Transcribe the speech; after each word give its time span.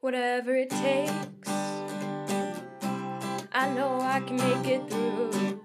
whatever 0.00 0.54
it 0.54 0.70
takes. 0.70 1.48
I 3.52 3.68
know 3.74 3.98
I 4.00 4.20
can 4.24 4.36
make 4.36 4.66
it 4.66 4.88
through. 4.88 5.60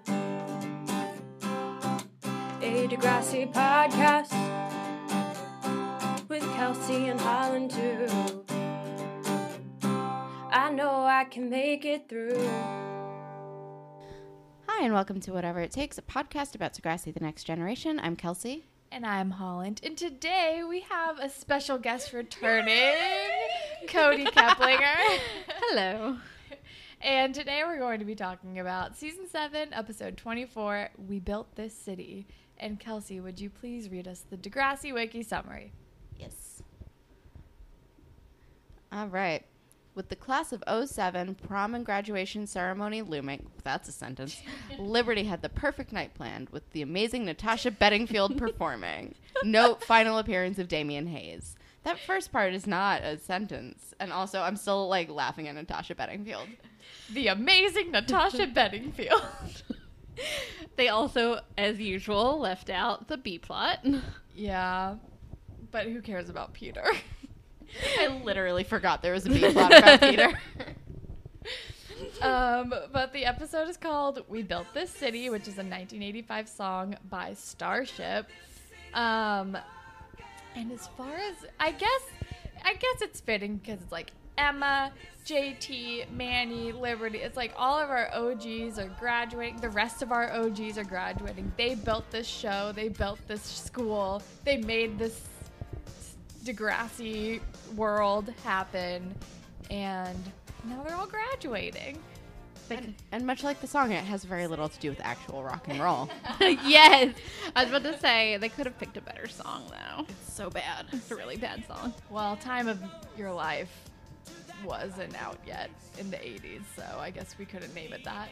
A 2.61 2.87
Degrassi 2.87 3.51
podcast 3.53 4.31
with 6.29 6.41
Kelsey 6.55 7.09
and 7.09 7.19
Holland 7.19 7.71
too. 7.71 8.07
I 10.49 10.71
know 10.71 11.03
I 11.03 11.25
can 11.29 11.49
make 11.49 11.85
it 11.85 12.09
through. 12.09 12.49
Hi, 14.67 14.85
and 14.85 14.93
welcome 14.93 15.19
to 15.21 15.31
Whatever 15.33 15.59
It 15.61 15.71
Takes, 15.71 15.99
a 15.99 16.01
podcast 16.01 16.55
about 16.55 16.73
Degrassi 16.73 17.13
the 17.13 17.19
Next 17.19 17.43
Generation. 17.43 17.99
I'm 18.01 18.15
Kelsey. 18.15 18.65
And 18.91 19.05
I'm 19.05 19.31
Holland. 19.31 19.81
And 19.83 19.97
today 19.97 20.61
we 20.67 20.81
have 20.81 21.19
a 21.19 21.27
special 21.27 21.79
guest 21.79 22.13
returning, 22.13 22.83
Kody 23.87 24.25
Keplinger. 24.25 25.19
Hello. 25.47 26.17
And 27.01 27.35
today 27.35 27.63
we're 27.65 27.79
going 27.79 27.99
to 27.99 28.05
be 28.05 28.15
talking 28.15 28.59
about 28.59 28.97
season 28.97 29.27
7, 29.27 29.73
episode 29.73 30.17
24 30.17 30.89
We 31.07 31.19
Built 31.19 31.55
This 31.55 31.73
City. 31.75 32.27
And 32.57 32.79
Kelsey, 32.79 33.19
would 33.19 33.39
you 33.39 33.49
please 33.49 33.89
read 33.89 34.07
us 34.07 34.23
the 34.29 34.37
Degrassi 34.37 34.93
Wiki 34.93 35.21
summary? 35.21 35.73
Yes. 36.17 36.63
All 38.91 39.07
right. 39.07 39.43
With 39.95 40.09
the 40.09 40.15
class 40.15 40.53
of 40.53 40.63
07 40.89 41.35
prom 41.35 41.75
and 41.75 41.85
graduation 41.85 42.47
ceremony 42.47 43.01
looming, 43.01 43.47
that's 43.63 43.89
a 43.89 43.91
sentence, 43.91 44.41
Liberty 44.79 45.25
had 45.25 45.41
the 45.41 45.49
perfect 45.49 45.91
night 45.91 46.13
planned 46.15 46.49
with 46.49 46.67
the 46.71 46.81
amazing 46.81 47.25
Natasha 47.25 47.69
Bedingfield 47.69 48.37
performing. 48.37 49.13
Note 49.43 49.83
final 49.83 50.17
appearance 50.17 50.57
of 50.57 50.67
Damien 50.67 51.07
Hayes. 51.07 51.55
That 51.83 51.99
first 51.99 52.31
part 52.31 52.53
is 52.53 52.65
not 52.65 53.01
a 53.03 53.17
sentence. 53.17 53.93
And 53.99 54.11
also, 54.13 54.41
I'm 54.41 54.55
still 54.55 54.87
like 54.87 55.09
laughing 55.09 55.47
at 55.47 55.55
Natasha 55.55 55.95
Bedingfield. 55.95 56.47
The 57.11 57.27
amazing 57.27 57.91
Natasha 57.91 58.47
Bedingfield. 58.53 59.21
They 60.75 60.89
also, 60.89 61.39
as 61.57 61.79
usual, 61.79 62.39
left 62.39 62.69
out 62.69 63.07
the 63.07 63.17
B 63.17 63.37
plot. 63.37 63.85
yeah. 64.35 64.95
But 65.71 65.87
who 65.87 66.01
cares 66.01 66.29
about 66.29 66.53
Peter? 66.53 66.85
I 67.97 68.07
literally 68.23 68.63
forgot 68.63 69.01
there 69.01 69.13
was 69.13 69.25
a 69.25 69.29
B 69.29 69.39
plot 69.53 69.75
about 69.75 69.99
Peter. 70.01 70.39
um, 72.21 72.73
but 72.91 73.11
the 73.13 73.25
episode 73.25 73.67
is 73.67 73.77
called 73.77 74.23
"We 74.29 74.43
Built 74.43 74.67
This 74.73 74.91
City," 74.91 75.29
which 75.29 75.43
is 75.43 75.55
a 75.55 75.65
1985 75.65 76.47
song 76.47 76.95
by 77.09 77.33
Starship. 77.33 78.27
Um, 78.93 79.57
and 80.55 80.71
as 80.71 80.87
far 80.97 81.13
as 81.15 81.45
I 81.59 81.71
guess, 81.71 82.01
I 82.63 82.73
guess 82.73 83.01
it's 83.01 83.21
fitting 83.21 83.57
because 83.57 83.81
it's 83.81 83.91
like 83.91 84.11
Emma, 84.37 84.91
JT, 85.25 86.11
Manny, 86.11 86.71
Liberty. 86.71 87.19
It's 87.19 87.37
like 87.37 87.53
all 87.55 87.79
of 87.79 87.89
our 87.89 88.09
OGs 88.13 88.79
are 88.79 88.91
graduating. 88.99 89.57
The 89.61 89.69
rest 89.69 90.01
of 90.01 90.11
our 90.11 90.31
OGs 90.31 90.77
are 90.77 90.83
graduating. 90.83 91.51
They 91.57 91.75
built 91.75 92.09
this 92.11 92.27
show. 92.27 92.71
They 92.73 92.89
built 92.89 93.19
this 93.27 93.41
school. 93.41 94.21
They 94.43 94.57
made 94.57 94.97
this 94.97 95.21
Degrassi 96.43 97.39
world 97.75 98.33
happen, 98.43 99.15
and 99.71 100.19
now 100.65 100.83
they're 100.83 100.95
all 100.95 101.07
graduating. 101.07 101.97
And, 102.77 102.95
and 103.11 103.25
much 103.25 103.43
like 103.43 103.61
the 103.61 103.67
song, 103.67 103.91
it 103.91 104.03
has 104.03 104.23
very 104.23 104.47
little 104.47 104.69
to 104.69 104.79
do 104.79 104.89
with 104.89 105.01
actual 105.01 105.43
rock 105.43 105.67
and 105.67 105.81
roll. 105.81 106.09
yes. 106.39 107.15
I 107.55 107.63
was 107.63 107.73
about 107.73 107.91
to 107.91 107.99
say, 107.99 108.37
they 108.37 108.49
could 108.49 108.65
have 108.65 108.77
picked 108.79 108.97
a 108.97 109.01
better 109.01 109.27
song, 109.27 109.63
though. 109.69 110.05
It's 110.09 110.33
so 110.33 110.49
bad. 110.49 110.85
It's 110.91 111.11
a 111.11 111.15
really 111.15 111.37
bad 111.37 111.63
song. 111.67 111.93
Well, 112.09 112.35
Time 112.37 112.67
of 112.67 112.79
Your 113.17 113.31
Life 113.33 113.71
wasn't 114.63 115.21
out 115.21 115.39
yet 115.45 115.69
in 115.99 116.09
the 116.09 116.17
80s, 116.17 116.63
so 116.75 116.83
I 116.99 117.09
guess 117.09 117.35
we 117.37 117.45
couldn't 117.45 117.73
name 117.75 117.93
it 117.93 118.03
that. 118.05 118.29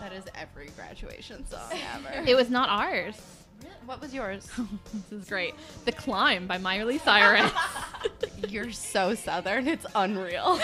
That 0.00 0.12
is 0.12 0.24
every 0.34 0.68
graduation 0.76 1.46
song 1.48 1.72
ever. 1.94 2.28
It 2.28 2.36
was 2.36 2.50
not 2.50 2.68
ours. 2.68 3.20
what 3.84 4.00
was 4.00 4.14
yours? 4.14 4.48
this 5.10 5.20
is 5.20 5.28
great. 5.28 5.54
The 5.84 5.92
Climb 5.92 6.46
by 6.46 6.58
Miley 6.58 6.98
Cyrus. 6.98 7.50
You're 8.48 8.70
so 8.70 9.14
southern. 9.14 9.66
It's 9.66 9.86
unreal. 9.94 10.60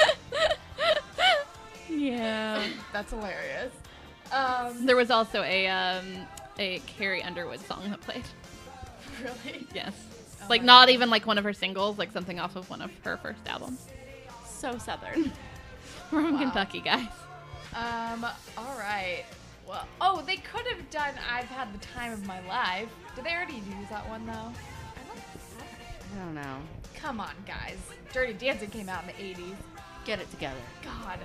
Yeah. 2.04 2.62
That's 2.92 3.10
hilarious. 3.12 3.72
Um, 4.32 4.87
There 4.87 4.97
was 4.97 5.10
also 5.10 5.42
a 5.42 5.69
um, 5.69 6.04
a 6.59 6.78
Carrie 6.81 7.22
Underwood 7.22 7.60
song 7.60 7.91
that 7.91 8.00
played. 8.00 8.25
really? 9.22 9.66
Yes. 9.75 9.94
Like 10.48 10.62
not 10.62 10.91
even 10.91 11.10
like 11.10 11.26
one 11.26 11.38
of 11.38 11.44
her 11.44 11.53
singles, 11.53 11.98
like 11.98 12.12
something 12.12 12.38
off 12.38 12.56
of 12.56 12.69
one 12.70 12.82
of 12.82 12.91
her 13.04 13.16
first 13.16 13.41
albums. 13.47 13.87
so 14.47 14.76
southern. 14.78 15.32
We're 16.10 16.22
from 16.22 16.34
Wow. 16.34 16.41
Kentucky, 16.41 16.81
guys. 16.81 17.09
Um, 17.75 18.25
all 18.56 18.78
right. 18.78 19.25
Well, 19.66 19.87
oh, 20.00 20.22
they 20.26 20.37
could 20.37 20.66
have 20.66 20.91
done 20.91 21.14
I've 21.32 21.47
Had 21.47 21.72
the 21.72 21.78
Time 21.87 22.12
of 22.12 22.26
My 22.26 22.47
Life. 22.47 22.88
Did 23.16 23.25
they 23.25 23.31
already 23.32 23.54
use 23.54 23.88
that 23.91 24.06
one, 24.09 24.26
though? 24.26 24.32
I 24.32 25.06
don't 25.09 26.20
I 26.20 26.25
don't 26.25 26.34
know. 26.34 26.56
Come 26.94 27.19
on, 27.20 27.32
guys. 27.47 27.78
Dirty 28.12 28.34
Dancing 28.34 28.69
came 28.70 28.88
out 28.91 29.03
in 29.03 29.06
the 29.09 29.34
80s. 29.43 29.56
Get 30.04 30.20
it 30.20 30.31
together. 30.31 30.60
God. 30.82 31.19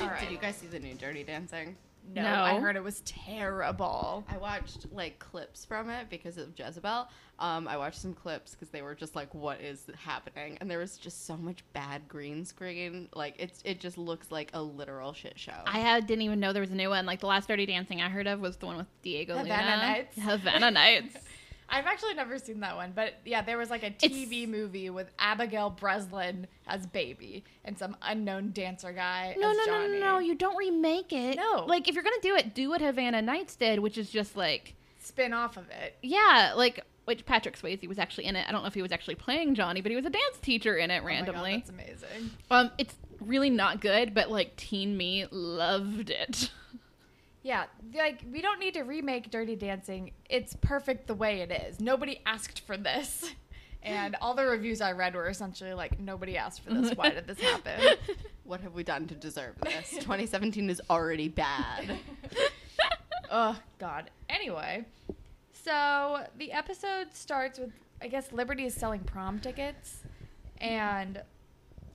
All 0.00 0.08
right. 0.08 0.20
Did 0.20 0.30
you 0.30 0.38
guys 0.38 0.56
see 0.56 0.66
the 0.66 0.78
new 0.78 0.94
Dirty 0.94 1.24
Dancing? 1.24 1.76
no, 2.14 2.22
No. 2.22 2.42
I 2.42 2.58
heard 2.60 2.76
it 2.76 2.82
was 2.84 3.00
terrible. 3.04 4.24
I 4.28 4.36
watched 4.36 4.86
like 4.92 5.18
clips 5.18 5.64
from 5.64 5.90
it 5.90 6.08
because 6.08 6.38
of 6.38 6.58
Jezebel. 6.58 7.08
Um, 7.38 7.68
I 7.68 7.76
watched 7.76 8.00
some 8.00 8.14
clips 8.14 8.52
because 8.52 8.68
they 8.70 8.80
were 8.80 8.94
just 8.94 9.14
like, 9.14 9.34
"What 9.34 9.60
is 9.60 9.84
happening?" 9.98 10.56
And 10.60 10.70
there 10.70 10.78
was 10.78 10.96
just 10.96 11.26
so 11.26 11.36
much 11.36 11.64
bad 11.72 12.08
green 12.08 12.44
screen. 12.44 13.08
Like 13.14 13.34
it's 13.38 13.60
it 13.64 13.80
just 13.80 13.98
looks 13.98 14.30
like 14.30 14.50
a 14.54 14.62
literal 14.62 15.12
shit 15.12 15.38
show. 15.38 15.52
I 15.66 15.80
had, 15.80 16.06
didn't 16.06 16.22
even 16.22 16.40
know 16.40 16.52
there 16.52 16.62
was 16.62 16.70
a 16.70 16.76
new 16.76 16.88
one. 16.88 17.04
Like 17.04 17.20
the 17.20 17.26
last 17.26 17.48
Dirty 17.48 17.66
Dancing 17.66 18.00
I 18.00 18.08
heard 18.08 18.26
of 18.26 18.40
was 18.40 18.56
the 18.56 18.66
one 18.66 18.76
with 18.78 18.86
Diego 19.02 19.34
Luna. 19.34 19.54
Havana 19.54 19.70
Luna. 19.76 19.86
Nights? 19.92 20.16
Havana 20.18 20.70
Nights. 20.70 21.16
I've 21.68 21.86
actually 21.86 22.14
never 22.14 22.38
seen 22.38 22.60
that 22.60 22.76
one, 22.76 22.92
but 22.94 23.14
yeah, 23.24 23.42
there 23.42 23.58
was 23.58 23.70
like 23.70 23.82
a 23.82 23.86
It's- 23.86 24.10
TV 24.12 24.46
movie 24.48 24.88
with 24.90 25.10
Abigail 25.18 25.70
Breslin 25.70 26.46
as 26.66 26.86
Baby 26.86 27.44
and 27.64 27.76
some 27.76 27.96
unknown 28.02 28.52
dancer 28.52 28.92
guy 28.92 29.34
No, 29.38 29.50
as 29.50 29.56
no, 29.56 29.64
no, 29.66 29.86
no, 29.88 29.98
no. 29.98 30.18
You 30.20 30.34
don't 30.36 30.56
remake 30.56 31.12
it. 31.12 31.36
No. 31.36 31.64
Like, 31.66 31.88
if 31.88 31.94
you're 31.94 32.04
going 32.04 32.20
to 32.20 32.28
do 32.28 32.36
it, 32.36 32.54
do 32.54 32.68
what 32.70 32.80
Havana 32.80 33.20
Nights 33.22 33.56
did, 33.56 33.80
which 33.80 33.98
is 33.98 34.10
just 34.10 34.36
like, 34.36 34.74
Spin 35.00 35.32
off 35.32 35.56
of 35.56 35.68
it. 35.70 35.96
yeah, 36.02 36.52
like, 36.56 36.80
which 37.04 37.24
Patrick 37.26 37.56
Swayze 37.60 37.86
was 37.88 37.98
actually 37.98 38.24
in 38.26 38.34
it. 38.36 38.44
I 38.48 38.52
don't 38.52 38.62
know 38.62 38.68
if 38.68 38.74
he 38.74 38.82
was 38.82 38.90
actually 38.92 39.14
playing 39.16 39.54
Johnny, 39.54 39.80
but 39.80 39.90
he 39.90 39.96
was 39.96 40.06
a 40.06 40.10
dance 40.10 40.38
teacher 40.42 40.76
in 40.76 40.90
it 40.90 40.98
Oh 41.00 41.04
my 41.04 41.10
God, 41.10 41.26
randomly. 41.26 41.56
that's 41.56 41.70
amazing. 41.70 42.30
um, 42.50 42.70
It's 42.78 42.94
really 43.20 43.50
not 43.50 43.80
good, 43.80 44.14
but 44.14 44.30
like, 44.30 44.56
teen 44.56 44.96
me 44.96 45.26
loved 45.30 46.10
it. 46.10 46.50
Yeah, 47.46 47.66
like 47.94 48.24
we 48.32 48.42
don't 48.42 48.58
need 48.58 48.74
to 48.74 48.82
remake 48.82 49.30
Dirty 49.30 49.54
Dancing. 49.54 50.10
It's 50.28 50.56
perfect 50.60 51.06
the 51.06 51.14
way 51.14 51.42
it 51.42 51.52
is. 51.52 51.78
Nobody 51.78 52.20
asked 52.26 52.66
for 52.66 52.76
this. 52.76 53.32
And 53.82 54.16
all 54.20 54.34
the 54.34 54.44
reviews 54.44 54.80
I 54.80 54.90
read 54.90 55.14
were 55.14 55.28
essentially 55.28 55.72
like, 55.72 56.00
nobody 56.00 56.36
asked 56.36 56.64
for 56.64 56.74
this. 56.74 56.92
Why 56.96 57.10
did 57.10 57.28
this 57.28 57.38
happen? 57.38 57.94
what 58.42 58.60
have 58.62 58.74
we 58.74 58.82
done 58.82 59.06
to 59.06 59.14
deserve 59.14 59.54
this? 59.60 59.90
2017 60.00 60.68
is 60.68 60.82
already 60.90 61.28
bad. 61.28 61.96
oh, 63.30 63.56
God. 63.78 64.10
Anyway, 64.28 64.86
so 65.52 66.24
the 66.36 66.50
episode 66.50 67.14
starts 67.14 67.60
with, 67.60 67.70
I 68.02 68.08
guess, 68.08 68.32
Liberty 68.32 68.64
is 68.64 68.74
selling 68.74 69.04
prom 69.04 69.38
tickets. 69.38 70.02
And 70.60 71.22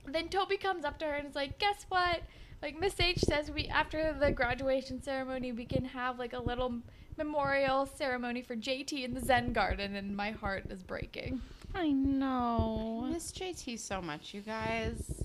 then 0.06 0.30
Toby 0.30 0.56
comes 0.56 0.86
up 0.86 0.98
to 1.00 1.04
her 1.04 1.12
and 1.12 1.28
is 1.28 1.34
like, 1.34 1.58
guess 1.58 1.84
what? 1.90 2.22
Like 2.62 2.78
Miss 2.78 2.98
H 3.00 3.18
says 3.18 3.50
we 3.50 3.66
after 3.66 4.16
the 4.18 4.30
graduation 4.30 5.02
ceremony 5.02 5.50
we 5.50 5.66
can 5.66 5.84
have 5.84 6.18
like 6.20 6.32
a 6.32 6.38
little 6.38 6.78
memorial 7.18 7.86
ceremony 7.86 8.40
for 8.40 8.54
JT 8.54 9.04
in 9.04 9.14
the 9.14 9.20
Zen 9.20 9.52
garden 9.52 9.96
and 9.96 10.16
my 10.16 10.30
heart 10.30 10.66
is 10.70 10.82
breaking. 10.82 11.42
I 11.74 11.90
know. 11.90 13.02
I 13.04 13.10
Miss 13.10 13.32
JT 13.32 13.80
so 13.80 14.00
much, 14.00 14.32
you 14.32 14.42
guys. 14.42 15.22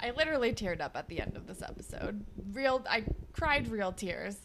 I 0.00 0.12
literally 0.12 0.52
teared 0.52 0.80
up 0.80 0.96
at 0.96 1.08
the 1.08 1.20
end 1.20 1.36
of 1.36 1.46
this 1.46 1.60
episode. 1.60 2.24
Real 2.52 2.82
I 2.88 3.04
cried 3.32 3.68
real 3.68 3.92
tears. 3.92 4.38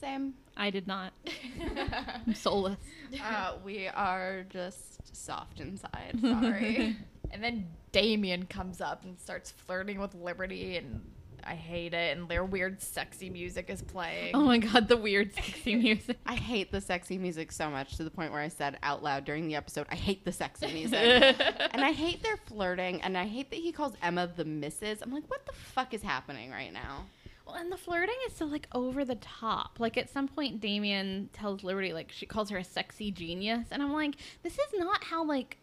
Same. 0.00 0.34
I 0.56 0.70
did 0.70 0.86
not. 0.86 1.12
I'm 2.26 2.34
soulless. 2.34 2.78
Uh, 3.22 3.56
we 3.62 3.88
are 3.88 4.44
just 4.48 5.14
soft 5.14 5.60
inside. 5.60 6.18
Sorry. 6.22 6.96
And 7.30 7.44
then 7.44 7.68
Damien 7.92 8.46
comes 8.46 8.80
up 8.80 9.04
and 9.04 9.20
starts 9.20 9.50
flirting 9.50 10.00
with 10.00 10.14
Liberty 10.14 10.78
and 10.78 11.02
I 11.44 11.54
hate 11.54 11.94
it 11.94 12.16
and 12.16 12.28
their 12.28 12.44
weird 12.44 12.80
sexy 12.82 13.30
music 13.30 13.70
is 13.70 13.82
playing. 13.82 14.34
Oh 14.34 14.42
my 14.42 14.58
god, 14.58 14.88
the 14.88 14.96
weird 14.96 15.34
sexy 15.34 15.74
music. 15.76 16.18
I 16.26 16.34
hate 16.34 16.72
the 16.72 16.80
sexy 16.80 17.18
music 17.18 17.52
so 17.52 17.70
much 17.70 17.96
to 17.96 18.04
the 18.04 18.10
point 18.10 18.32
where 18.32 18.40
I 18.40 18.48
said 18.48 18.78
out 18.82 19.02
loud 19.02 19.24
during 19.24 19.48
the 19.48 19.56
episode, 19.56 19.86
I 19.90 19.96
hate 19.96 20.24
the 20.24 20.32
sexy 20.32 20.72
music. 20.72 20.98
and 21.72 21.84
I 21.84 21.92
hate 21.92 22.22
their 22.22 22.36
flirting, 22.36 23.02
and 23.02 23.16
I 23.16 23.26
hate 23.26 23.50
that 23.50 23.58
he 23.58 23.72
calls 23.72 23.94
Emma 24.02 24.30
the 24.34 24.44
missus. 24.44 25.02
I'm 25.02 25.12
like, 25.12 25.28
what 25.28 25.46
the 25.46 25.52
fuck 25.52 25.94
is 25.94 26.02
happening 26.02 26.50
right 26.50 26.72
now? 26.72 27.06
Well, 27.46 27.56
and 27.56 27.72
the 27.72 27.76
flirting 27.76 28.14
is 28.26 28.34
so 28.34 28.44
like 28.46 28.68
over 28.72 29.04
the 29.04 29.16
top. 29.16 29.80
Like 29.80 29.96
at 29.96 30.08
some 30.10 30.28
point, 30.28 30.60
Damien 30.60 31.28
tells 31.32 31.64
Liberty 31.64 31.92
like 31.92 32.10
she 32.12 32.26
calls 32.26 32.50
her 32.50 32.58
a 32.58 32.64
sexy 32.64 33.10
genius, 33.10 33.68
and 33.70 33.82
I'm 33.82 33.92
like, 33.92 34.16
this 34.42 34.54
is 34.54 34.74
not 34.74 35.04
how 35.04 35.24
like 35.24 35.58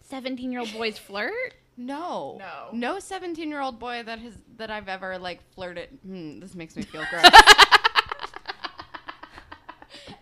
seventeen 0.00 0.50
year 0.50 0.60
old 0.60 0.72
boys 0.72 0.98
flirt. 0.98 1.54
No. 1.78 2.36
No. 2.38 2.68
No 2.72 2.98
17 2.98 3.48
year 3.48 3.60
old 3.60 3.78
boy 3.78 4.02
that 4.04 4.18
has 4.18 4.34
that 4.56 4.70
I've 4.70 4.88
ever 4.88 5.16
like 5.16 5.40
flirted. 5.54 5.90
Hmm, 6.04 6.40
this 6.40 6.54
makes 6.54 6.74
me 6.76 6.82
feel 6.82 7.04
gross. 7.10 7.22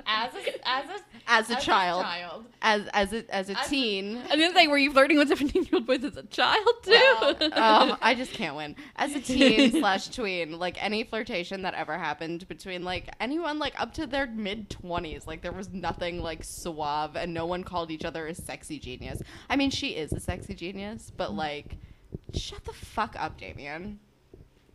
As 0.09 0.33
a, 0.35 0.69
as 0.69 0.85
a, 0.89 1.01
as 1.27 1.51
a 1.51 1.57
child, 1.57 2.03
child. 2.05 2.45
as 2.63 2.87
as 2.93 3.13
a 3.13 3.35
as 3.35 3.51
a 3.51 3.59
As 3.59 3.67
a- 3.67 3.71
teen. 3.71 4.23
I 4.31 4.37
didn't 4.37 4.55
say, 4.55 4.69
were 4.69 4.79
you 4.79 4.93
flirting 4.93 5.19
with 5.19 5.29
17 5.29 5.65
year 5.65 5.71
old 5.75 5.87
boys 5.87 6.05
as 6.05 6.17
a 6.17 6.23
child 6.23 6.69
too? 6.83 6.91
Well, 6.93 7.37
oh, 7.41 7.99
I 8.03 8.15
just 8.15 8.33
can't 8.33 8.55
win. 8.55 8.77
As 8.95 9.15
a 9.17 9.21
teen 9.21 9.71
slash 9.81 10.09
tween, 10.09 10.59
like 10.59 10.83
any 10.83 11.03
flirtation 11.03 11.63
that 11.63 11.75
ever 11.75 11.99
happened 11.99 12.47
between 12.47 12.85
like 12.85 13.09
anyone 13.19 13.59
like 13.59 13.79
up 13.81 13.95
to 13.95 14.07
their 14.07 14.29
mid 14.29 14.71
twenties, 14.71 15.27
like 15.27 15.43
there 15.43 15.53
was 15.53 15.71
nothing 15.71 16.23
like 16.23 16.45
suave, 16.45 17.17
and 17.17 17.35
no 17.35 17.47
one 17.47 17.65
called 17.65 17.91
each 17.91 18.05
other 18.05 18.29
a 18.29 18.35
sexy 18.35 18.79
genius. 18.79 19.21
I 19.51 19.57
mean, 19.57 19.71
she 19.71 19.89
is 19.89 20.13
a 20.13 20.21
sexy 20.21 20.55
genius, 20.55 21.11
but 21.17 21.31
mm-hmm. 21.31 21.39
like, 21.39 21.77
shut 22.33 22.65
the 22.65 22.73
fuck 22.73 23.17
up, 23.19 23.39
Damien. 23.39 23.99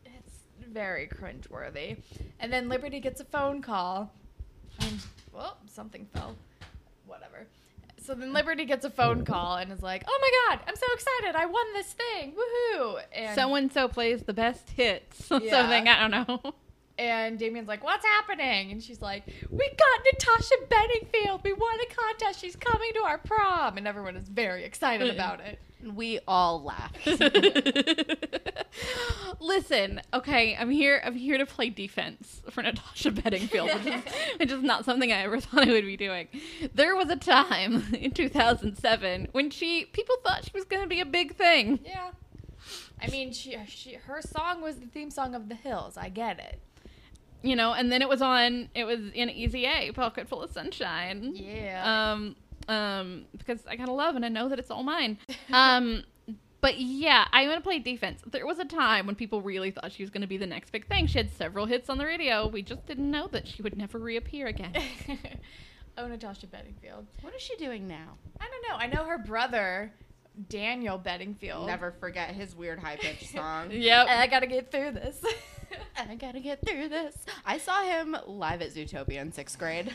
It's 0.03 0.43
very 0.69 1.07
cringeworthy. 1.07 1.97
And 2.39 2.51
then 2.51 2.67
Liberty 2.67 2.99
gets 2.99 3.21
a 3.21 3.25
phone 3.25 3.61
call, 3.61 4.11
and 4.79 4.99
well, 5.33 5.57
something 5.67 6.05
fell. 6.13 6.35
Whatever. 7.05 7.47
So 8.03 8.15
then 8.15 8.33
Liberty 8.33 8.65
gets 8.65 8.83
a 8.83 8.89
phone 8.89 9.25
call 9.25 9.57
and 9.57 9.71
is 9.71 9.83
like, 9.83 10.03
"Oh 10.07 10.19
my 10.21 10.55
god, 10.55 10.65
I'm 10.67 10.75
so 10.75 10.85
excited! 10.93 11.35
I 11.35 11.45
won 11.45 11.65
this 11.73 11.93
thing! 11.93 12.33
Woohoo!" 12.33 13.01
And 13.13 13.35
So 13.35 13.53
and 13.55 13.71
so 13.71 13.87
plays 13.87 14.23
the 14.23 14.33
best 14.33 14.71
hits. 14.71 15.29
Yeah. 15.41 15.51
Something, 15.51 15.87
I 15.87 15.99
don't 16.07 16.11
know. 16.43 16.53
And 16.97 17.37
Damien's 17.37 17.67
like, 17.67 17.83
"What's 17.83 18.05
happening?" 18.05 18.71
And 18.71 18.81
she's 18.81 19.01
like, 19.01 19.23
"We 19.49 19.69
got 19.69 20.13
Natasha 20.13 20.55
Bedingfield. 20.69 21.43
We 21.43 21.53
won 21.53 21.79
a 21.79 21.93
contest. 21.93 22.39
She's 22.39 22.55
coming 22.55 22.91
to 22.95 23.01
our 23.01 23.17
prom." 23.17 23.77
And 23.77 23.87
everyone 23.87 24.15
is 24.15 24.27
very 24.27 24.63
excited 24.63 25.09
mm. 25.09 25.13
about 25.13 25.41
it. 25.41 25.59
And 25.81 25.95
we 25.95 26.19
all 26.27 26.63
laughed. 26.63 27.07
Listen, 29.39 30.01
okay, 30.13 30.55
I'm 30.55 30.69
here. 30.69 31.01
I'm 31.03 31.15
here 31.15 31.37
to 31.37 31.45
play 31.45 31.69
defense 31.69 32.41
for 32.49 32.63
Natasha 32.63 33.11
Bedingfield, 33.11 33.69
which 33.73 33.93
is, 33.93 34.03
which 34.37 34.51
is 34.51 34.63
not 34.63 34.85
something 34.85 35.11
I 35.11 35.23
ever 35.23 35.39
thought 35.39 35.67
I 35.67 35.71
would 35.71 35.85
be 35.85 35.97
doing. 35.97 36.27
There 36.73 36.95
was 36.95 37.09
a 37.09 37.15
time 37.15 37.83
in 37.93 38.11
2007 38.11 39.29
when 39.31 39.49
she 39.49 39.85
people 39.85 40.15
thought 40.23 40.45
she 40.45 40.51
was 40.53 40.65
going 40.65 40.83
to 40.83 40.87
be 40.87 41.01
a 41.01 41.05
big 41.05 41.35
thing. 41.35 41.79
Yeah. 41.83 42.11
I 43.01 43.07
mean, 43.07 43.33
she, 43.33 43.57
she 43.67 43.95
her 43.95 44.21
song 44.21 44.61
was 44.61 44.77
the 44.77 44.85
theme 44.85 45.09
song 45.09 45.33
of 45.33 45.49
The 45.49 45.55
Hills. 45.55 45.97
I 45.97 46.09
get 46.09 46.39
it. 46.39 46.59
You 47.41 47.55
know, 47.55 47.73
and 47.73 47.91
then 47.91 48.01
it 48.01 48.09
was 48.09 48.21
on. 48.21 48.69
It 48.75 48.85
was 48.85 48.99
in 49.13 49.29
Easy 49.29 49.65
A, 49.65 49.91
Pocket 49.91 50.27
Full 50.27 50.41
of 50.41 50.51
Sunshine. 50.51 51.31
Yeah. 51.35 52.11
Um, 52.11 52.35
um, 52.67 53.25
because 53.37 53.65
I 53.67 53.75
gotta 53.75 53.91
love 53.91 54.15
and 54.15 54.25
I 54.25 54.29
know 54.29 54.49
that 54.49 54.59
it's 54.59 54.71
all 54.71 54.83
mine. 54.83 55.17
Um, 55.51 56.03
but 56.61 56.79
yeah, 56.79 57.25
I'm 57.33 57.49
gonna 57.49 57.59
play 57.59 57.79
defense. 57.79 58.21
There 58.25 58.45
was 58.45 58.59
a 58.59 58.65
time 58.65 59.07
when 59.07 59.15
people 59.15 59.41
really 59.41 59.71
thought 59.71 59.91
she 59.91 60.03
was 60.03 60.11
gonna 60.11 60.27
be 60.27 60.37
the 60.37 60.45
next 60.45 60.71
big 60.71 60.87
thing. 60.87 61.07
She 61.07 61.17
had 61.17 61.31
several 61.33 61.65
hits 61.65 61.89
on 61.89 61.97
the 61.97 62.05
radio. 62.05 62.47
We 62.47 62.61
just 62.61 62.85
didn't 62.85 63.09
know 63.09 63.27
that 63.31 63.47
she 63.47 63.63
would 63.63 63.75
never 63.75 63.97
reappear 63.97 64.45
again. 64.45 64.73
oh, 65.97 66.07
Natasha 66.07 66.45
Bedingfield. 66.47 67.07
what 67.21 67.33
is 67.33 67.41
she 67.41 67.55
doing 67.55 67.87
now? 67.87 68.17
I 68.39 68.45
don't 68.47 68.69
know. 68.69 68.75
I 68.75 68.87
know 68.87 69.09
her 69.09 69.17
brother, 69.17 69.91
Daniel 70.49 70.97
Bedingfield. 70.97 71.67
Never 71.67 71.91
forget 71.91 72.31
his 72.31 72.55
weird 72.55 72.79
high 72.79 72.95
pitched 72.97 73.29
song. 73.35 73.67
yep. 73.71 74.07
I 74.07 74.27
gotta 74.27 74.47
get 74.47 74.71
through 74.71 74.91
this. 74.91 75.21
I 75.97 76.15
gotta 76.15 76.39
get 76.39 76.65
through 76.65 76.89
this. 76.89 77.15
I 77.45 77.57
saw 77.57 77.81
him 77.83 78.15
live 78.27 78.61
at 78.61 78.73
Zootopia 78.73 79.21
in 79.21 79.31
sixth 79.31 79.57
grade. 79.59 79.93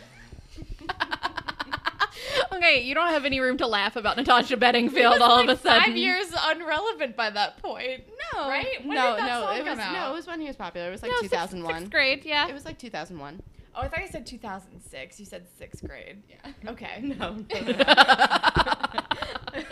okay, 2.53 2.83
you 2.83 2.95
don't 2.95 3.09
have 3.09 3.25
any 3.25 3.41
room 3.41 3.57
to 3.59 3.67
laugh 3.67 3.97
about 3.97 4.17
Natasha 4.17 4.57
Bedingfield 4.57 5.21
all 5.21 5.41
of 5.41 5.49
a 5.49 5.57
sudden. 5.57 5.83
Five 5.83 5.97
years 5.97 6.27
unrelevant 6.47 7.17
by 7.17 7.31
that 7.31 7.59
point. 7.63 8.05
No, 8.35 8.49
Right? 8.49 8.85
When 8.85 8.97
no, 8.97 9.17
did 9.17 9.25
that 9.25 9.27
no. 9.27 9.41
song 9.47 9.57
it 9.57 9.65
was 9.65 9.69
come 9.71 9.81
out? 9.81 9.93
no. 9.93 10.11
It 10.11 10.15
was 10.15 10.27
when 10.27 10.41
he 10.41 10.47
was 10.47 10.57
popular. 10.57 10.89
It 10.89 10.93
was 10.93 11.03
like 11.03 11.11
No, 11.11 11.17
two 11.19 11.29
sixth- 11.29 11.35
thousand 11.39 11.63
one. 11.65 11.75
Sixth 11.81 11.91
grade, 11.91 12.23
yeah. 12.25 12.49
It 12.49 12.55
was 12.55 12.65
like 12.65 12.79
two 12.79 12.91
thousand 12.91 13.19
one. 13.19 13.43
Oh, 13.75 13.83
I 13.83 13.89
thought 13.89 14.01
you 14.01 14.09
said 14.09 14.27
2006. 14.27 15.21
You 15.21 15.27
said 15.27 15.47
sixth 15.59 15.87
grade. 15.87 16.23
Yeah. 16.31 16.71
Okay. 16.71 17.03
No. 17.03 17.37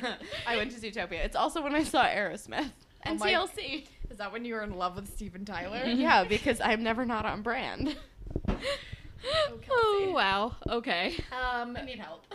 I 0.46 0.56
went 0.56 0.70
to 0.72 0.80
Zootopia. 0.80 1.24
It's 1.24 1.36
also 1.36 1.62
when 1.62 1.74
I 1.74 1.82
saw 1.84 2.04
Aerosmith 2.04 2.70
and 3.02 3.20
Oh 3.20 3.24
my- 3.24 3.32
TLC. 3.32 3.86
Is 4.10 4.18
that 4.18 4.32
when 4.32 4.44
you 4.44 4.54
were 4.54 4.62
in 4.62 4.76
love 4.76 4.96
with 4.96 5.12
Steven 5.14 5.44
Tyler? 5.44 5.82
yeah, 5.86 6.24
because 6.24 6.60
I'm 6.60 6.82
never 6.82 7.04
not 7.04 7.24
on 7.26 7.42
brand. 7.42 7.96
Oh, 9.26 9.58
oh 9.70 10.12
wow. 10.12 10.56
Okay. 10.68 11.14
Um, 11.32 11.76
I 11.78 11.82
need 11.82 11.98
help. 11.98 12.26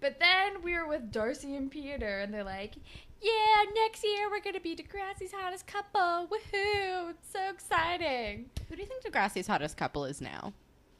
but 0.00 0.18
then 0.18 0.62
we 0.62 0.74
were 0.74 0.88
with 0.88 1.12
Darcy 1.12 1.54
and 1.54 1.70
Peter, 1.70 2.18
and 2.18 2.34
they're 2.34 2.42
like, 2.42 2.74
"Yeah, 3.22 3.62
next 3.74 4.02
year 4.02 4.28
we're 4.28 4.40
gonna 4.40 4.58
be 4.58 4.74
Degrassi's 4.74 5.32
hottest 5.32 5.66
couple. 5.68 6.28
Woohoo! 6.28 7.10
It's 7.10 7.30
so 7.32 7.48
exciting." 7.50 8.50
Who 8.68 8.74
do 8.74 8.82
you 8.82 8.88
think 8.88 9.04
Degrassi's 9.04 9.46
hottest 9.46 9.76
couple 9.76 10.04
is 10.06 10.20
now? 10.20 10.52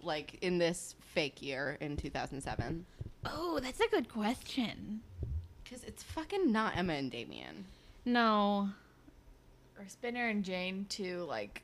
Like 0.03 0.39
in 0.41 0.59
this 0.59 0.95
fake 1.01 1.43
year 1.43 1.77
in 1.81 1.97
2007? 1.97 2.87
Oh, 3.25 3.59
that's 3.61 3.81
a 3.81 3.89
good 3.89 4.09
question. 4.09 5.01
Because 5.69 5.85
it's 5.85 6.03
fucking 6.03 6.51
not 6.51 6.77
Emma 6.77 6.95
and 6.95 7.11
Damien. 7.11 7.67
No, 8.05 8.71
Or 9.79 9.87
Spinner 9.87 10.29
and 10.29 10.43
Jane 10.43 10.87
too, 10.89 11.25
like 11.29 11.63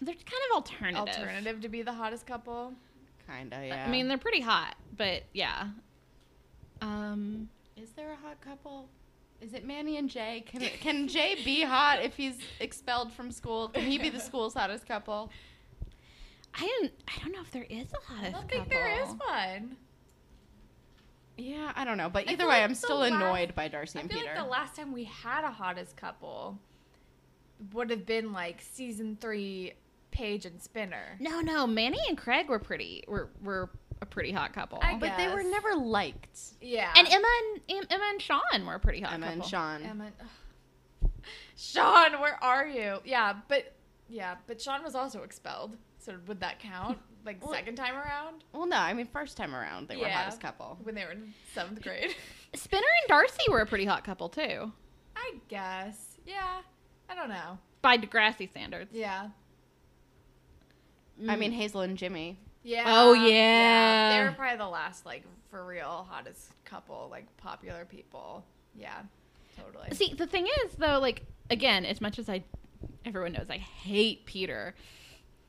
they're 0.00 0.14
kind 0.14 0.42
of 0.50 0.56
alternative. 0.56 1.08
alternative 1.08 1.60
to 1.60 1.68
be 1.68 1.82
the 1.82 1.92
hottest 1.92 2.26
couple. 2.26 2.72
Kinda, 3.28 3.64
yeah. 3.66 3.84
I 3.86 3.90
mean, 3.90 4.08
they're 4.08 4.18
pretty 4.18 4.40
hot, 4.40 4.74
but 4.96 5.22
yeah. 5.32 5.68
Um, 6.82 7.48
is 7.76 7.90
there 7.90 8.12
a 8.12 8.16
hot 8.16 8.40
couple? 8.40 8.88
Is 9.40 9.54
it 9.54 9.64
Manny 9.64 9.98
and 9.98 10.10
Jay? 10.10 10.42
Can 10.46 10.60
can 10.80 11.06
Jay 11.08 11.36
be 11.44 11.62
hot 11.62 12.02
if 12.02 12.16
he's 12.16 12.38
expelled 12.60 13.12
from 13.12 13.30
school? 13.30 13.68
Can 13.68 13.84
he 13.84 13.98
be 13.98 14.08
the 14.10 14.20
school's 14.20 14.54
hottest 14.54 14.86
couple? 14.86 15.30
I 16.54 16.66
don't. 16.66 16.92
I 17.08 17.22
don't 17.22 17.32
know 17.32 17.40
if 17.40 17.50
there 17.50 17.66
is 17.68 17.86
a 17.92 18.12
hottest 18.12 18.32
couple. 18.32 18.38
I 18.38 18.40
don't 18.40 18.48
think 18.50 18.68
there 18.70 19.02
is 19.02 19.08
one. 19.08 19.76
Yeah, 21.36 21.72
I 21.74 21.84
don't 21.84 21.96
know, 21.98 22.08
but 22.08 22.30
either 22.30 22.44
way, 22.44 22.54
like 22.60 22.62
I'm 22.64 22.74
still 22.74 22.98
last- 22.98 23.12
annoyed 23.12 23.54
by 23.54 23.68
Darcy 23.68 23.98
I 23.98 24.02
and 24.02 24.10
feel 24.10 24.20
Peter. 24.20 24.34
like 24.34 24.44
the 24.44 24.50
last 24.50 24.76
time 24.76 24.92
we 24.92 25.04
had 25.04 25.44
a 25.44 25.50
hottest 25.50 25.96
couple 25.96 26.58
would 27.72 27.90
have 27.90 28.06
been 28.06 28.32
like 28.32 28.60
season 28.60 29.16
three, 29.20 29.72
Paige 30.10 30.46
and 30.46 30.62
Spinner. 30.62 31.16
No, 31.18 31.40
no. 31.40 31.66
Manny 31.66 31.98
and 32.08 32.16
Craig 32.16 32.48
were 32.48 32.58
pretty. 32.60 33.02
Were 33.08 33.30
were 33.42 33.70
a 34.00 34.06
pretty 34.06 34.30
hot 34.32 34.52
couple. 34.52 34.78
I 34.82 34.96
but 34.96 35.16
they 35.16 35.28
were 35.28 35.42
never 35.42 35.74
liked. 35.74 36.38
Yeah, 36.60 36.92
and 36.96 37.08
Emma 37.08 37.26
and 37.40 37.60
Em- 37.78 37.86
Emma 37.90 38.04
and 38.10 38.22
Sean 38.22 38.66
were 38.66 38.74
a 38.74 38.80
pretty 38.80 39.00
hot 39.00 39.10
couple. 39.12 39.24
Emma 39.24 39.42
couple. 39.42 39.42
and 39.42 39.50
Sean. 39.50 39.82
Emma. 39.90 40.12
ugh. 40.20 41.10
Sean, 41.56 42.20
where 42.20 42.38
are 42.42 42.66
you? 42.66 42.98
Yeah, 43.04 43.34
but 43.48 43.72
yeah, 44.08 44.36
but 44.46 44.60
Sean 44.60 44.82
was 44.84 44.94
also 44.94 45.22
expelled. 45.22 45.76
So 45.98 46.14
would 46.26 46.40
that 46.40 46.58
count? 46.60 46.98
Like 47.24 47.42
Well- 47.44 47.54
second 47.54 47.76
time 47.76 47.94
around 47.94 48.44
Well, 48.52 48.66
no, 48.66 48.76
I 48.76 48.92
mean 48.92 49.06
first 49.06 49.36
time 49.36 49.54
around 49.54 49.88
they 49.88 49.96
were 49.96 50.06
Yeah. 50.06 50.22
hottest 50.22 50.40
couple. 50.40 50.78
when 50.82 50.94
they 50.94 51.04
were 51.04 51.12
in 51.12 51.32
seventh 51.54 51.82
grade? 51.82 52.14
Spinner 52.54 52.86
and 53.00 53.08
Darcy 53.08 53.50
were 53.50 53.60
a 53.60 53.66
pretty 53.66 53.84
hot 53.86 54.04
couple 54.04 54.28
too, 54.28 54.72
I 55.16 55.34
guess. 55.48 56.18
Yeah. 56.26 56.60
I 57.08 57.14
don't 57.14 57.28
know. 57.28 57.58
by 57.82 57.98
Degrassi 57.98 58.48
standards. 58.48 58.90
Yeah. 58.94 59.28
I 61.28 61.36
mean 61.36 61.52
mm. 61.52 61.56
Hazel 61.56 61.82
and 61.82 61.96
Jimmy. 61.96 62.38
Yeah. 62.62 62.84
Oh, 62.86 63.12
yeah. 63.12 64.16
They 64.16 64.24
were 64.24 64.32
probably 64.34 64.56
the 64.56 64.68
last 64.68 65.04
like 65.06 65.22
for 65.50 65.64
real 65.64 66.06
hottest 66.10 66.50
couple, 66.64 67.08
like 67.10 67.24
popular 67.36 67.84
people. 67.84 68.44
Yeah. 68.74 69.02
Totally. 69.56 69.90
See, 69.92 70.14
the 70.14 70.26
thing 70.26 70.46
is, 70.64 70.74
though, 70.76 70.98
like 70.98 71.22
again, 71.50 71.84
as 71.84 72.00
much 72.00 72.18
as 72.18 72.28
I, 72.28 72.42
everyone 73.04 73.32
knows 73.32 73.50
I 73.50 73.58
hate 73.58 74.24
Peter. 74.26 74.74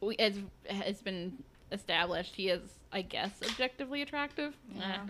We, 0.02 0.16
as 0.18 0.38
has 0.70 1.02
been 1.02 1.42
established, 1.72 2.36
he 2.36 2.50
is, 2.50 2.62
I 2.92 3.02
guess, 3.02 3.32
objectively 3.44 4.02
attractive. 4.02 4.56
Yeah. 4.76 5.06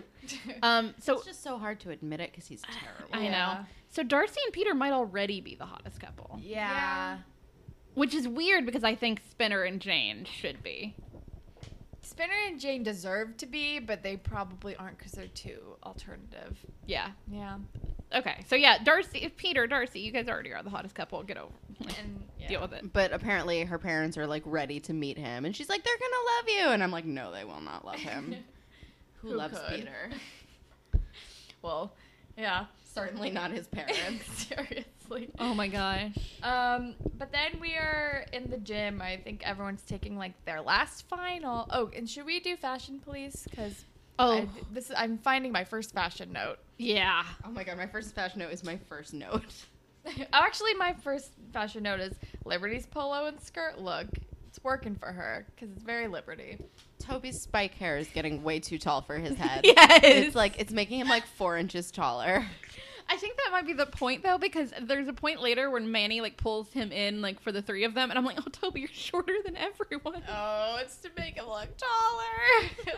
Eh. 0.48 0.52
Um. 0.62 0.94
So 1.00 1.14
it's 1.16 1.26
just 1.26 1.42
so 1.42 1.56
hard 1.58 1.80
to 1.80 1.90
admit 1.90 2.20
it 2.20 2.30
because 2.32 2.46
he's 2.48 2.62
terrible. 2.82 3.14
I 3.14 3.24
Yeah. 3.24 3.30
know. 3.30 3.66
So 3.90 4.02
Darcy 4.02 4.40
and 4.44 4.52
Peter 4.52 4.74
might 4.74 4.92
already 4.92 5.40
be 5.40 5.54
the 5.54 5.64
hottest 5.66 6.00
couple, 6.00 6.38
yeah. 6.42 7.18
which 7.94 8.14
is 8.14 8.26
weird 8.28 8.66
because 8.66 8.84
I 8.84 8.94
think 8.94 9.22
Spinner 9.30 9.62
and 9.62 9.80
Jane 9.80 10.24
should 10.24 10.62
be. 10.62 10.94
Spinner 12.02 12.34
and 12.46 12.60
Jane 12.60 12.82
deserve 12.82 13.36
to 13.38 13.46
be, 13.46 13.78
but 13.78 14.02
they 14.02 14.16
probably 14.16 14.76
aren't 14.76 14.98
because 14.98 15.12
they're 15.12 15.26
too 15.28 15.76
alternative. 15.82 16.58
Yeah. 16.86 17.10
Yeah. 17.30 17.58
Okay. 18.16 18.44
So 18.48 18.56
yeah, 18.56 18.82
Darcy, 18.82 19.30
Peter, 19.36 19.66
Darcy, 19.66 20.00
you 20.00 20.10
guys 20.10 20.28
already 20.28 20.52
are 20.52 20.62
the 20.62 20.70
hottest 20.70 20.94
couple. 20.94 21.22
Get 21.22 21.36
over. 21.36 21.52
And 21.98 22.22
yeah. 22.40 22.48
Deal 22.48 22.60
with 22.62 22.72
it. 22.72 22.92
But 22.92 23.12
apparently 23.12 23.64
her 23.64 23.78
parents 23.78 24.16
are 24.16 24.26
like 24.26 24.42
ready 24.46 24.80
to 24.80 24.92
meet 24.92 25.18
him, 25.18 25.44
and 25.44 25.54
she's 25.54 25.68
like, 25.68 25.84
"They're 25.84 25.98
gonna 25.98 26.24
love 26.38 26.48
you," 26.48 26.72
and 26.72 26.82
I'm 26.82 26.90
like, 26.90 27.04
"No, 27.04 27.30
they 27.32 27.44
will 27.44 27.60
not 27.60 27.84
love 27.84 27.96
him." 27.96 28.36
Who, 29.22 29.30
Who 29.30 29.36
loves 29.36 29.58
could? 29.58 29.80
Peter? 29.80 30.10
Well, 31.62 31.92
yeah. 32.38 32.66
Certainly 32.94 33.30
not 33.30 33.50
his 33.50 33.66
parents. 33.66 34.46
Seriously. 34.46 35.30
Oh 35.38 35.52
my 35.52 35.66
gosh. 35.66 36.12
Um, 36.42 36.94
but 37.18 37.32
then 37.32 37.58
we 37.60 37.74
are 37.74 38.24
in 38.32 38.48
the 38.50 38.58
gym. 38.58 39.02
I 39.02 39.16
think 39.16 39.42
everyone's 39.44 39.82
taking 39.82 40.16
like 40.16 40.32
their 40.44 40.60
last 40.60 41.08
final. 41.08 41.66
Oh, 41.70 41.90
and 41.94 42.08
should 42.08 42.24
we 42.24 42.38
do 42.40 42.56
fashion 42.56 43.00
police? 43.00 43.46
Because 43.50 43.84
Oh 44.18 44.48
this 44.72 44.90
is 44.90 44.94
I'm 44.96 45.18
finding 45.18 45.50
my 45.50 45.64
first 45.64 45.92
fashion 45.92 46.32
note. 46.32 46.58
Yeah. 46.78 47.24
oh 47.44 47.50
my 47.50 47.64
god, 47.64 47.76
my 47.76 47.86
first 47.86 48.14
fashion 48.14 48.40
note 48.40 48.52
is 48.52 48.64
my 48.64 48.76
first 48.88 49.14
note. 49.14 49.44
Oh, 50.08 50.12
actually, 50.32 50.72
my 50.74 50.92
first 50.92 51.32
fashion 51.52 51.82
note 51.82 51.98
is 51.98 52.14
Liberty's 52.44 52.86
polo 52.86 53.26
and 53.26 53.40
skirt 53.40 53.80
look. 53.80 54.06
It's 54.46 54.62
working 54.62 54.94
for 54.94 55.10
her 55.10 55.44
because 55.52 55.72
it's 55.72 55.82
very 55.82 56.06
Liberty. 56.06 56.58
Toby's 57.00 57.40
spike 57.40 57.74
hair 57.74 57.98
is 57.98 58.06
getting 58.06 58.44
way 58.44 58.60
too 58.60 58.78
tall 58.78 59.02
for 59.02 59.18
his 59.18 59.36
head. 59.38 59.62
Yes. 59.64 60.00
It's 60.04 60.36
like 60.36 60.60
it's 60.60 60.72
making 60.72 61.00
him 61.00 61.08
like 61.08 61.26
four 61.26 61.56
inches 61.58 61.90
taller. 61.90 62.46
I 63.08 63.16
think 63.16 63.36
that 63.36 63.50
might 63.52 63.66
be 63.66 63.72
the 63.72 63.86
point 63.86 64.22
though, 64.22 64.38
because 64.38 64.72
there's 64.82 65.08
a 65.08 65.12
point 65.12 65.40
later 65.40 65.70
when 65.70 65.90
Manny 65.92 66.20
like 66.20 66.36
pulls 66.36 66.72
him 66.72 66.90
in 66.92 67.22
like 67.22 67.40
for 67.40 67.52
the 67.52 67.62
three 67.62 67.84
of 67.84 67.94
them, 67.94 68.10
and 68.10 68.18
I'm 68.18 68.24
like, 68.24 68.38
oh 68.38 68.50
Toby, 68.50 68.80
you're 68.80 68.88
shorter 68.92 69.34
than 69.44 69.56
everyone. 69.56 70.22
Oh, 70.28 70.78
it's 70.80 70.96
to 70.98 71.10
make 71.16 71.36
him 71.36 71.46
look 71.46 71.68
taller. 71.76 72.96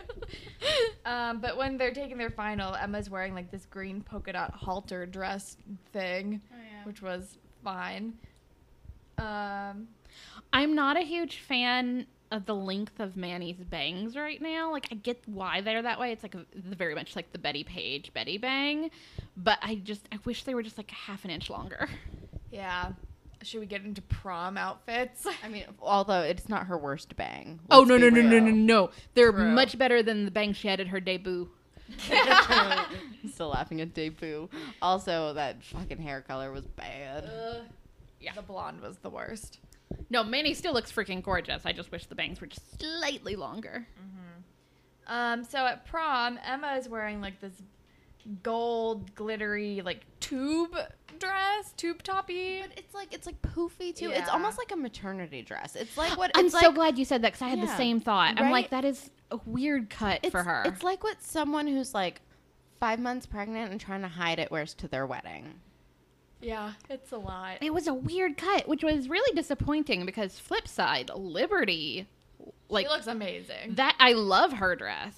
um, 1.06 1.40
but 1.40 1.56
when 1.56 1.76
they're 1.76 1.92
taking 1.92 2.16
their 2.16 2.30
final, 2.30 2.74
Emma's 2.74 3.10
wearing 3.10 3.34
like 3.34 3.50
this 3.50 3.66
green 3.66 4.00
polka 4.02 4.32
dot 4.32 4.52
halter 4.54 5.04
dress 5.06 5.56
thing, 5.92 6.40
which 6.84 7.02
was 7.02 7.36
fine. 7.62 8.14
Um, 9.18 9.88
I'm 10.52 10.74
not 10.74 10.96
a 10.96 11.02
huge 11.02 11.40
fan 11.40 12.06
of 12.30 12.46
the 12.46 12.54
length 12.54 13.00
of 13.00 13.16
Manny's 13.16 13.56
bangs 13.56 14.16
right 14.16 14.40
now. 14.40 14.70
Like 14.72 14.88
I 14.90 14.94
get 14.96 15.22
why 15.26 15.60
they're 15.60 15.82
that 15.82 15.98
way. 15.98 16.12
It's 16.12 16.22
like 16.22 16.34
a, 16.34 16.44
very 16.54 16.94
much 16.94 17.16
like 17.16 17.32
the 17.32 17.38
Betty 17.38 17.64
Page 17.64 18.12
Betty 18.12 18.38
bang, 18.38 18.90
but 19.36 19.58
I 19.62 19.76
just 19.76 20.06
I 20.12 20.18
wish 20.24 20.44
they 20.44 20.54
were 20.54 20.62
just 20.62 20.78
like 20.78 20.90
a 20.92 20.94
half 20.94 21.24
an 21.24 21.30
inch 21.30 21.50
longer. 21.50 21.88
yeah. 22.50 22.92
Should 23.42 23.60
we 23.60 23.66
get 23.66 23.84
into 23.84 24.02
prom 24.02 24.56
outfits? 24.58 25.24
I 25.44 25.48
mean, 25.48 25.64
although 25.80 26.22
it's 26.22 26.48
not 26.48 26.66
her 26.66 26.76
worst 26.76 27.14
bang. 27.16 27.60
Oh 27.70 27.78
let's 27.80 27.88
no 27.90 27.96
no 27.96 28.08
no 28.08 28.20
no 28.22 28.38
no 28.40 28.50
no! 28.50 28.90
They're 29.14 29.30
True. 29.30 29.52
much 29.52 29.78
better 29.78 30.02
than 30.02 30.24
the 30.24 30.30
bangs 30.32 30.56
she 30.56 30.66
had 30.66 30.80
at 30.80 30.88
her 30.88 30.98
debut. 30.98 31.48
Still 33.32 33.48
laughing 33.48 33.80
at 33.80 33.94
debut. 33.94 34.48
Also, 34.82 35.32
that 35.34 35.62
fucking 35.62 35.98
hair 35.98 36.20
color 36.20 36.50
was 36.52 36.66
bad. 36.66 37.30
yeah. 38.20 38.32
The 38.34 38.42
blonde 38.42 38.80
was 38.80 38.98
the 38.98 39.08
worst. 39.10 39.60
No, 40.10 40.24
Manny 40.24 40.54
still 40.54 40.72
looks 40.72 40.90
freaking 40.90 41.22
gorgeous. 41.22 41.66
I 41.66 41.72
just 41.72 41.92
wish 41.92 42.06
the 42.06 42.14
bangs 42.14 42.40
were 42.40 42.46
just 42.46 42.80
slightly 42.80 43.36
longer. 43.36 43.86
Um, 45.06 45.44
so 45.44 45.58
at 45.66 45.86
prom, 45.86 46.38
Emma 46.44 46.74
is 46.74 46.88
wearing 46.88 47.20
like 47.20 47.40
this 47.40 47.54
gold 48.42 49.14
glittery 49.14 49.80
like 49.82 50.04
tube 50.20 50.76
dress, 51.18 51.72
tube 51.76 52.02
toppy. 52.02 52.60
But 52.60 52.78
it's 52.78 52.94
like 52.94 53.14
it's 53.14 53.26
like 53.26 53.40
poofy 53.40 53.94
too. 53.94 54.10
It's 54.10 54.28
almost 54.28 54.58
like 54.58 54.70
a 54.72 54.76
maternity 54.76 55.42
dress. 55.42 55.76
It's 55.76 55.96
like 55.96 56.16
what 56.18 56.30
I'm 56.34 56.46
it's 56.46 56.58
so 56.58 56.66
like, 56.66 56.74
glad 56.74 56.98
you 56.98 57.04
said 57.04 57.22
that 57.22 57.32
because 57.32 57.42
I 57.42 57.48
had 57.48 57.62
the 57.62 57.76
same 57.76 58.00
thought. 58.00 58.34
I'm 58.36 58.44
Right? 58.44 58.52
like, 58.52 58.70
that 58.70 58.84
is 58.84 59.10
a 59.30 59.38
weird 59.46 59.88
cut 59.90 60.20
it's, 60.22 60.30
for 60.30 60.42
her. 60.42 60.62
It's 60.66 60.82
like 60.82 61.02
what 61.02 61.22
someone 61.22 61.66
who's 61.66 61.94
like 61.94 62.20
five 62.80 62.98
months 62.98 63.26
pregnant 63.26 63.70
and 63.72 63.80
trying 63.80 64.02
to 64.02 64.08
hide 64.08 64.38
it 64.38 64.50
wears 64.50 64.74
to 64.74 64.88
their 64.88 65.06
wedding. 65.06 65.54
Yeah, 66.40 66.72
it's 66.88 67.12
a 67.12 67.18
lot. 67.18 67.58
it 67.60 67.72
was 67.74 67.86
a 67.86 67.94
weird 67.94 68.36
cut, 68.36 68.68
which 68.68 68.84
was 68.84 69.08
really 69.08 69.34
disappointing 69.34 70.06
because 70.06 70.38
flip 70.38 70.68
side, 70.68 71.10
Liberty, 71.14 72.06
like 72.68 72.86
she 72.86 72.90
looks 72.92 73.06
amazing. 73.06 73.74
that. 73.74 73.96
I 73.98 74.12
love 74.12 74.52
her 74.54 74.76
dress. 74.76 75.14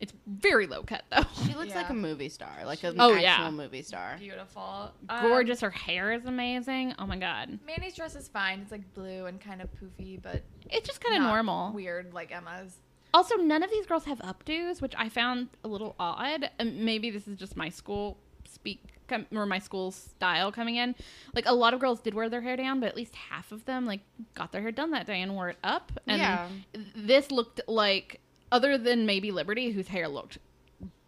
It's 0.00 0.12
very 0.26 0.66
low 0.66 0.82
cut 0.82 1.04
though. 1.10 1.22
She 1.46 1.54
looks 1.54 1.68
Yeah. 1.68 1.76
like 1.82 1.90
a 1.90 1.94
movie 1.94 2.28
star, 2.28 2.50
like 2.66 2.82
an 2.84 2.96
Oh, 2.98 3.10
actual 3.12 3.22
yeah. 3.22 3.50
movie 3.50 3.82
star. 3.82 4.16
Beautiful. 4.18 4.90
Um, 5.08 5.22
Gorgeous. 5.22 5.60
Her 5.60 5.70
hair 5.70 6.12
is 6.12 6.24
amazing. 6.26 6.94
Oh 6.98 7.06
my 7.06 7.16
god. 7.16 7.58
Manny's 7.66 7.94
dress 7.94 8.14
is 8.16 8.28
fine. 8.28 8.60
It's 8.60 8.72
like 8.72 8.92
blue 8.94 9.26
and 9.26 9.40
kind 9.40 9.62
of 9.62 9.68
poofy, 9.80 10.20
but 10.20 10.42
It's 10.70 10.86
just 10.88 11.00
kind 11.02 11.16
of 11.16 11.22
not 11.22 11.28
normal. 11.28 11.72
Weird 11.72 12.12
like 12.12 12.32
Emma's. 12.32 12.76
Also, 13.14 13.36
none 13.36 13.62
of 13.62 13.70
these 13.70 13.86
girls 13.86 14.04
have 14.06 14.18
updos, 14.18 14.82
which 14.82 14.94
I 14.98 15.08
found 15.08 15.48
a 15.62 15.68
little 15.68 15.94
odd. 16.00 16.50
And 16.58 16.80
maybe 16.84 17.10
this 17.10 17.28
is 17.28 17.38
just 17.38 17.56
my 17.56 17.68
school 17.68 18.18
speak 18.46 18.80
com- 19.08 19.26
or 19.34 19.46
my 19.46 19.58
school 19.58 19.90
style 19.92 20.50
coming 20.52 20.76
in. 20.76 20.94
Like 21.34 21.46
a 21.46 21.54
lot 21.54 21.74
of 21.74 21.80
girls 21.80 22.00
did 22.00 22.14
wear 22.14 22.28
their 22.28 22.40
hair 22.40 22.56
down, 22.56 22.80
but 22.80 22.88
at 22.88 22.96
least 22.96 23.14
half 23.14 23.52
of 23.52 23.64
them 23.64 23.86
like 23.86 24.00
got 24.34 24.52
their 24.52 24.60
hair 24.62 24.72
done 24.72 24.90
that 24.92 25.06
day 25.06 25.20
and 25.22 25.34
wore 25.34 25.48
it 25.50 25.58
up. 25.64 25.92
And 26.06 26.18
Yeah. 26.20 26.48
this 26.96 27.30
looked 27.30 27.60
like, 27.68 28.20
other 28.52 28.76
than 28.78 29.06
maybe 29.06 29.30
Liberty, 29.30 29.70
whose 29.70 29.88
hair 29.88 30.08
looked 30.08 30.38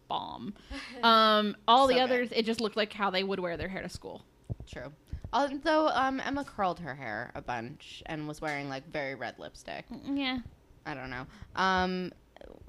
bomb. 0.07 0.53
Um, 1.03 1.55
all 1.67 1.83
So 1.87 1.89
the 1.89 1.93
good. 1.95 2.03
others, 2.03 2.29
it 2.31 2.43
just 2.45 2.59
looked 2.59 2.75
like 2.77 2.91
how 2.93 3.09
they 3.11 3.23
would 3.23 3.39
wear 3.39 3.55
their 3.57 3.67
hair 3.67 3.81
to 3.83 3.89
school. 3.89 4.23
True. 4.65 4.91
Although 5.33 5.89
um, 5.89 6.19
Emma 6.25 6.43
curled 6.43 6.79
her 6.79 6.95
hair 6.95 7.31
a 7.35 7.41
bunch 7.41 8.01
and 8.07 8.27
was 8.27 8.41
wearing 8.41 8.67
like 8.69 8.89
very 8.91 9.13
red 9.15 9.35
lipstick. 9.37 9.85
Yeah. 10.05 10.39
I 10.85 10.93
don't 10.93 11.09
know. 11.09 11.25
Um, 11.55 12.11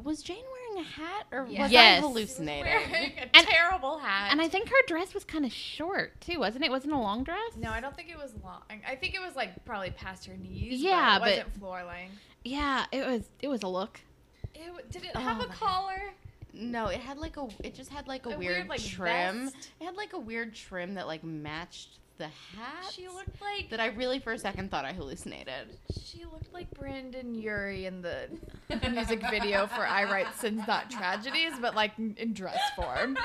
was 0.02 0.23
Jane 0.23 0.44
wearing 0.78 0.87
a 0.87 1.00
hat 1.02 1.26
or 1.32 1.44
was 1.44 1.70
Yes. 1.73 1.99
I 1.99 2.06
hallucinating? 2.06 2.64
Wearing 2.64 3.12
a 3.18 3.37
And- 3.37 3.47
terrible 3.47 3.99
hat. 3.99 4.28
And 4.32 4.40
I 4.40 4.49
think 4.49 4.68
her 4.68 4.82
dress 4.87 5.14
was 5.14 5.25
kind 5.25 5.44
of 5.44 5.52
short 5.52 6.20
too, 6.20 6.38
wasn't 6.40 6.64
it? 6.64 6.70
Wasn't 6.70 6.92
a 6.92 6.99
long 6.99 7.25
dress? 7.25 7.56
no, 7.56 7.70
I 7.70 7.80
don't 7.80 7.94
think 7.97 8.11
it 8.11 8.16
was 8.18 8.32
long. 8.42 8.62
I 8.87 8.94
think 8.97 9.14
it 9.14 9.20
was 9.20 9.37
like 9.37 9.64
probably 9.64 9.90
past 9.90 10.26
her 10.26 10.37
knees. 10.37 10.80
Yeah, 10.80 11.18
but 11.18 11.25
but- 11.25 11.32
it 11.32 11.37
wasn't 11.38 11.58
floor 11.58 11.85
length. 11.85 12.14
Yeah, 12.44 12.87
it 12.92 13.04
was. 13.06 13.28
It 13.40 13.49
was 13.49 13.62
a 13.62 13.68
look. 13.68 14.00
It, 14.54 14.90
did 14.90 15.04
it 15.04 15.14
have 15.16 15.40
Oh, 15.40 15.44
a 15.44 15.49
collar? 15.49 16.00
No, 16.52 16.87
it 16.87 17.00
had 17.00 17.18
like 17.18 17.37
a. 17.37 17.49
It 17.62 17.75
just 17.75 17.90
had 17.90 18.06
like 18.08 18.26
a, 18.26 18.30
A 18.30 18.38
weird, 18.38 18.56
weird, 18.56 18.68
like, 18.68 18.82
trim. 18.82 19.47
vest? 19.50 19.70
It 19.80 19.85
had 19.85 19.97
like 19.97 20.12
a 20.12 20.18
weird 20.18 20.54
trim 20.54 20.94
that 20.94 21.06
like 21.06 21.23
matched 21.25 21.99
the 22.18 22.26
hat. 22.26 22.92
She 22.92 23.08
looked 23.08 23.40
like 23.40 23.70
that 23.70 23.80
I 23.80 23.87
really 23.87 24.18
for 24.18 24.32
a 24.32 24.38
second 24.38 24.70
thought 24.70 24.84
I 24.84 24.92
hallucinated. 24.92 25.78
She 26.04 26.25
looked 26.25 26.52
like 26.52 26.70
Brendon 26.72 27.34
Urie 27.34 27.87
in 27.87 28.02
the 28.02 28.28
music 28.90 29.22
video 29.30 29.66
for 29.66 29.87
"I 29.87 30.04
Write 30.04 30.34
Sins 30.34 30.62
Not 30.66 30.90
Tragedies," 30.90 31.54
but 31.60 31.75
like 31.75 31.92
in 31.98 32.32
dress 32.34 32.60
form. 32.76 33.16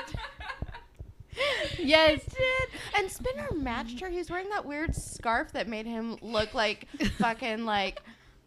Yes, 1.78 2.22
it 2.22 2.30
did. 2.30 2.80
And 2.96 3.10
Spinner 3.10 3.48
matched 3.54 4.00
her. 4.00 4.08
He 4.08 4.18
was 4.18 4.30
wearing 4.30 4.48
that 4.50 4.64
weird 4.64 4.94
scarf 4.94 5.52
that 5.52 5.68
made 5.68 5.86
him 5.86 6.16
look 6.22 6.54
like 6.54 6.86
fucking 7.18 7.64
like 7.64 8.02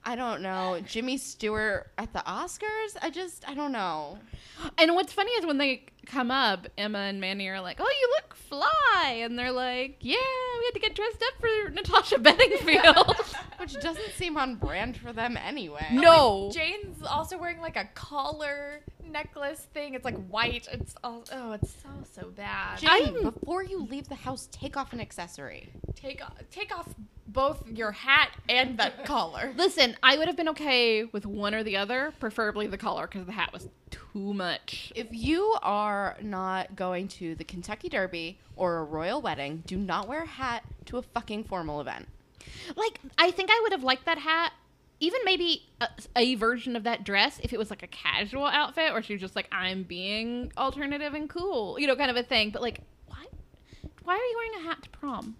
I 0.07 0.15
don't 0.15 0.41
know 0.41 0.79
Jimmy 0.85 1.17
Stewart 1.17 1.91
at 1.97 2.13
the 2.13 2.19
Oscars. 2.19 2.95
I 3.01 3.09
just 3.09 3.47
I 3.47 3.53
don't 3.53 3.73
know. 3.73 4.17
And 4.77 4.95
what's 4.95 5.11
funny 5.11 5.31
is 5.33 5.45
when 5.45 5.57
they 5.57 5.83
come 6.05 6.31
up, 6.31 6.65
Emma 6.77 6.99
and 6.99 7.19
Manny 7.19 7.49
are 7.49 7.59
like, 7.59 7.77
"Oh, 7.81 7.91
you 8.01 8.09
look 8.15 8.33
fly," 8.35 9.19
and 9.21 9.37
they're 9.37 9.51
like, 9.51 9.97
"Yeah, 9.99 10.15
we 10.59 10.65
had 10.65 10.73
to 10.75 10.79
get 10.79 10.95
dressed 10.95 11.21
up 11.21 11.41
for 11.41 11.69
Natasha 11.71 12.19
Bedingfield." 12.27 13.15
Which 13.57 13.73
doesn't 13.81 14.11
seem 14.15 14.37
on 14.37 14.55
brand 14.55 14.95
for 14.95 15.11
them 15.11 15.35
anyway. 15.35 15.87
no, 15.91 16.51
Jane's 16.53 17.03
also 17.03 17.37
wearing 17.37 17.59
like 17.59 17.75
a 17.75 17.89
collar 17.93 18.79
necklace 19.11 19.59
thing. 19.73 19.93
It's 19.93 20.05
like 20.05 20.17
white. 20.27 20.69
It's 20.71 20.95
all, 21.03 21.25
oh, 21.33 21.51
it's 21.51 21.73
so 21.83 21.89
so 22.21 22.29
bad. 22.29 22.79
Jane, 22.79 22.89
I'm- 22.89 23.23
before 23.23 23.61
you 23.63 23.79
leave 23.83 24.07
the 24.07 24.15
house, 24.15 24.47
take 24.53 24.77
off 24.77 24.93
an 24.93 25.01
accessory. 25.01 25.69
Take 25.95 26.21
o- 26.23 26.33
take 26.49 26.73
off 26.73 26.87
both 27.27 27.67
your 27.67 27.91
hat 27.91 28.31
and 28.50 28.77
that 28.77 29.05
collar. 29.05 29.53
listen, 29.57 29.96
I 30.01 30.17
would 30.17 30.27
have 30.27 30.38
been 30.38 30.50
okay 30.50 31.03
with 31.03 31.25
one 31.25 31.53
or 31.53 31.63
the 31.63 31.77
other, 31.77 32.13
preferably 32.19 32.67
the 32.67 32.77
collar 32.77 33.07
because 33.07 33.25
the 33.25 33.31
hat 33.34 33.51
was 33.53 33.67
too 33.89 34.34
much. 34.34 34.91
If 34.96 35.07
you 35.12 35.55
are 35.62 36.17
not 36.22 36.75
going 36.75 37.07
to 37.10 37.36
the 37.36 37.43
Kentucky 37.43 37.89
Derby 37.89 38.39
or 38.55 38.77
a 38.77 38.84
royal 38.84 39.22
wedding, 39.22 39.63
do 39.65 39.77
not 39.77 40.07
wear 40.07 40.24
a 40.24 40.27
hat 40.27 40.63
to 40.86 40.98
a 40.98 41.01
fucking 41.01 41.43
formal 41.43 41.81
event. 41.81 42.07
Like, 42.75 43.00
I 43.17 43.31
think 43.31 43.50
I 43.51 43.60
would 43.63 43.72
have 43.74 43.84
liked 43.84 44.05
that 44.05 44.17
hat. 44.19 44.53
Even 45.00 45.19
maybe 45.25 45.62
a, 45.79 45.89
a 46.15 46.36
version 46.36 46.75
of 46.75 46.84
that 46.84 47.03
dress 47.03 47.39
if 47.43 47.53
it 47.53 47.60
was 47.60 47.69
like 47.69 47.84
a 47.84 47.88
casual 47.88 48.46
outfit, 48.46 48.91
or 48.93 49.03
she 49.03 49.13
was 49.13 49.22
just 49.22 49.36
like, 49.36 49.48
"I'm 49.51 49.84
being 49.84 50.51
alternative 50.57 51.13
and 51.13 51.29
cool," 51.29 51.79
you 51.79 51.86
know, 51.86 51.96
kind 51.96 52.10
of 52.10 52.17
a 52.17 52.24
thing. 52.24 52.50
But 52.50 52.63
like, 52.63 52.79
why? 53.05 53.24
Why 54.03 54.13
are 54.15 54.17
you 54.17 54.36
wearing 54.38 54.65
a 54.65 54.67
hat 54.69 54.81
to 54.81 54.89
prom? 54.89 55.36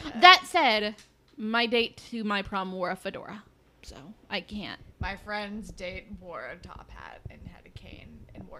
I 0.00 0.02
don't 0.02 0.12
get 0.12 0.16
it. 0.16 0.20
That 0.22 0.42
said, 0.46 0.94
my 1.36 1.66
date 1.66 2.02
to 2.10 2.24
my 2.24 2.42
prom 2.42 2.72
wore 2.72 2.90
a 2.90 2.96
fedora, 2.96 3.42
so 3.82 3.96
I 4.30 4.40
can't. 4.40 4.80
My 5.00 5.16
friend's 5.16 5.70
date 5.72 6.06
wore 6.20 6.46
a 6.46 6.56
top 6.56 6.90
hat 6.90 7.20
and 7.30 7.40
had 7.46 7.66
a 7.66 7.70
cane 7.70 8.11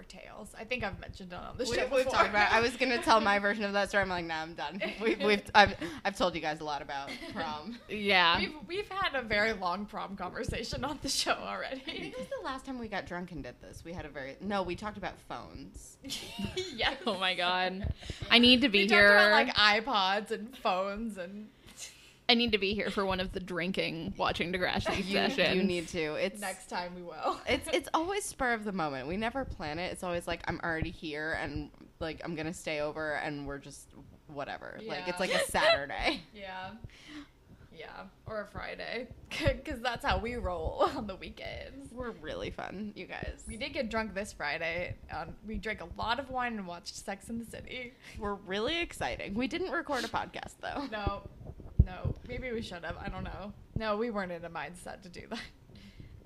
and 0.02 0.12
wore 0.14 0.20
tails. 0.22 0.54
I 0.58 0.64
think 0.64 0.84
I've 0.84 0.98
mentioned 1.00 1.32
it 1.32 1.36
on 1.38 1.56
the 1.56 1.64
We, 1.64 1.76
show 1.76 1.88
we've 1.94 2.08
talked 2.08 2.30
about. 2.30 2.50
It. 2.50 2.54
I 2.54 2.60
was 2.60 2.76
gonna 2.76 3.02
tell 3.02 3.20
my 3.20 3.38
version 3.38 3.64
of 3.64 3.72
that 3.72 3.88
story. 3.88 4.02
I'm 4.02 4.08
like, 4.08 4.24
nah, 4.24 4.42
I'm 4.42 4.54
done. 4.54 4.80
We've, 5.02 5.20
we've 5.20 5.42
I've, 5.54 5.74
I've 6.04 6.16
told 6.16 6.34
you 6.34 6.40
guys 6.40 6.60
a 6.60 6.64
lot 6.64 6.82
about 6.82 7.10
prom. 7.32 7.78
Yeah. 7.88 8.38
We've, 8.38 8.54
we've 8.66 8.88
had 8.88 9.18
a 9.18 9.22
very 9.22 9.52
long 9.52 9.86
prom 9.86 10.16
conversation 10.16 10.84
on 10.84 10.98
the 11.02 11.08
show 11.08 11.32
I 11.32 11.54
already. 11.54 11.80
think 11.80 11.98
it 12.06 12.18
was 12.18 12.26
the 12.28 12.44
last 12.44 12.64
time 12.64 12.78
we 12.78 12.88
got 12.88 13.06
drunk 13.06 13.32
and 13.32 13.42
did 13.42 13.54
this. 13.60 13.84
We 13.84 13.92
had 13.92 14.04
a 14.04 14.08
very 14.08 14.36
no. 14.40 14.62
We 14.62 14.76
talked 14.76 14.96
about 14.98 15.14
phones. 15.28 15.96
yes. 16.76 16.96
Oh 17.06 17.18
my 17.18 17.34
god. 17.34 17.92
I 18.30 18.38
need 18.38 18.60
to 18.62 18.68
be 18.68 18.82
We 18.84 18.88
here. 18.88 19.12
about 19.14 19.30
like 19.32 19.54
iPods 19.54 20.30
and 20.30 20.56
phones 20.58 21.18
and 21.18 21.48
I 22.32 22.34
need 22.34 22.52
to 22.52 22.58
be 22.58 22.72
here 22.72 22.88
for 22.88 23.04
one 23.04 23.20
of 23.20 23.32
the 23.32 23.40
drinking, 23.40 24.14
watching 24.16 24.54
Degrassi 24.54 24.96
You, 25.06 25.12
sessions. 25.12 25.54
you 25.54 25.62
need 25.64 25.86
to. 25.88 26.14
It's 26.14 26.40
next 26.40 26.68
time 26.70 26.94
we 26.96 27.02
will. 27.02 27.38
It's 27.46 27.68
it's 27.70 27.90
always 27.94 28.24
spur 28.24 28.54
of 28.54 28.64
the 28.64 28.72
moment. 28.72 29.06
We 29.06 29.18
never 29.18 29.44
plan 29.44 29.78
it. 29.78 29.92
It's 29.92 30.02
always 30.02 30.26
like 30.26 30.40
I'm 30.48 30.58
already 30.64 30.90
here 30.90 31.38
and 31.42 31.68
like 32.00 32.22
I'm 32.24 32.34
gonna 32.34 32.54
stay 32.54 32.80
over 32.80 33.16
and 33.16 33.46
we're 33.46 33.58
just 33.58 33.90
whatever. 34.28 34.78
Like 34.86 35.06
it's 35.08 35.20
like 35.20 35.34
a 35.34 35.44
Saturday. 35.44 36.22
yeah. 36.34 36.70
Yeah. 37.74 38.04
or 38.26 38.42
a 38.42 38.46
Friday, 38.46 39.08
because 39.28 39.80
that's 39.80 40.04
how 40.04 40.18
we 40.18 40.36
roll 40.36 40.88
on 40.96 41.06
the 41.06 41.16
weekends. 41.16 41.92
We're 41.92 42.12
really 42.12 42.50
fun, 42.50 42.92
you 42.94 43.06
guys. 43.06 43.42
We 43.48 43.56
did 43.56 43.72
get 43.72 43.90
drunk 43.90 44.14
this 44.14 44.32
Friday. 44.32 44.94
Um, 45.10 45.34
we 45.46 45.56
drank 45.56 45.80
a 45.80 45.88
lot 45.98 46.20
of 46.20 46.30
wine 46.30 46.52
and 46.58 46.66
watched 46.66 46.94
Sex 46.94 47.28
in 47.28 47.38
the 47.40 47.44
City. 47.44 47.94
We're 48.18 48.34
really 48.34 48.78
exciting. 48.80 49.34
We 49.34 49.48
didn't 49.48 49.72
record 49.72 50.04
a 50.04 50.08
podcast 50.08 50.54
though. 50.60 50.86
No, 50.92 51.22
no, 51.84 52.14
maybe 52.28 52.50
we 52.52 52.62
should 52.62 52.84
have. 52.84 52.96
I 53.04 53.08
don't 53.08 53.24
know. 53.24 53.52
No, 53.76 53.96
we 53.96 54.10
weren't 54.10 54.32
in 54.32 54.44
a 54.44 54.50
mindset 54.50 55.02
to 55.02 55.08
do 55.08 55.22
that. 55.30 55.40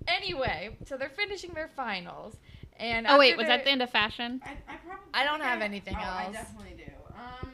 Anyway, 0.08 0.76
so 0.86 0.96
they're 0.96 1.08
finishing 1.08 1.52
their 1.52 1.68
finals, 1.68 2.36
and 2.78 3.06
Oh 3.08 3.18
wait, 3.18 3.36
was 3.36 3.46
that 3.48 3.64
the 3.64 3.70
end 3.70 3.82
of 3.82 3.90
fashion? 3.90 4.40
I, 4.44 4.50
I 4.72 4.76
probably 4.76 5.04
I 5.12 5.24
don't 5.24 5.40
have 5.42 5.60
anything 5.62 5.96
oh, 5.98 6.02
I 6.02 6.30
definitely 6.32 6.76
do. 6.76 6.92
Um, 7.16 7.52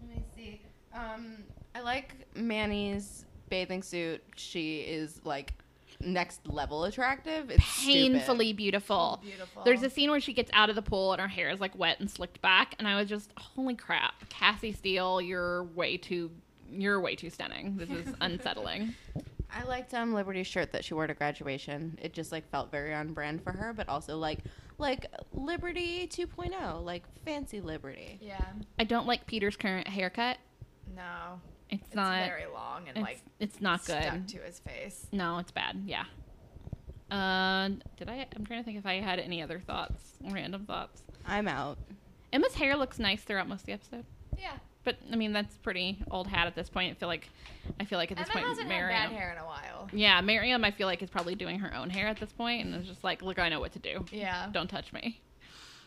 let 0.00 0.08
me 0.16 0.24
see. 0.34 0.62
Um, 0.94 1.44
I 1.74 1.80
like 1.80 2.14
Manny's 2.34 3.26
bathing 3.50 3.82
suit. 3.82 4.22
She 4.36 4.80
is 4.80 5.20
like 5.24 5.52
next 6.00 6.46
level 6.48 6.84
attractive. 6.84 7.50
It's 7.50 7.84
Painfully 7.84 8.46
stupid. 8.46 8.56
beautiful. 8.56 9.20
Beautiful. 9.22 9.62
There's 9.64 9.82
a 9.82 9.90
scene 9.90 10.10
where 10.10 10.20
she 10.20 10.32
gets 10.32 10.50
out 10.54 10.70
of 10.70 10.76
the 10.76 10.82
pool 10.82 11.12
and 11.12 11.20
her 11.20 11.28
hair 11.28 11.50
is 11.50 11.60
like 11.60 11.76
wet 11.78 12.00
and 12.00 12.10
slicked 12.10 12.40
back, 12.40 12.74
and 12.78 12.88
I 12.88 12.96
was 12.96 13.08
just, 13.08 13.30
holy 13.36 13.74
crap, 13.74 14.28
Cassie 14.30 14.72
Steele, 14.72 15.20
you're 15.20 15.64
way 15.64 15.96
too, 15.98 16.30
you're 16.72 17.00
way 17.00 17.14
too 17.16 17.30
stunning. 17.30 17.76
This 17.76 17.90
is 17.90 18.14
unsettling. 18.20 18.94
I 19.54 19.64
liked 19.64 19.92
um 19.94 20.14
Liberty's 20.14 20.46
shirt 20.46 20.72
that 20.72 20.84
she 20.84 20.94
wore 20.94 21.06
to 21.06 21.14
graduation. 21.14 21.98
It 22.00 22.12
just 22.14 22.32
like 22.32 22.48
felt 22.50 22.70
very 22.70 22.94
on 22.94 23.12
brand 23.12 23.42
for 23.42 23.52
her, 23.52 23.72
but 23.72 23.88
also 23.88 24.16
like 24.18 24.38
like 24.78 25.06
Liberty 25.32 26.08
2.0, 26.10 26.82
like 26.84 27.04
fancy 27.24 27.60
Liberty. 27.60 28.18
Yeah. 28.20 28.40
I 28.78 28.84
don't 28.84 29.06
like 29.06 29.26
Peter's 29.26 29.56
current 29.56 29.86
haircut. 29.86 30.38
No. 30.96 31.40
It's, 31.70 31.82
It's 31.86 31.94
not. 31.94 32.24
very 32.26 32.46
long 32.52 32.88
and 32.88 32.96
it's, 32.98 33.02
like 33.04 33.20
it's 33.40 33.60
not 33.60 33.84
good. 33.84 34.02
stuck 34.02 34.26
to 34.28 34.38
his 34.38 34.58
face. 34.58 35.06
No, 35.12 35.38
it's 35.38 35.50
bad. 35.52 35.82
Yeah. 35.86 36.04
Uh, 37.10 37.68
did 37.96 38.08
I? 38.08 38.26
I'm 38.34 38.44
trying 38.46 38.60
to 38.60 38.64
think 38.64 38.78
if 38.78 38.86
I 38.86 38.94
had 39.00 39.18
any 39.18 39.42
other 39.42 39.60
thoughts, 39.60 40.12
random 40.30 40.64
thoughts. 40.64 41.02
I'm 41.26 41.46
out. 41.46 41.78
Emma's 42.32 42.54
hair 42.54 42.74
looks 42.76 42.98
nice 42.98 43.22
throughout 43.22 43.48
most 43.48 43.60
of 43.60 43.66
the 43.66 43.72
episode, 43.72 44.04
Yeah. 44.38 44.52
But 44.84 44.96
I 45.10 45.16
mean 45.16 45.32
that's 45.32 45.56
pretty 45.58 45.98
old 46.10 46.26
hat 46.26 46.46
at 46.46 46.54
this 46.54 46.68
point. 46.68 46.92
I 46.92 46.94
feel 46.98 47.08
like, 47.08 47.28
I 47.80 47.84
feel 47.84 47.98
like 47.98 48.10
at 48.10 48.18
this 48.18 48.26
Emma 48.26 48.34
point, 48.34 48.46
hasn't 48.46 48.70
had 48.70 48.88
bad 48.88 49.10
hair 49.10 49.32
in 49.32 49.38
a 49.38 49.46
while. 49.46 49.88
Yeah, 49.92 50.20
Miriam, 50.20 50.64
I 50.64 50.70
feel 50.70 50.86
like 50.86 51.02
is 51.02 51.10
probably 51.10 51.34
doing 51.34 51.58
her 51.60 51.74
own 51.74 51.90
hair 51.90 52.06
at 52.06 52.18
this 52.18 52.32
point, 52.32 52.64
and 52.64 52.74
it's 52.74 52.88
just 52.88 53.04
like, 53.04 53.22
look, 53.22 53.38
I 53.38 53.48
know 53.48 53.60
what 53.60 53.72
to 53.72 53.78
do. 53.78 54.04
Yeah. 54.10 54.48
Don't 54.52 54.68
touch 54.68 54.92
me. 54.92 55.20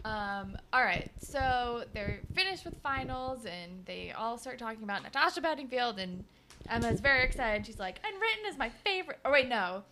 Um, 0.06 0.56
all 0.72 0.84
right, 0.84 1.10
so 1.20 1.84
they're 1.94 2.20
finished 2.36 2.64
with 2.64 2.80
finals, 2.84 3.46
and 3.46 3.84
they 3.86 4.12
all 4.16 4.38
start 4.38 4.60
talking 4.60 4.84
about 4.84 5.02
Natasha 5.02 5.42
Bedingfield, 5.42 5.98
and 5.98 6.24
Emma's 6.70 7.00
very 7.00 7.24
excited. 7.24 7.66
She's 7.66 7.80
like, 7.80 8.00
"Unwritten 8.06 8.46
is 8.48 8.56
my 8.56 8.70
favorite." 8.70 9.18
Oh 9.26 9.32
wait, 9.32 9.50
no, 9.50 9.84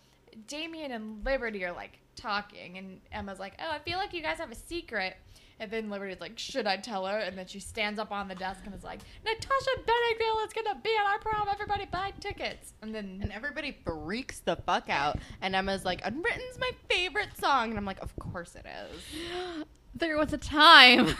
Damien 0.46 0.92
and 0.92 1.24
Liberty 1.24 1.64
are 1.64 1.72
like 1.72 1.98
talking, 2.14 2.78
and 2.78 3.00
Emma's 3.10 3.40
like, 3.40 3.54
"Oh, 3.58 3.72
I 3.72 3.80
feel 3.80 3.98
like 3.98 4.14
you 4.14 4.22
guys 4.22 4.38
have 4.38 4.52
a 4.52 4.54
secret." 4.54 5.16
And 5.60 5.70
then 5.70 5.88
Liberty's 5.90 6.20
like, 6.20 6.38
"Should 6.38 6.66
I 6.66 6.76
tell 6.76 7.06
her?" 7.06 7.18
And 7.18 7.36
then 7.38 7.46
she 7.46 7.60
stands 7.60 7.98
up 7.98 8.10
on 8.10 8.28
the 8.28 8.34
desk 8.34 8.60
and 8.64 8.74
is 8.74 8.84
like, 8.84 9.00
"Natasha 9.24 9.70
Bedingfield 9.86 10.46
is 10.46 10.52
gonna 10.52 10.80
be 10.82 10.90
at 10.98 11.06
our 11.06 11.18
prom. 11.18 11.48
Everybody 11.50 11.86
buy 11.86 12.12
tickets." 12.20 12.72
And 12.82 12.94
then 12.94 13.20
And 13.22 13.30
everybody 13.32 13.76
freaks 13.84 14.40
the 14.40 14.56
fuck 14.56 14.88
out. 14.90 15.18
And 15.40 15.54
Emma's 15.54 15.84
like, 15.84 16.00
Unwritten's 16.04 16.58
my 16.58 16.70
favorite 16.88 17.36
song. 17.38 17.70
And 17.70 17.78
I'm 17.78 17.84
like, 17.84 18.02
Of 18.02 18.14
course 18.16 18.54
it 18.56 18.66
is. 18.66 19.64
There 19.96 20.18
was 20.18 20.32
a 20.32 20.38
time 20.38 21.14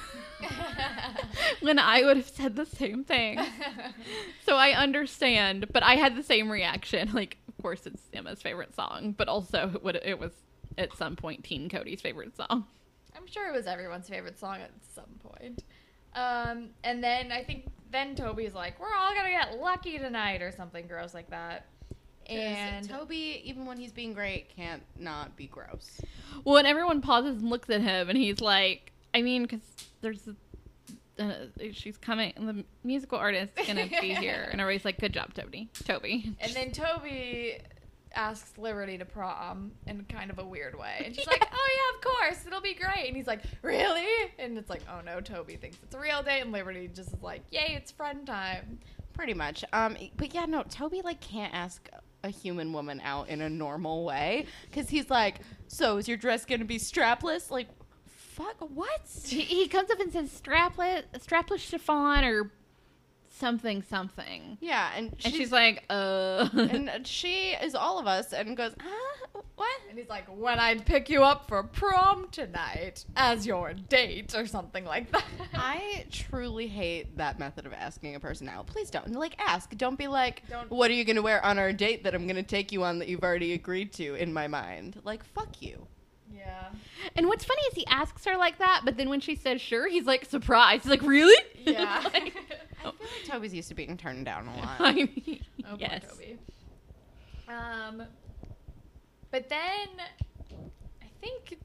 when 1.60 1.78
I 1.78 2.02
would 2.02 2.16
have 2.16 2.28
said 2.28 2.56
the 2.56 2.66
same 2.66 3.04
thing. 3.04 3.38
So 4.44 4.56
I 4.56 4.72
understand, 4.72 5.72
but 5.72 5.82
I 5.82 5.94
had 5.94 6.16
the 6.16 6.22
same 6.22 6.50
reaction. 6.50 7.12
Like, 7.12 7.38
of 7.48 7.56
course, 7.62 7.86
it's 7.86 8.02
Emma's 8.12 8.42
favorite 8.42 8.74
song, 8.74 9.14
but 9.16 9.26
also 9.28 9.70
it, 9.74 9.82
would, 9.82 10.00
it 10.04 10.18
was 10.18 10.32
at 10.76 10.94
some 10.98 11.16
point 11.16 11.44
Teen 11.44 11.68
Kody's 11.70 12.02
favorite 12.02 12.36
song. 12.36 12.66
I'm 13.16 13.26
sure 13.26 13.48
it 13.48 13.52
was 13.54 13.66
everyone's 13.66 14.08
favorite 14.08 14.38
song 14.38 14.56
at 14.56 14.70
some 14.94 15.18
point. 15.22 15.64
Um, 16.14 16.70
and 16.84 17.02
then 17.02 17.32
I 17.32 17.42
think 17.44 17.70
then 17.90 18.14
Toby's 18.14 18.54
like, 18.54 18.78
"We're 18.80 18.94
all 18.94 19.14
gonna 19.14 19.30
get 19.30 19.58
lucky 19.58 19.98
tonight" 19.98 20.42
or 20.42 20.52
something 20.52 20.86
gross 20.86 21.14
like 21.14 21.30
that. 21.30 21.66
And 22.26 22.76
And 22.76 22.88
Toby, 22.88 23.42
even 23.44 23.66
when 23.66 23.78
he's 23.78 23.92
being 23.92 24.14
great, 24.14 24.48
can't 24.48 24.82
not 24.98 25.36
be 25.36 25.46
gross. 25.46 26.00
Well, 26.44 26.56
and 26.56 26.66
everyone 26.66 27.00
pauses 27.02 27.40
and 27.42 27.50
looks 27.50 27.68
at 27.68 27.80
him, 27.82 28.08
and 28.08 28.16
he's 28.16 28.40
like, 28.40 28.92
I 29.12 29.20
mean, 29.22 29.42
because 29.42 29.60
there's, 30.00 30.26
a, 31.18 31.22
uh, 31.22 31.34
she's 31.72 31.98
coming, 31.98 32.32
the 32.38 32.64
musical 32.82 33.18
artist's 33.18 33.66
gonna 33.66 33.86
be 33.88 34.14
here, 34.14 34.48
and 34.50 34.60
everybody's 34.60 34.84
like, 34.86 34.98
good 34.98 35.12
job, 35.12 35.34
Toby. 35.34 35.68
Toby. 35.84 36.34
and 36.40 36.52
then 36.54 36.72
Toby 36.72 37.58
asks 38.14 38.56
Liberty 38.58 38.98
to 38.98 39.04
prom 39.04 39.72
in 39.86 40.04
kind 40.04 40.30
of 40.30 40.38
a 40.38 40.44
weird 40.44 40.78
way, 40.78 41.02
and 41.04 41.14
she's 41.14 41.26
like, 41.26 41.46
"Oh 41.52 41.68
yeah, 41.76 41.96
of 41.96 42.14
course, 42.14 42.46
it'll 42.46 42.60
be 42.60 42.74
great." 42.74 43.08
And 43.08 43.16
he's 43.16 43.26
like, 43.26 43.42
"Really?" 43.62 44.06
And 44.38 44.56
it's 44.58 44.70
like, 44.70 44.82
"Oh 44.90 45.00
no, 45.04 45.20
Toby 45.20 45.56
thinks 45.56 45.78
it's 45.82 45.94
a 45.94 45.98
real 45.98 46.22
date," 46.22 46.40
and 46.40 46.52
Liberty 46.52 46.88
just 46.88 47.12
is 47.14 47.22
like, 47.22 47.42
"Yay, 47.50 47.74
it's 47.76 47.90
friend 47.90 48.26
time." 48.26 48.78
Pretty 49.12 49.34
much. 49.34 49.64
Um, 49.72 49.96
but 50.16 50.34
yeah, 50.34 50.44
no, 50.46 50.62
Toby 50.64 51.02
like 51.02 51.20
can't 51.20 51.54
ask 51.54 51.88
a 52.24 52.30
human 52.30 52.72
woman 52.72 53.00
out 53.04 53.28
in 53.28 53.42
a 53.42 53.50
normal 53.50 54.04
way 54.04 54.46
because 54.70 54.88
he's 54.88 55.10
like, 55.10 55.40
"So 55.68 55.98
is 55.98 56.08
your 56.08 56.16
dress 56.16 56.44
gonna 56.44 56.64
be 56.64 56.78
strapless?" 56.78 57.50
Like, 57.50 57.68
fuck, 58.06 58.56
what? 58.58 59.02
he, 59.24 59.40
he 59.42 59.68
comes 59.68 59.90
up 59.90 60.00
and 60.00 60.12
says 60.12 60.28
strapless, 60.30 61.04
strapless 61.18 61.60
chiffon 61.60 62.24
or 62.24 62.50
something, 63.44 63.82
something. 63.82 64.56
Yeah, 64.60 64.90
and 64.96 65.14
And 65.24 65.34
she's 65.34 65.52
like, 65.52 65.84
uh. 65.90 66.48
and 66.54 67.06
she 67.06 67.50
is 67.50 67.74
all 67.74 67.98
of 67.98 68.06
us, 68.06 68.32
and 68.32 68.56
goes, 68.56 68.72
"Huh? 68.80 69.40
What?" 69.56 69.80
And 69.90 69.98
he's 69.98 70.08
like, 70.08 70.26
"When 70.28 70.58
I'd 70.58 70.86
pick 70.86 71.10
you 71.10 71.22
up 71.22 71.46
for 71.48 71.62
prom 71.62 72.28
tonight 72.30 73.04
as 73.16 73.46
your 73.46 73.74
date 73.74 74.34
or 74.34 74.46
something 74.46 74.84
like 74.86 75.12
that." 75.12 75.24
I 75.54 76.06
truly 76.10 76.66
hate 76.68 77.16
that 77.18 77.38
method 77.38 77.66
of 77.66 77.72
asking 77.74 78.14
a 78.14 78.20
person 78.20 78.48
out. 78.48 78.66
Please 78.66 78.88
don't. 78.90 79.12
Like, 79.12 79.36
ask. 79.38 79.76
Don't 79.76 79.98
be 79.98 80.06
like, 80.08 80.42
Don't- 80.48 80.70
what 80.70 80.90
are 80.90 80.94
you 80.94 81.04
going 81.04 81.16
to 81.16 81.22
wear 81.22 81.44
on 81.44 81.58
our 81.58 81.72
date 81.72 82.04
that 82.04 82.14
I'm 82.14 82.26
going 82.26 82.36
to 82.36 82.42
take 82.42 82.72
you 82.72 82.82
on 82.82 82.98
that 83.00 83.08
you've 83.08 83.22
already 83.22 83.52
agreed 83.52 83.92
to 83.94 84.14
in 84.14 84.32
my 84.32 84.48
mind? 84.48 85.00
Like, 85.04 85.22
fuck 85.24 85.60
you. 85.60 85.86
Yeah. 86.36 86.68
and 87.16 87.26
what's 87.28 87.44
funny 87.44 87.60
is 87.70 87.74
he 87.74 87.86
asks 87.86 88.24
her 88.24 88.36
like 88.36 88.58
that, 88.58 88.82
but 88.84 88.96
then 88.96 89.08
when 89.08 89.20
she 89.20 89.36
says 89.36 89.60
sure, 89.60 89.88
he's 89.88 90.04
like 90.06 90.24
surprised. 90.24 90.82
He's 90.84 90.90
like, 90.90 91.02
really? 91.02 91.36
Yeah. 91.64 92.02
Like, 92.12 92.34
I 92.78 92.82
feel 92.82 92.94
like 93.00 93.24
Toby's 93.26 93.54
used 93.54 93.68
to 93.70 93.74
being 93.74 93.96
turned 93.96 94.26
down 94.26 94.46
a 94.48 94.56
lot. 94.56 94.76
I 94.80 94.92
mean, 94.92 95.40
Oh, 95.66 95.76
yes. 95.78 96.02
poor 96.04 96.10
Toby. 96.18 96.38
Um, 97.48 98.02
but 99.30 99.48
then 99.48 99.88
I 101.02 101.06
think. 101.20 101.58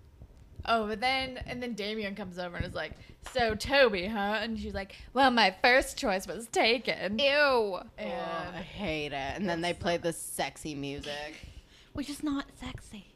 Oh, 0.66 0.88
but 0.88 1.00
then 1.02 1.38
and 1.48 1.62
then 1.62 1.74
Damien 1.74 2.16
comes 2.16 2.38
over 2.40 2.56
and 2.58 2.66
is 2.66 2.74
like, 2.76 2.92
"So 3.34 3.56
Toby, 3.56 4.06
huh?" 4.08 4.40
And 4.42 4.60
she's 4.60 4.74
like, 4.74 4.96
"Well, 5.14 5.32
my 5.32 5.54
first 5.62 5.98
choice 5.98 6.28
was 6.28 6.48
taken." 6.48 7.18
Ew. 7.20 7.26
Oh, 7.28 7.84
I 8.00 8.62
hate 8.62 9.08
it. 9.14 9.36
And 9.36 9.50
then 9.50 9.62
they 9.62 9.74
play 9.74 9.98
the 9.98 10.14
sexy 10.14 10.76
music. 10.76 11.48
Which 11.94 12.10
is 12.10 12.24
not 12.24 12.46
sexy. 12.60 13.08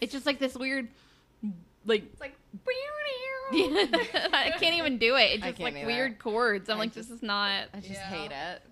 It's 0.00 0.12
just 0.12 0.26
like 0.26 0.38
this 0.38 0.54
weird, 0.56 0.88
like, 1.84 2.04
it's 2.12 2.20
like, 2.20 2.34
I 3.52 4.52
can't 4.60 4.76
even 4.76 4.98
do 4.98 5.16
it. 5.16 5.32
It's 5.32 5.42
just 5.44 5.60
like 5.60 5.74
either. 5.74 5.86
weird 5.86 6.18
chords. 6.18 6.68
I'm 6.68 6.76
I 6.76 6.80
like, 6.80 6.94
just- 6.94 7.08
this 7.08 7.16
is 7.18 7.22
not. 7.22 7.64
I 7.74 7.78
just 7.80 7.90
Yeah. 7.90 8.02
hate 8.04 8.30
it. 8.32 8.62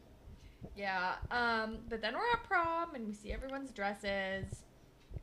Yeah. 0.77 1.15
Um, 1.31 1.79
but 1.89 2.01
then 2.01 2.15
we're 2.15 2.31
at 2.33 2.45
prom 2.45 2.95
and 2.95 3.07
we 3.07 3.13
see 3.15 3.33
everyone's 3.33 3.71
dresses. 3.73 4.45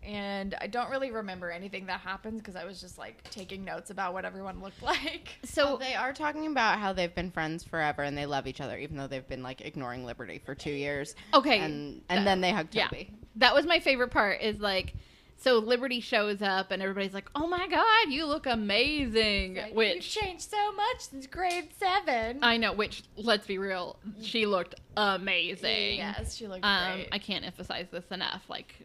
And 0.04 0.54
I 0.62 0.68
don't 0.68 0.90
really 0.92 1.10
remember 1.10 1.50
anything 1.50 1.86
that 1.88 2.00
happens 2.02 2.40
because 2.42 2.56
I 2.56 2.64
was 2.66 2.80
just 2.80 2.98
like 2.98 3.24
taking 3.32 3.64
notes 3.66 3.90
about 3.90 4.14
what 4.14 4.24
everyone 4.26 4.62
looked 4.62 4.82
like. 4.84 5.30
So 5.44 5.64
So 5.72 5.78
they 5.78 5.96
are 5.96 6.14
talking 6.14 6.48
about 6.48 6.80
how 6.80 6.94
they've 6.94 7.14
been 7.16 7.32
friends 7.32 7.64
forever 7.64 8.04
and 8.04 8.18
they 8.18 8.26
love 8.26 8.46
each 8.48 8.62
other, 8.62 8.78
even 8.78 8.98
though 8.98 9.08
they've 9.08 9.28
been 9.28 9.42
like 9.44 9.62
ignoring 9.62 10.06
Liberty 10.06 10.42
for 10.46 10.54
two 10.54 10.72
years. 10.72 11.16
okay, 11.34 11.60
And 11.60 12.02
and 12.10 12.28
then 12.28 12.42
they 12.42 12.52
hug 12.52 12.68
yeah. 12.72 12.88
Toby. 12.88 13.14
that 13.38 13.54
was 13.56 13.66
my 13.66 13.80
favorite 13.80 14.12
part. 14.12 14.42
Is 14.42 14.60
like, 14.60 14.94
so 15.38 15.60
Liberty 15.60 16.00
shows 16.00 16.41
up 16.41 16.71
and 16.71 16.82
everybody's 16.82 17.13
like, 17.13 17.30
"Oh 17.36 17.48
my 17.48 17.67
god, 17.67 18.10
you 18.10 18.26
look 18.26 18.45
amazing!" 18.45 19.56
Like, 19.56 19.74
which 19.76 19.95
You've 19.95 20.24
changed 20.26 20.50
so 20.50 20.71
much 20.74 21.00
since 21.02 21.28
grade 21.28 21.69
seven. 21.80 22.39
I 22.41 22.58
know. 22.58 22.74
Which 22.74 23.04
let's 23.17 23.45
be 23.48 23.58
real, 23.58 24.00
she 24.21 24.45
looked 24.45 24.76
amazing. 24.98 25.98
Yes, 25.98 26.36
she 26.36 26.48
looked 26.48 26.65
Um, 26.65 26.93
great. 26.95 27.10
I 27.12 27.19
can't 27.19 27.45
emphasize 27.45 27.88
this 27.91 28.06
enough. 28.12 28.43
Like, 28.50 28.76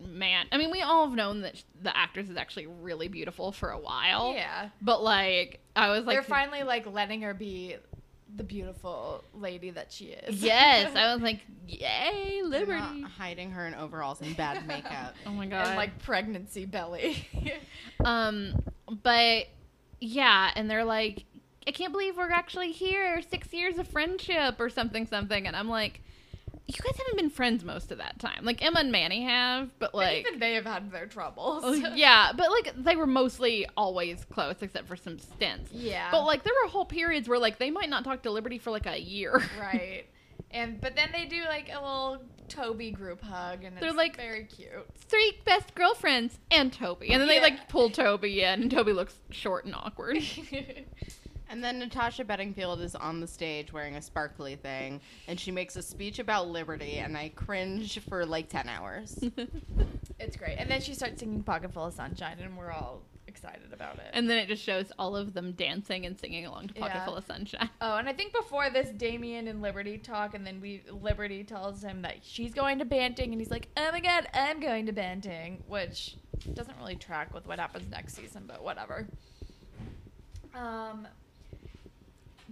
man, 0.00 0.46
I 0.52 0.58
mean, 0.58 0.70
we 0.70 0.82
all 0.82 1.06
have 1.06 1.16
known 1.16 1.40
that 1.42 1.62
the 1.82 1.96
actress 1.96 2.28
is 2.28 2.36
actually 2.36 2.66
really 2.66 3.08
beautiful 3.08 3.52
for 3.52 3.70
a 3.70 3.78
while. 3.78 4.32
yeah, 4.34 4.68
But 4.82 5.02
like, 5.02 5.60
I 5.74 5.90
was 5.90 6.04
like, 6.04 6.14
they're 6.16 6.22
finally 6.22 6.62
like 6.62 6.86
letting 6.86 7.22
her 7.22 7.34
be 7.34 7.76
the 8.34 8.44
beautiful 8.44 9.24
lady 9.34 9.70
that 9.70 9.92
she 9.92 10.06
is. 10.06 10.42
yes, 10.42 10.94
I 10.94 11.12
was 11.14 11.22
like, 11.22 11.40
yay, 11.66 12.42
Liberty. 12.44 13.00
not 13.00 13.10
hiding 13.10 13.50
her 13.52 13.66
in 13.66 13.74
overalls 13.74 14.20
and 14.20 14.36
bad 14.36 14.66
makeup. 14.68 15.14
Oh 15.24 15.30
my 15.30 15.46
god. 15.46 15.68
and 15.68 15.76
like 15.76 15.98
pregnancy 16.00 16.66
belly. 16.66 17.26
um, 18.04 18.52
but 19.02 19.46
yeah, 20.00 20.50
and 20.56 20.68
they're 20.70 20.84
like, 20.84 21.24
I 21.66 21.70
can't 21.70 21.92
believe 21.92 22.16
we're 22.16 22.30
actually 22.30 22.72
here. 22.72 23.22
Six 23.30 23.52
years 23.52 23.78
of 23.78 23.88
friendship 23.88 24.56
or 24.60 24.70
something, 24.70 25.06
something, 25.06 25.46
and 25.46 25.54
I'm 25.56 25.68
like. 25.68 26.00
You 26.68 26.74
guys 26.74 26.96
haven't 26.98 27.16
been 27.16 27.30
friends 27.30 27.62
most 27.64 27.92
of 27.92 27.98
that 27.98 28.18
time. 28.18 28.44
Like 28.44 28.64
Emma 28.64 28.80
and 28.80 28.90
Manny 28.90 29.22
have, 29.24 29.70
but 29.78 29.94
like 29.94 30.26
Even 30.26 30.40
they 30.40 30.54
have 30.54 30.64
had 30.66 30.90
their 30.90 31.06
troubles. 31.06 31.62
Oh, 31.64 31.72
yeah, 31.94 32.32
but 32.36 32.50
like 32.50 32.72
they 32.76 32.96
were 32.96 33.06
mostly 33.06 33.66
always 33.76 34.24
close 34.24 34.56
except 34.60 34.88
for 34.88 34.96
some 34.96 35.18
stints. 35.18 35.70
yeah. 35.72 36.10
But 36.10 36.24
like 36.24 36.42
there 36.44 36.52
were 36.64 36.68
whole 36.70 36.84
periods 36.84 37.28
where 37.28 37.38
like 37.38 37.58
they 37.58 37.70
might 37.70 37.88
not 37.88 38.02
talk 38.04 38.22
to 38.22 38.30
Liberty 38.30 38.58
for 38.58 38.70
like 38.72 38.86
a 38.86 39.00
year. 39.00 39.42
right. 39.60 40.06
And 40.50 40.80
but 40.80 40.96
then 40.96 41.10
they 41.12 41.26
do 41.26 41.42
like 41.44 41.68
a 41.70 41.74
little 41.80 42.22
Toby 42.48 42.90
group 42.92 43.20
hug, 43.22 43.64
and 43.64 43.76
They're 43.76 43.88
it's 43.88 43.96
like- 43.96 44.16
very 44.16 44.44
cute. 44.44 44.70
Three 45.08 45.38
best 45.44 45.74
girlfriends 45.74 46.38
and 46.50 46.72
Toby. 46.72 47.10
And 47.10 47.20
then 47.20 47.28
they 47.28 47.40
like 47.40 47.68
pull 47.68 47.90
Toby 47.90 48.42
in 48.42 48.62
and 48.62 48.70
Toby 48.70 48.92
looks 48.92 49.14
short 49.30 49.64
and 49.66 49.74
awkward. 49.74 50.18
And 51.48 51.62
then 51.62 51.78
Natasha 51.78 52.24
Bedingfield 52.24 52.80
is 52.80 52.94
on 52.94 53.20
the 53.20 53.26
stage 53.26 53.72
wearing 53.72 53.94
a 53.94 54.02
sparkly 54.02 54.56
thing, 54.56 55.00
and 55.28 55.38
she 55.38 55.50
makes 55.52 55.76
a 55.76 55.82
speech 55.82 56.18
about 56.18 56.48
liberty, 56.48 56.98
and 56.98 57.16
I 57.16 57.28
cringe 57.30 58.00
for 58.08 58.26
like 58.26 58.48
10 58.48 58.68
hours. 58.68 59.18
it's 60.18 60.36
great. 60.36 60.56
And 60.58 60.68
then 60.70 60.80
she 60.80 60.94
starts 60.94 61.20
singing 61.20 61.42
"Pocket 61.44 61.72
Full 61.72 61.86
of 61.86 61.94
Sunshine," 61.94 62.38
and 62.40 62.56
we're 62.58 62.72
all 62.72 63.02
excited 63.28 63.72
about 63.72 63.96
it. 63.96 64.06
and 64.14 64.30
then 64.30 64.38
it 64.38 64.48
just 64.48 64.62
shows 64.62 64.90
all 64.98 65.14
of 65.14 65.34
them 65.34 65.52
dancing 65.52 66.06
and 66.06 66.18
singing 66.18 66.46
along 66.46 66.68
to 66.68 66.74
Pocket 66.74 66.94
Yeah. 66.94 67.04
Full 67.04 67.16
of 67.16 67.24
Sunshine. 67.26 67.68
Oh, 67.80 67.96
and 67.96 68.08
I 68.08 68.12
think 68.12 68.32
before 68.32 68.70
this, 68.70 68.88
Damien 68.90 69.46
and 69.46 69.60
Liberty 69.62 69.98
talk, 69.98 70.34
and 70.34 70.46
then 70.46 70.60
we 70.60 70.82
Liberty 70.90 71.44
tells 71.44 71.82
him 71.82 72.02
that 72.02 72.16
she's 72.22 72.54
going 72.54 72.78
to 72.80 72.84
Banting, 72.84 73.30
and 73.32 73.40
he's 73.40 73.50
like, 73.50 73.68
"Oh 73.76 73.92
my 73.92 74.00
god, 74.00 74.26
I'm 74.34 74.58
going 74.58 74.86
to 74.86 74.92
Banting," 74.92 75.62
which 75.68 76.16
doesn't 76.54 76.76
really 76.78 76.96
track 76.96 77.32
with 77.34 77.46
what 77.46 77.58
happens 77.60 77.88
next 77.90 78.14
season, 78.14 78.44
but 78.46 78.62
whatever. 78.64 79.06
Um, 80.54 81.06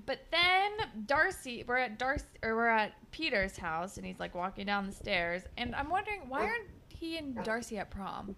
but 0.06 0.20
then 0.30 0.72
Darcy, 1.06 1.64
we're 1.66 1.76
at 1.76 1.98
Darcy, 1.98 2.24
or 2.42 2.54
we're 2.56 2.68
at 2.68 2.92
Peter's 3.10 3.56
house, 3.56 3.96
and 3.96 4.04
he's 4.06 4.18
like 4.18 4.34
walking 4.34 4.66
down 4.66 4.86
the 4.86 4.92
stairs, 4.92 5.42
and 5.56 5.74
I'm 5.74 5.90
wondering 5.90 6.28
why 6.28 6.42
aren't 6.42 6.68
he 6.88 7.16
and 7.16 7.42
Darcy 7.44 7.78
at 7.78 7.90
prom? 7.90 8.36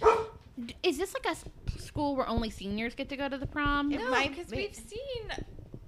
Is 0.82 0.98
this 0.98 1.14
like 1.14 1.24
a 1.26 1.30
s- 1.30 1.44
school 1.78 2.14
where 2.14 2.28
only 2.28 2.50
seniors 2.50 2.94
get 2.94 3.08
to 3.08 3.16
go 3.16 3.28
to 3.28 3.38
the 3.38 3.46
prom? 3.46 3.90
It 3.90 3.98
no, 4.00 4.10
might 4.10 4.30
because 4.30 4.50
be- 4.50 4.56
we've 4.58 4.74
seen. 4.74 5.30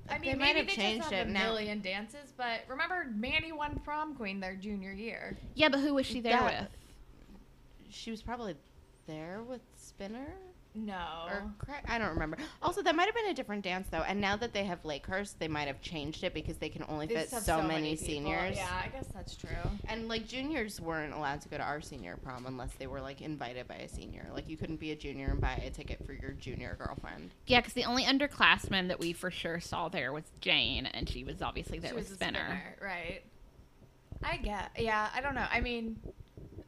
I 0.09 0.19
mean, 0.19 0.21
They 0.23 0.29
mean, 0.31 0.39
might 0.39 0.45
maybe 0.55 0.59
have 0.61 0.67
they 0.69 0.75
changed 0.75 0.99
just 1.03 1.13
have 1.13 1.27
it 1.27 1.31
a 1.31 1.33
now. 1.33 1.45
million 1.45 1.81
dances, 1.81 2.33
but 2.37 2.61
remember, 2.69 3.07
Manny 3.15 3.53
won 3.53 3.79
prom 3.85 4.15
queen 4.15 4.41
their 4.41 4.55
junior 4.55 4.93
year. 4.93 5.37
Yeah, 5.55 5.69
but 5.69 5.81
who 5.81 5.95
was 5.95 6.07
she 6.07 6.21
there 6.21 6.33
That- 6.39 6.63
with? 6.63 6.71
she 7.91 8.11
was 8.11 8.23
probably 8.23 8.55
there 9.07 9.43
with 9.47 9.61
Spinner? 9.77 10.35
No. 10.77 11.27
Or 11.29 11.45
Cra- 11.59 11.83
I 11.89 11.99
don't 11.99 12.11
remember. 12.11 12.37
Also, 12.61 12.83
that 12.83 12.97
might 12.97 13.07
have 13.07 13.15
been 13.15 13.29
a 13.29 13.35
different 13.35 13.63
dance 13.63 13.87
though. 13.91 14.03
And 14.03 14.21
now 14.21 14.37
that 14.37 14.53
they 14.53 14.65
have 14.65 14.83
Lakehurst, 14.83 15.39
they 15.39 15.47
might 15.47 15.69
have 15.69 15.81
changed 15.81 16.25
it 16.25 16.35
because 16.35 16.57
they 16.57 16.69
can 16.69 16.85
only 16.89 17.07
They 17.07 17.15
fit 17.15 17.31
just 17.31 17.47
so, 17.47 17.59
have 17.59 17.67
many, 17.67 17.93
people. 17.93 18.07
seniors. 18.07 18.57
Yeah, 18.57 18.83
I 18.85 18.89
guess 18.89 19.07
that's 19.15 19.37
true. 19.37 19.49
And 19.89 20.09
like 20.09 20.27
juniors 20.27 20.81
weren't 20.81 21.15
allowed 21.15 21.43
to 21.43 21.49
go 21.49 21.59
to 21.59 21.63
our 21.63 21.81
senior 21.81 22.17
prom 22.17 22.47
unless 22.47 22.73
they 22.79 22.89
were 22.89 23.01
like 23.01 23.23
invited 23.23 23.69
by 23.69 23.77
a 23.77 23.89
senior. 23.89 24.27
Like 24.35 24.49
you 24.49 24.57
couldn't 24.57 24.81
be 24.81 24.91
a 24.91 24.97
junior 24.97 25.29
and 25.31 25.41
buy 25.41 25.63
a 25.65 25.71
ticket 25.71 26.05
for 26.05 26.13
your 26.13 26.33
junior 26.33 26.77
girlfriend. 26.77 27.31
Yeah, 27.47 27.61
because 27.61 27.75
the 27.75 27.85
only 27.85 28.03
underclassman 28.05 28.89
that 28.89 28.99
we 28.99 29.13
for 29.13 29.31
sure 29.31 29.61
saw 29.61 29.89
there 29.89 30.13
was 30.13 30.25
Jane, 30.41 30.87
and 30.87 31.09
she 31.09 31.23
was 31.23 31.41
obviously 31.41 31.79
there 31.79 31.91
She 31.91 31.95
with 31.95 32.05
was 32.05 32.13
a 32.13 32.15
Spinner. 32.17 32.61
right? 32.83 33.23
I 34.25 34.39
get. 34.39 34.71
Yeah, 34.79 35.09
I 35.15 35.21
don't 35.21 35.35
know. 35.37 35.47
I 35.53 35.61
mean, 35.61 35.99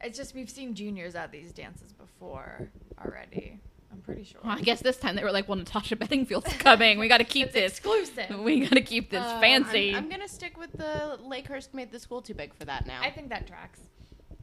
it's 0.01 0.17
just 0.17 0.33
we've 0.33 0.49
seen 0.49 0.75
juniors 0.75 1.15
at 1.15 1.31
these 1.31 1.51
dances 1.51 1.91
before 1.91 2.69
already. 3.03 3.59
I'm 3.91 4.01
pretty 4.01 4.23
sure. 4.23 4.41
Well, 4.43 4.57
I 4.57 4.61
guess 4.61 4.81
this 4.81 4.97
time 4.97 5.15
they 5.15 5.23
were 5.23 5.31
like, 5.31 5.47
"Well, 5.47 5.57
Natasha 5.57 5.95
Bedingfield's 5.95 6.53
coming. 6.57 6.99
We 6.99 7.07
got 7.07 7.17
to 7.19 7.23
keep 7.37 7.51
this. 7.53 7.71
exclusive. 7.73 8.39
We 8.39 8.61
got 8.61 8.71
to 8.73 8.81
keep 8.81 9.09
this 9.09 9.23
Um, 9.23 9.39
fancy." 9.41 9.91
I'm, 9.95 10.03
I'm 10.03 10.09
gonna 10.09 10.27
stick 10.27 10.57
with 10.57 10.71
the 10.73 11.17
Lakehurst 11.25 11.73
made 11.73 11.91
the 11.91 11.99
school 11.99 12.21
too 12.21 12.33
big 12.33 12.53
for 12.53 12.65
that 12.65 12.85
now. 12.85 13.01
I 13.01 13.09
think 13.11 13.29
that 13.29 13.47
tracks. 13.47 13.79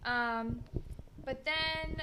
Um, 0.04 0.61
but 1.24 1.44
then, 1.44 2.02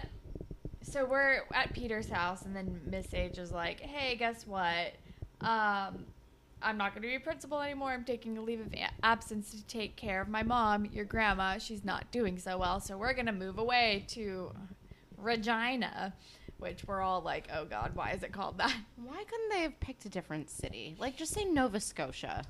so 0.81 1.05
we're 1.05 1.41
at 1.53 1.73
Peter's 1.73 2.09
house, 2.09 2.43
and 2.45 2.55
then 2.55 2.81
Miss 2.85 3.13
H 3.13 3.37
is 3.37 3.51
like, 3.51 3.79
"Hey, 3.79 4.15
guess 4.15 4.45
what? 4.47 4.93
Um, 5.41 6.05
I'm 6.63 6.77
not 6.77 6.93
going 6.93 7.01
to 7.01 7.07
be 7.07 7.17
principal 7.17 7.59
anymore. 7.59 7.89
I'm 7.91 8.03
taking 8.03 8.37
a 8.37 8.41
leave 8.41 8.59
of 8.59 8.67
absence 9.01 9.49
to 9.51 9.63
take 9.65 9.95
care 9.95 10.21
of 10.21 10.29
my 10.29 10.43
mom, 10.43 10.85
your 10.85 11.05
grandma. 11.05 11.57
She's 11.57 11.83
not 11.83 12.11
doing 12.11 12.37
so 12.37 12.59
well, 12.59 12.79
so 12.79 12.97
we're 12.99 13.13
going 13.13 13.25
to 13.25 13.31
move 13.31 13.57
away 13.57 14.05
to 14.09 14.51
Regina." 15.17 16.13
Which 16.61 16.83
we're 16.85 17.01
all 17.01 17.21
like, 17.21 17.47
oh 17.51 17.65
God, 17.65 17.95
why 17.95 18.11
is 18.11 18.21
it 18.21 18.31
called 18.31 18.59
that? 18.59 18.75
Why 19.03 19.23
couldn't 19.23 19.49
they 19.49 19.61
have 19.63 19.79
picked 19.79 20.05
a 20.05 20.09
different 20.09 20.51
city? 20.51 20.95
Like 20.99 21.17
just 21.17 21.33
say 21.33 21.43
Nova 21.43 21.79
Scotia. 21.79 22.43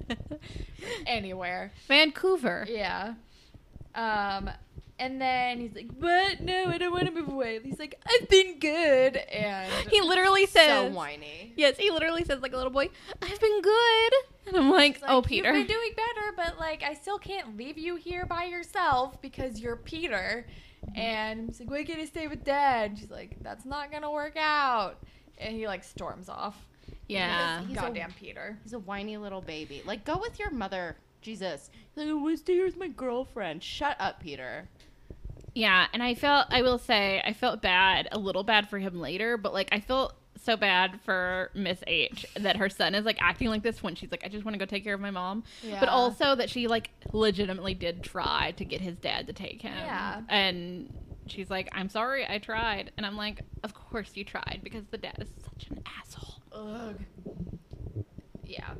Anywhere. 1.06 1.70
Vancouver. 1.86 2.66
Yeah. 2.68 3.14
Um, 3.94 4.50
and 4.98 5.20
then 5.20 5.60
he's 5.60 5.76
like, 5.76 5.88
but 5.98 6.40
No, 6.40 6.66
I 6.66 6.76
don't 6.76 6.92
want 6.92 7.06
to 7.06 7.12
move 7.12 7.28
away." 7.28 7.60
He's 7.62 7.78
like, 7.78 7.94
"I've 8.04 8.28
been 8.28 8.58
good," 8.58 9.16
and 9.16 9.72
He 9.90 10.00
literally 10.00 10.46
so 10.46 10.60
says, 10.60 10.92
whiny. 10.92 11.52
"Yes, 11.56 11.78
he 11.78 11.90
literally 11.92 12.24
says 12.24 12.42
like 12.42 12.52
a 12.52 12.56
little 12.56 12.72
boy, 12.72 12.90
I've 13.22 13.40
been 13.40 13.62
good," 13.62 14.12
and 14.48 14.56
I'm 14.56 14.70
like, 14.70 15.00
like, 15.00 15.10
"Oh, 15.10 15.22
Peter." 15.22 15.56
you've 15.56 15.68
been 15.68 15.76
doing 15.76 15.92
better, 15.96 16.32
but 16.36 16.58
like, 16.58 16.82
I 16.82 16.94
still 16.94 17.18
can't 17.18 17.56
leave 17.56 17.78
you 17.78 17.94
here 17.94 18.26
by 18.26 18.44
yourself 18.44 19.22
because 19.22 19.60
you're 19.60 19.76
Peter." 19.76 20.46
And 20.94 21.48
he's 21.48 21.60
like, 21.60 21.70
"Why 21.70 21.84
can't 21.84 22.00
I 22.00 22.04
stay 22.06 22.26
with 22.26 22.44
Dad?" 22.44 22.98
She's 22.98 23.10
like, 23.10 23.36
"That's 23.42 23.64
not 23.64 23.92
gonna 23.92 24.10
work 24.10 24.36
out," 24.36 24.98
and 25.38 25.54
he 25.54 25.66
like 25.66 25.84
storms 25.84 26.28
off. 26.28 26.56
yeah. 27.08 27.62
He's 27.64 27.76
a- 27.76 27.80
Goddamn 27.80 28.12
Peter. 28.18 28.58
He's 28.62 28.72
a 28.72 28.78
whiny 28.78 29.16
little 29.16 29.40
baby. 29.40 29.82
Like 29.84 30.04
go 30.04 30.18
with 30.18 30.38
your 30.38 30.50
mother. 30.50 30.96
Jesus. 31.22 31.70
He's 31.94 32.02
like, 32.04 32.08
I 32.08 32.12
want 32.14 32.32
to 32.34 32.36
stay 32.38 32.54
here 32.54 32.64
with 32.64 32.78
my 32.78 32.88
girlfriend. 32.88 33.62
Shut 33.62 33.94
up, 34.00 34.20
Peter. 34.20 34.68
Yeah, 35.54 35.86
and 35.92 36.02
I 36.02 36.14
felt 36.14 36.46
I 36.50 36.62
will 36.62 36.78
say 36.78 37.20
I 37.24 37.32
felt 37.34 37.60
bad, 37.60 38.08
a 38.12 38.18
little 38.18 38.42
bad 38.44 38.68
for 38.70 38.78
him 38.78 39.00
later, 39.00 39.36
but 39.36 39.52
like 39.52 39.68
I 39.72 39.80
felt 39.80 40.14
so 40.42 40.56
bad 40.56 41.00
for 41.04 41.50
Miss 41.54 41.80
H 41.86 42.26
that 42.36 42.56
her 42.56 42.68
son 42.68 42.94
is 42.94 43.04
like 43.04 43.18
acting 43.20 43.48
like 43.48 43.62
this 43.62 43.82
when 43.82 43.94
she's 43.94 44.10
like, 44.10 44.24
I 44.24 44.28
just 44.28 44.44
want 44.44 44.54
to 44.54 44.58
go 44.58 44.64
take 44.64 44.84
care 44.84 44.94
of 44.94 45.00
my 45.00 45.10
mom. 45.10 45.44
But 45.80 45.88
also 45.88 46.34
that 46.34 46.50
she 46.50 46.66
like 46.66 46.90
legitimately 47.12 47.74
did 47.74 48.02
try 48.02 48.52
to 48.56 48.64
get 48.64 48.80
his 48.80 48.96
dad 48.96 49.26
to 49.26 49.32
take 49.32 49.62
him. 49.62 49.76
Yeah. 49.76 50.22
And 50.28 50.92
she's 51.26 51.50
like, 51.50 51.68
I'm 51.72 51.88
sorry, 51.88 52.26
I 52.28 52.38
tried. 52.38 52.92
And 52.96 53.06
I'm 53.06 53.16
like, 53.16 53.42
Of 53.62 53.74
course 53.74 54.10
you 54.14 54.24
tried 54.24 54.60
because 54.62 54.84
the 54.90 54.98
dad 54.98 55.16
is 55.18 55.28
such 55.44 55.70
an 55.70 55.82
asshole. 56.00 56.42
Ugh. 56.52 56.98
Yeah. 58.44 58.70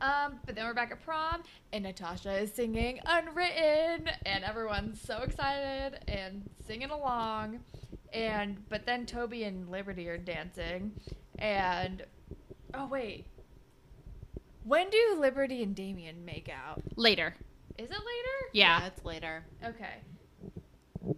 Um, 0.00 0.40
but 0.46 0.54
then 0.54 0.64
we're 0.64 0.74
back 0.74 0.92
at 0.92 1.04
prom, 1.04 1.42
and 1.74 1.84
Natasha 1.84 2.32
is 2.32 2.52
singing 2.54 3.00
Unwritten, 3.04 4.08
and 4.24 4.44
everyone's 4.44 4.98
so 4.98 5.18
excited 5.18 6.00
and 6.08 6.48
singing 6.66 6.90
along. 6.90 7.60
And 8.12 8.68
but 8.68 8.86
then 8.86 9.06
Toby 9.06 9.44
and 9.44 9.70
Liberty 9.70 10.08
are 10.08 10.18
dancing, 10.18 10.92
and 11.38 12.02
oh 12.74 12.86
wait, 12.86 13.26
when 14.64 14.90
do 14.90 15.16
Liberty 15.18 15.62
and 15.62 15.74
Damien 15.74 16.24
make 16.24 16.48
out? 16.48 16.82
Later. 16.96 17.34
Is 17.78 17.88
it 17.90 17.92
later? 17.92 18.50
Yeah. 18.52 18.84
it's 18.86 19.04
later. 19.04 19.44
Okay. 19.64 20.02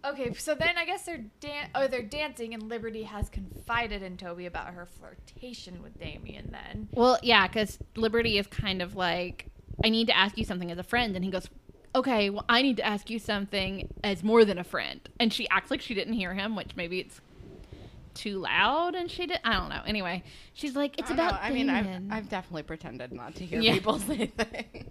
Okay, 0.05 0.33
so 0.35 0.55
then 0.55 0.79
I 0.79 0.85
guess 0.85 1.05
they're 1.05 1.25
dan- 1.41 1.71
oh 1.75 1.89
they're 1.89 2.03
dancing, 2.03 2.55
and 2.55 2.69
Liberty 2.69 3.03
has 3.03 3.29
confided 3.29 4.03
in 4.03 4.17
Toby 4.17 4.47
about 4.47 4.69
her 4.75 4.87
flirtation 4.87 5.83
with 5.83 5.99
Damien. 5.99 6.51
Then 6.53 6.89
Well, 6.93 7.19
yeah, 7.23 7.49
because 7.49 7.79
Liberty 7.97 8.39
is 8.39 8.47
kind 8.47 8.81
of 8.81 8.95
like, 8.95 9.47
I 9.85 9.89
need 9.89 10.07
to 10.07 10.17
ask 10.17 10.39
you 10.39 10.45
something 10.45 10.71
as 10.71 10.79
a 10.79 10.85
friend. 10.85 11.17
And 11.17 11.25
he 11.25 11.31
goes, 11.31 11.49
Okay, 11.95 12.31
well, 12.31 12.45
I 12.49 12.63
need 12.63 12.79
to 12.79 12.87
ask 12.87 13.11
you 13.11 13.19
something 13.19 13.93
as 14.03 14.23
more 14.25 14.45
than 14.45 14.59
a 14.59 14.65
friend. 14.65 15.01
And 15.21 15.33
she 15.33 15.49
acts 15.51 15.71
like 15.71 15.81
she 15.83 15.93
didn't 15.95 16.15
hear 16.15 16.33
him, 16.35 16.57
which 16.57 16.75
maybe 16.75 17.01
it's 17.01 17.21
too 18.15 18.39
loud 18.39 18.95
and 18.95 19.11
she 19.11 19.27
did. 19.27 19.41
I 19.45 19.53
don't 19.55 19.69
know. 19.69 19.83
Anyway, 19.87 20.23
she's 20.55 20.75
like, 20.75 20.99
It's 20.99 21.11
I 21.11 21.15
about. 21.15 21.33
know. 21.33 21.39
I 21.43 21.51
mean, 21.51 21.69
I've, 21.71 21.85
Damien." 21.85 22.09
I've 22.13 22.29
definitely 22.29 22.63
pretended 22.63 23.13
not 23.13 23.35
to 23.37 23.45
hear 23.47 23.61
Yeah. 23.61 23.73
people 23.75 23.99
say 23.99 24.27
things. 24.27 24.91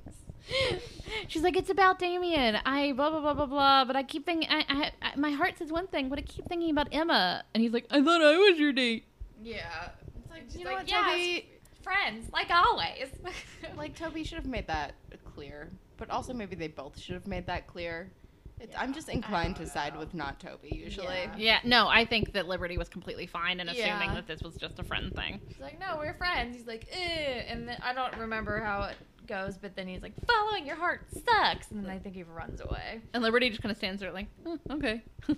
She's 1.27 1.43
like, 1.43 1.55
it's 1.55 1.69
about 1.69 1.99
Damien. 1.99 2.57
I 2.65 2.91
blah 2.93 3.09
blah 3.11 3.21
blah 3.21 3.33
blah 3.35 3.45
blah. 3.45 3.85
But 3.85 3.95
I 3.95 4.03
keep 4.03 4.25
thinking, 4.25 4.49
I, 4.49 4.65
I, 4.67 4.91
I, 5.01 5.15
my 5.15 5.31
heart 5.31 5.57
says 5.59 5.71
one 5.71 5.87
thing, 5.87 6.09
but 6.09 6.17
I 6.19 6.23
keep 6.23 6.47
thinking 6.47 6.71
about 6.71 6.87
Emma. 6.91 7.43
And 7.53 7.61
he's 7.61 7.71
like, 7.71 7.85
I 7.91 8.01
thought 8.03 8.21
I 8.21 8.35
was 8.37 8.59
your 8.59 8.73
date. 8.73 9.05
yeah, 9.41 9.89
it's 10.17 10.29
like, 10.31 10.43
You 10.57 10.65
know 10.65 10.71
like 10.71 10.79
what, 10.79 10.89
yeah, 10.89 11.07
Toby? 11.11 11.49
friends 11.83 12.29
like 12.33 12.49
always. 12.49 13.07
Like 13.77 13.95
Toby 13.95 14.23
should 14.23 14.37
have 14.39 14.47
made 14.47 14.67
that 14.67 14.93
clear, 15.35 15.69
but 16.01 16.09
also 16.09 16.33
maybe 16.33 16.55
they 16.55 16.67
both 16.67 16.99
should 16.99 17.13
have 17.13 17.27
made 17.27 17.45
that 17.45 17.67
clear. 17.67 18.11
It's, 18.59 18.75
I'm 18.75 18.91
just 18.91 19.07
inclined 19.07 19.55
to 19.57 19.61
don't 19.61 19.71
side 19.71 19.95
with 19.95 20.15
not 20.15 20.39
Toby 20.39 20.71
usually. 20.73 21.05
Yeah. 21.05 21.35
Yeah, 21.37 21.59
no, 21.63 21.87
I 21.87 22.05
think 22.05 22.33
that 22.33 22.47
Liberty 22.47 22.75
was 22.75 22.89
completely 22.89 23.27
fine 23.27 23.59
in 23.59 23.69
assuming 23.69 23.85
Yeah. 24.09 24.15
that 24.15 24.25
this 24.25 24.41
was 24.41 24.55
just 24.55 24.79
a 24.79 24.83
friend 24.83 25.13
thing. 25.13 25.39
She's 25.47 25.59
like, 25.59 25.79
no, 25.79 25.97
we're 25.99 26.15
friends. 26.15 26.55
He's 26.55 26.65
like, 26.65 26.87
eh. 26.91 27.43
and 27.47 27.67
then 27.67 27.77
I 27.83 27.93
don't 27.93 28.17
remember 28.17 28.59
how 28.61 28.81
it 28.81 28.95
goes, 29.27 29.59
but 29.59 29.75
then 29.75 29.87
he's 29.87 30.01
like, 30.01 30.13
following 30.25 30.65
your 30.65 30.75
heart 30.75 31.01
sucks, 31.13 31.69
and 31.69 31.83
then 31.83 31.91
I 31.91 31.99
think 31.99 32.15
he 32.15 32.23
runs 32.23 32.61
away. 32.61 33.01
And 33.13 33.21
Liberty 33.21 33.49
just 33.49 33.61
kind 33.61 33.71
of 33.71 33.77
stands 33.77 34.01
there 34.01 34.11
like, 34.11 34.27
"Oh, 34.47 34.57
okay. 34.71 35.03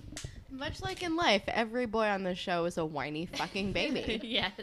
Much 0.50 0.82
like 0.82 1.04
in 1.04 1.18
life, 1.18 1.44
every 1.48 1.88
boy 1.88 2.06
on 2.06 2.24
this 2.24 2.38
show 2.38 2.64
is 2.64 2.78
a 2.78 2.86
whiny 2.86 3.26
fucking 3.26 3.74
baby. 3.74 4.22
yes. 4.24 4.54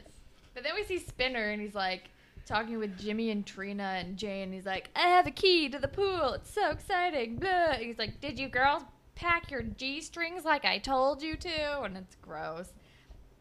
But 0.55 0.65
then 0.65 0.73
we 0.75 0.85
see 0.85 0.99
Spinner, 0.99 1.51
and 1.51 1.61
he's 1.61 1.75
like 1.75 2.05
talking 2.51 2.79
with 2.79 2.99
Jimmy 2.99 3.31
and 3.31 3.47
Trina 3.47 3.95
and 3.99 4.17
Jay, 4.17 4.43
and 4.43 4.53
he's 4.53 4.67
like, 4.67 4.91
"I 4.97 5.09
have 5.09 5.27
a 5.27 5.31
key 5.31 5.69
to 5.69 5.79
the 5.79 5.89
pool. 5.89 6.33
It's 6.35 6.53
so 6.53 6.71
exciting." 6.71 7.37
Blah. 7.37 7.49
And 7.75 7.83
he's 7.83 7.99
like, 7.99 8.21
"Did 8.21 8.39
you 8.39 8.49
girls 8.49 8.83
pack 9.15 9.51
your 9.51 9.63
g 9.63 10.01
strings 10.01 10.45
like 10.45 10.65
I 10.65 10.79
told 10.79 11.23
you 11.23 11.37
to?" 11.37 11.81
And 11.83 11.97
it's 11.97 12.17
gross. 12.17 12.73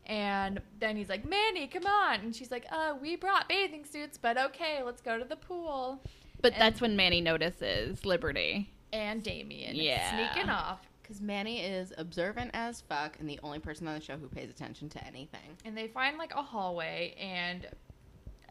And 0.05 0.61
then 0.79 0.95
he's 0.95 1.09
like, 1.09 1.25
"Manny, 1.25 1.67
come 1.67 1.85
on!" 1.85 2.19
And 2.21 2.35
she's 2.35 2.51
like, 2.51 2.65
"Uh, 2.71 2.95
we 3.01 3.15
brought 3.15 3.49
bathing 3.49 3.85
suits, 3.85 4.17
but 4.17 4.37
okay, 4.37 4.81
let's 4.83 5.01
go 5.01 5.17
to 5.17 5.25
the 5.25 5.35
pool." 5.35 6.01
But 6.41 6.53
And- 6.53 6.61
that's 6.61 6.79
when 6.81 6.95
Manny 6.95 7.19
notices 7.21 8.05
Liberty. 8.05 8.69
And 8.93 9.21
Damien, 9.21 9.75
Yeah. 9.75 10.31
sneaking 10.33 10.49
off, 10.49 10.87
Because 11.01 11.21
Manny 11.21 11.61
is 11.61 11.91
observant 11.97 12.51
as 12.53 12.81
fuck 12.81 13.19
and 13.19 13.27
the 13.27 13.39
only 13.41 13.57
person 13.59 13.87
on 13.87 13.95
the 13.95 14.01
show 14.01 14.15
who 14.17 14.27
pays 14.29 14.47
attention 14.49 14.89
to 14.89 15.03
anything. 15.05 15.57
and 15.65 15.75
they 15.75 15.87
find 15.87 16.17
like 16.19 16.33
a 16.35 16.41
hallway, 16.43 17.15
and 17.19 17.67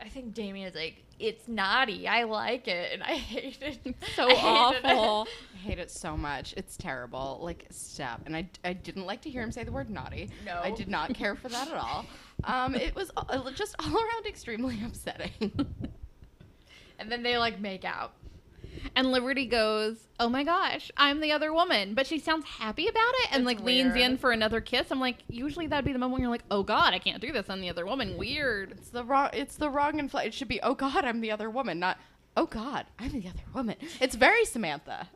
I 0.00 0.08
think 0.08 0.34
Damien 0.34 0.68
is 0.68 0.74
like, 0.74 1.02
"It's 1.18 1.48
naughty. 1.48 2.06
I 2.08 2.24
like 2.24 2.68
it, 2.68 2.92
and 2.92 3.02
I 3.02 3.12
hate 3.16 3.58
it. 3.60 3.94
So 4.14 4.28
I 4.28 4.34
hated 4.34 4.84
it." 4.84 4.96
awful. 4.96 5.28
I 5.54 5.56
hate 5.58 5.78
it 5.78 5.90
so 5.90 6.16
much. 6.16 6.54
It's 6.56 6.76
terrible. 6.76 7.40
Like, 7.42 7.66
stop. 7.70 8.22
And 8.26 8.36
I, 8.36 8.48
I 8.64 8.72
didn't 8.72 9.06
like 9.06 9.22
to 9.22 9.30
hear 9.30 9.42
him 9.42 9.50
say 9.52 9.64
the 9.64 9.72
word 9.72 9.90
naughty. 9.90 10.30
No. 10.44 10.60
I 10.62 10.70
did 10.70 10.88
not 10.88 11.14
care 11.14 11.34
for 11.34 11.48
that 11.48 11.68
at 11.68 11.74
all. 11.74 12.06
Um, 12.44 12.74
it 12.74 12.94
was 12.94 13.10
just 13.54 13.74
all 13.78 13.94
around 13.94 14.26
extremely 14.26 14.78
upsetting. 14.86 15.52
And 16.98 17.10
then 17.10 17.22
they 17.22 17.38
like 17.38 17.60
make 17.60 17.84
out. 17.84 18.12
And 18.94 19.12
Liberty 19.12 19.46
goes, 19.46 19.96
"Oh 20.18 20.28
my 20.28 20.44
gosh, 20.44 20.90
I'm 20.96 21.20
the 21.20 21.32
other 21.32 21.52
woman," 21.52 21.94
but 21.94 22.06
she 22.06 22.18
sounds 22.18 22.44
happy 22.46 22.88
about 22.88 23.12
it 23.24 23.28
and 23.32 23.40
It's 23.42 23.46
like 23.46 23.60
leans 23.60 23.96
in 23.96 24.16
for 24.18 24.32
another 24.32 24.60
kiss. 24.60 24.90
I'm 24.90 25.00
like, 25.00 25.18
usually 25.28 25.66
that'd 25.66 25.84
be 25.84 25.92
the 25.92 25.98
moment 25.98 26.14
when 26.14 26.22
you're 26.22 26.30
like, 26.30 26.44
"Oh 26.50 26.62
God, 26.62 26.94
I 26.94 26.98
can't 26.98 27.20
do 27.20 27.32
this." 27.32 27.48
I'm 27.48 27.60
the 27.60 27.70
other 27.70 27.86
woman. 27.86 28.16
Weird. 28.16 28.72
it's 28.72 28.90
the 28.90 29.04
wrong. 29.04 29.30
It's 29.32 29.56
the 29.56 29.70
wrong 29.70 29.94
infl. 29.94 30.24
It 30.24 30.34
should 30.34 30.48
be. 30.48 30.60
Oh 30.62 30.74
God, 30.74 31.04
I'm 31.04 31.20
the 31.20 31.30
other 31.30 31.50
woman. 31.50 31.78
Not. 31.78 31.98
Oh 32.36 32.46
God, 32.46 32.86
I'm 32.98 33.12
the 33.12 33.28
other 33.28 33.44
woman. 33.54 33.76
It's 34.00 34.14
very 34.14 34.44
Samantha. 34.44 35.08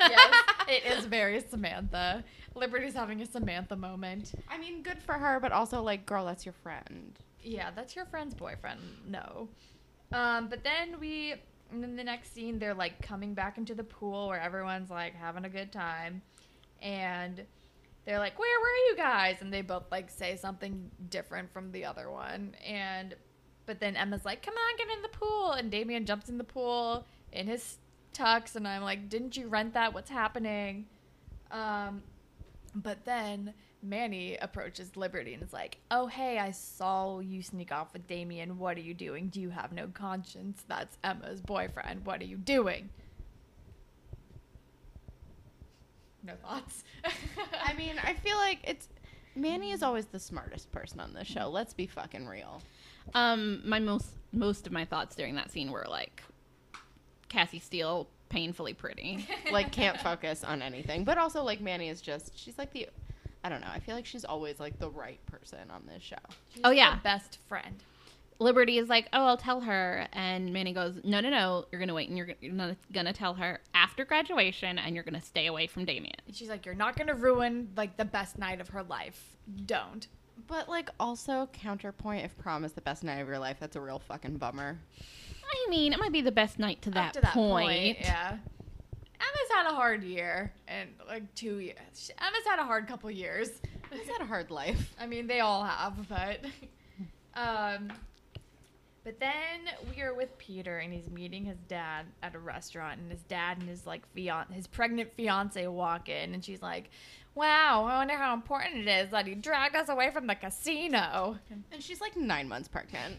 yes, 0.00 0.34
it 0.68 0.84
is 0.98 1.04
very 1.06 1.40
Samantha. 1.40 2.24
Liberty's 2.54 2.94
having 2.94 3.20
a 3.20 3.26
Samantha 3.26 3.76
moment. 3.76 4.32
I 4.48 4.58
mean, 4.58 4.82
good 4.82 5.02
for 5.02 5.14
her, 5.14 5.40
but 5.40 5.52
also 5.52 5.82
like, 5.82 6.06
girl, 6.06 6.26
that's 6.26 6.46
your 6.46 6.52
friend. 6.62 7.18
Yeah, 7.42 7.70
that's 7.74 7.96
your 7.96 8.06
friend's 8.06 8.34
boyfriend. 8.34 8.80
No. 9.08 9.48
Um, 10.12 10.48
but 10.48 10.62
then 10.62 11.00
we, 11.00 11.34
and 11.74 11.82
then 11.82 11.96
the 11.96 12.04
next 12.04 12.32
scene, 12.32 12.58
they're 12.58 12.74
like 12.74 13.02
coming 13.02 13.34
back 13.34 13.58
into 13.58 13.74
the 13.74 13.84
pool 13.84 14.28
where 14.28 14.40
everyone's 14.40 14.90
like 14.90 15.14
having 15.14 15.44
a 15.44 15.48
good 15.48 15.72
time, 15.72 16.22
and 16.80 17.44
they're 18.04 18.18
like, 18.18 18.38
"Where 18.38 18.60
were 18.60 18.90
you 18.90 18.96
guys?" 18.96 19.36
And 19.40 19.52
they 19.52 19.62
both 19.62 19.90
like 19.90 20.10
say 20.10 20.36
something 20.36 20.90
different 21.10 21.52
from 21.52 21.72
the 21.72 21.84
other 21.84 22.10
one, 22.10 22.54
and 22.64 23.14
but 23.66 23.80
then 23.80 23.96
Emma's 23.96 24.24
like, 24.24 24.42
"Come 24.42 24.54
on, 24.54 24.76
get 24.76 24.96
in 24.96 25.02
the 25.02 25.08
pool," 25.08 25.52
and 25.52 25.70
Damien 25.70 26.06
jumps 26.06 26.28
in 26.28 26.38
the 26.38 26.44
pool 26.44 27.06
in 27.32 27.48
his 27.48 27.78
tux, 28.12 28.54
and 28.54 28.68
I'm 28.68 28.82
like, 28.82 29.08
"Didn't 29.08 29.36
you 29.36 29.48
rent 29.48 29.74
that? 29.74 29.92
What's 29.92 30.10
happening?" 30.10 30.86
Um, 31.50 32.02
but 32.74 33.04
then 33.04 33.54
Manny 33.84 34.36
approaches 34.36 34.96
Liberty 34.96 35.34
and 35.34 35.42
is 35.42 35.52
like, 35.52 35.78
"Oh 35.90 36.06
hey, 36.06 36.38
I 36.38 36.50
saw 36.50 37.20
you 37.20 37.42
sneak 37.42 37.70
off 37.70 37.92
with 37.92 38.06
Damien. 38.06 38.58
What 38.58 38.76
are 38.76 38.80
you 38.80 38.94
doing? 38.94 39.28
Do 39.28 39.40
you 39.40 39.50
have 39.50 39.72
no 39.72 39.88
conscience? 39.88 40.64
That's 40.66 40.96
Emma's 41.04 41.40
boyfriend. 41.40 42.06
What 42.06 42.20
are 42.20 42.26
you 42.26 42.36
doing?" 42.36 42.88
No 46.22 46.34
thoughts. 46.42 46.84
I 47.62 47.74
mean, 47.74 47.96
I 48.02 48.14
feel 48.14 48.36
like 48.36 48.60
it's 48.64 48.88
Manny 49.36 49.72
is 49.72 49.82
always 49.82 50.06
the 50.06 50.18
smartest 50.18 50.72
person 50.72 51.00
on 51.00 51.12
the 51.12 51.24
show. 51.24 51.50
Let's 51.50 51.74
be 51.74 51.86
fucking 51.86 52.26
real. 52.26 52.62
Um, 53.12 53.60
my 53.68 53.78
most 53.78 54.08
most 54.32 54.66
of 54.66 54.72
my 54.72 54.84
thoughts 54.84 55.14
during 55.14 55.34
that 55.34 55.50
scene 55.50 55.70
were 55.70 55.86
like, 55.88 56.22
Cassie 57.28 57.58
Steele, 57.58 58.08
painfully 58.28 58.74
pretty. 58.74 59.26
Like, 59.52 59.70
can't 59.72 60.00
focus 60.00 60.42
on 60.42 60.62
anything. 60.62 61.04
But 61.04 61.18
also, 61.18 61.42
like, 61.42 61.60
Manny 61.60 61.88
is 61.88 62.00
just 62.00 62.36
she's 62.38 62.58
like 62.58 62.72
the. 62.72 62.88
I 63.44 63.48
don't 63.50 63.60
know. 63.60 63.68
I 63.72 63.78
feel 63.78 63.94
like 63.94 64.06
she's 64.06 64.24
always 64.24 64.58
like 64.58 64.78
the 64.80 64.90
right 64.90 65.24
person 65.26 65.70
on 65.70 65.82
this 65.86 66.02
show. 66.02 66.16
Oh, 66.64 66.70
yeah. 66.70 66.96
the 66.96 67.02
best 67.02 67.38
friend. 67.46 67.76
Liberty 68.40 68.78
is 68.78 68.88
like, 68.88 69.08
"Oh, 69.12 69.26
I'll 69.26 69.36
tell 69.36 69.60
her," 69.60 70.08
and 70.12 70.52
Manny 70.52 70.72
goes, 70.72 70.98
"No, 71.04 71.20
no, 71.20 71.30
no. 71.30 71.66
You're 71.70 71.78
gonna 71.78 71.94
wait, 71.94 72.08
and 72.08 72.18
you're, 72.18 72.26
g- 72.26 72.34
you're 72.40 72.52
not 72.52 72.74
gonna 72.90 73.12
tell 73.12 73.34
her 73.34 73.60
after 73.74 74.04
graduation, 74.04 74.76
and 74.76 74.92
you're 74.96 75.04
gonna 75.04 75.20
stay 75.22 75.46
away 75.46 75.68
from 75.68 75.84
Damien." 75.84 76.16
And 76.26 76.34
she's 76.34 76.48
like, 76.48 76.66
"You're 76.66 76.74
not 76.74 76.96
gonna 76.96 77.14
ruin 77.14 77.68
like 77.76 77.96
the 77.96 78.04
best 78.04 78.36
night 78.36 78.60
of 78.60 78.70
her 78.70 78.82
life. 78.82 79.36
Don't." 79.66 80.08
But 80.48 80.68
like, 80.68 80.90
also 80.98 81.48
counterpoint. 81.52 82.24
If 82.24 82.36
prom 82.36 82.64
is 82.64 82.72
the 82.72 82.80
best 82.80 83.04
night 83.04 83.20
of 83.20 83.28
your 83.28 83.38
life, 83.38 83.58
that's 83.60 83.76
a 83.76 83.80
real 83.80 84.00
fucking 84.00 84.38
bummer. 84.38 84.80
I 85.44 85.70
mean, 85.70 85.92
it 85.92 86.00
might 86.00 86.10
be 86.12 86.20
the 86.20 86.32
best 86.32 86.58
night 86.58 86.82
to 86.82 86.90
that, 86.90 87.08
Up 87.08 87.12
to 87.12 87.20
that 87.20 87.34
point. 87.34 87.98
yeah. 88.00 88.38
Emma's 89.24 89.50
had 89.52 89.66
a 89.72 89.74
hard 89.74 90.02
year 90.02 90.52
and 90.68 90.90
like 91.08 91.34
two 91.34 91.58
years. 91.58 92.10
Emma's 92.18 92.46
had 92.46 92.58
a 92.58 92.64
hard 92.64 92.86
couple 92.86 93.10
years. 93.10 93.50
He's 93.92 94.08
had 94.08 94.20
a 94.20 94.26
hard 94.26 94.50
life. 94.50 94.94
I 95.00 95.06
mean, 95.06 95.26
they 95.26 95.40
all 95.40 95.64
have, 95.64 96.08
but 96.08 96.40
um 97.34 97.92
but 99.04 99.20
then 99.20 99.60
we 99.94 100.00
are 100.02 100.14
with 100.14 100.36
Peter 100.38 100.78
and 100.78 100.92
he's 100.92 101.10
meeting 101.10 101.44
his 101.44 101.58
dad 101.68 102.06
at 102.22 102.34
a 102.34 102.38
restaurant 102.38 102.98
and 103.00 103.10
his 103.10 103.20
dad 103.24 103.58
and 103.58 103.68
his 103.68 103.86
like 103.86 104.02
fian- 104.14 104.50
his 104.50 104.66
pregnant 104.66 105.12
fiance 105.14 105.66
walk 105.66 106.08
in 106.08 106.32
and 106.32 106.42
she's 106.42 106.62
like, 106.62 106.88
"Wow, 107.34 107.84
I 107.84 107.98
wonder 107.98 108.16
how 108.16 108.32
important 108.32 108.76
it 108.76 108.88
is 108.88 109.10
that 109.10 109.26
he 109.26 109.34
dragged 109.34 109.76
us 109.76 109.90
away 109.90 110.10
from 110.10 110.26
the 110.26 110.34
casino." 110.34 111.38
And 111.70 111.82
she's 111.82 112.00
like 112.00 112.16
nine 112.16 112.48
months 112.48 112.66
pregnant. 112.66 113.16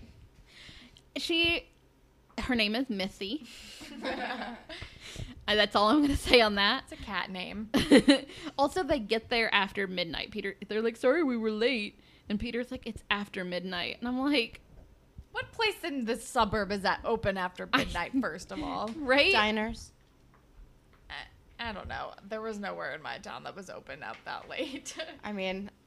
She, 1.17 1.67
her 2.39 2.55
name 2.55 2.73
is 2.75 2.89
Missy. 2.89 3.45
Uh, 5.47 5.55
That's 5.55 5.75
all 5.75 5.89
I'm 5.89 6.01
gonna 6.01 6.15
say 6.31 6.41
on 6.41 6.55
that. 6.55 6.83
It's 6.89 6.99
a 7.01 7.03
cat 7.03 7.29
name. 7.29 7.69
also, 8.57 8.83
they 8.83 8.99
get 8.99 9.29
there 9.29 9.53
after 9.53 9.87
midnight. 9.87 10.31
Peter, 10.31 10.55
they're 10.67 10.81
like, 10.81 10.97
"Sorry, 10.97 11.23
we 11.23 11.37
were 11.37 11.51
late," 11.51 11.99
and 12.29 12.39
Peter's 12.39 12.71
like, 12.71 12.85
"It's 12.85 13.03
after 13.11 13.43
midnight," 13.43 13.97
and 13.99 14.07
I'm 14.07 14.19
like, 14.19 14.61
What 15.31 15.51
place 15.51 15.83
in 15.83 16.05
this 16.05 16.27
suburb 16.27 16.71
is 16.71 16.81
that 16.81 17.01
open 17.05 17.37
after 17.37 17.67
midnight 17.75 18.11
first 18.21 18.51
of 18.51 18.61
all, 18.63 18.89
right? 18.97 19.31
Diners. 19.31 19.91
I, 21.09 21.69
I 21.69 21.73
don't 21.73 21.87
know. 21.87 22.13
There 22.27 22.41
was 22.41 22.57
nowhere 22.59 22.93
in 22.95 23.01
my 23.01 23.17
town 23.19 23.43
that 23.43 23.55
was 23.55 23.69
open 23.69 24.01
up 24.01 24.17
that 24.25 24.49
late. 24.49 24.95
I 25.23 25.31
mean, 25.31 25.69
I 25.69 25.69
guess 25.69 25.84